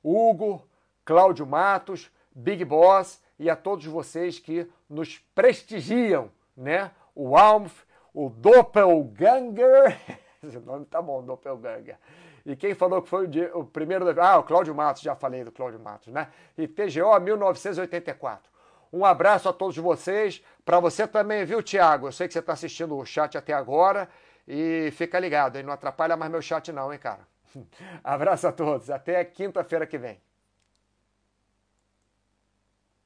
Hugo, 0.00 0.64
Cláudio 1.04 1.44
Matos, 1.44 2.08
Big 2.32 2.64
Boss 2.64 3.20
e 3.36 3.50
a 3.50 3.56
todos 3.56 3.84
vocês 3.84 4.38
que 4.38 4.70
nos 4.88 5.18
prestigiam, 5.34 6.30
né? 6.56 6.92
o 7.16 7.36
Almf, 7.36 7.82
o 8.12 8.30
Doppelganger. 8.30 10.00
Esse 10.40 10.60
nome 10.60 10.86
tá 10.86 11.02
bom, 11.02 11.20
Doppelganger. 11.20 11.98
E 12.44 12.54
quem 12.54 12.74
falou 12.74 13.00
que 13.00 13.08
foi 13.08 13.26
o, 13.26 13.58
o 13.60 13.64
primeiro. 13.64 14.04
Ah, 14.20 14.38
o 14.38 14.42
Cláudio 14.42 14.74
Matos, 14.74 15.02
já 15.02 15.14
falei 15.14 15.44
do 15.44 15.52
Cláudio 15.52 15.80
Matos, 15.80 16.12
né? 16.12 16.28
E 16.58 16.68
TGO 16.68 17.18
1984. 17.20 18.52
Um 18.92 19.04
abraço 19.04 19.48
a 19.48 19.52
todos 19.52 19.76
vocês. 19.76 20.42
Para 20.64 20.78
você 20.78 21.06
também, 21.06 21.44
viu, 21.44 21.62
Tiago? 21.62 22.08
Eu 22.08 22.12
sei 22.12 22.26
que 22.26 22.32
você 22.32 22.38
está 22.38 22.52
assistindo 22.52 22.96
o 22.96 23.04
chat 23.04 23.36
até 23.36 23.52
agora. 23.52 24.08
E 24.46 24.90
fica 24.92 25.18
ligado, 25.18 25.56
hein? 25.56 25.62
Não 25.62 25.72
atrapalha 25.72 26.16
mais 26.16 26.30
meu 26.30 26.42
chat, 26.42 26.70
não, 26.70 26.92
hein, 26.92 26.98
cara? 26.98 27.26
Abraço 28.04 28.46
a 28.46 28.52
todos. 28.52 28.90
Até 28.90 29.24
quinta-feira 29.24 29.86
que 29.86 29.96
vem. 29.96 30.20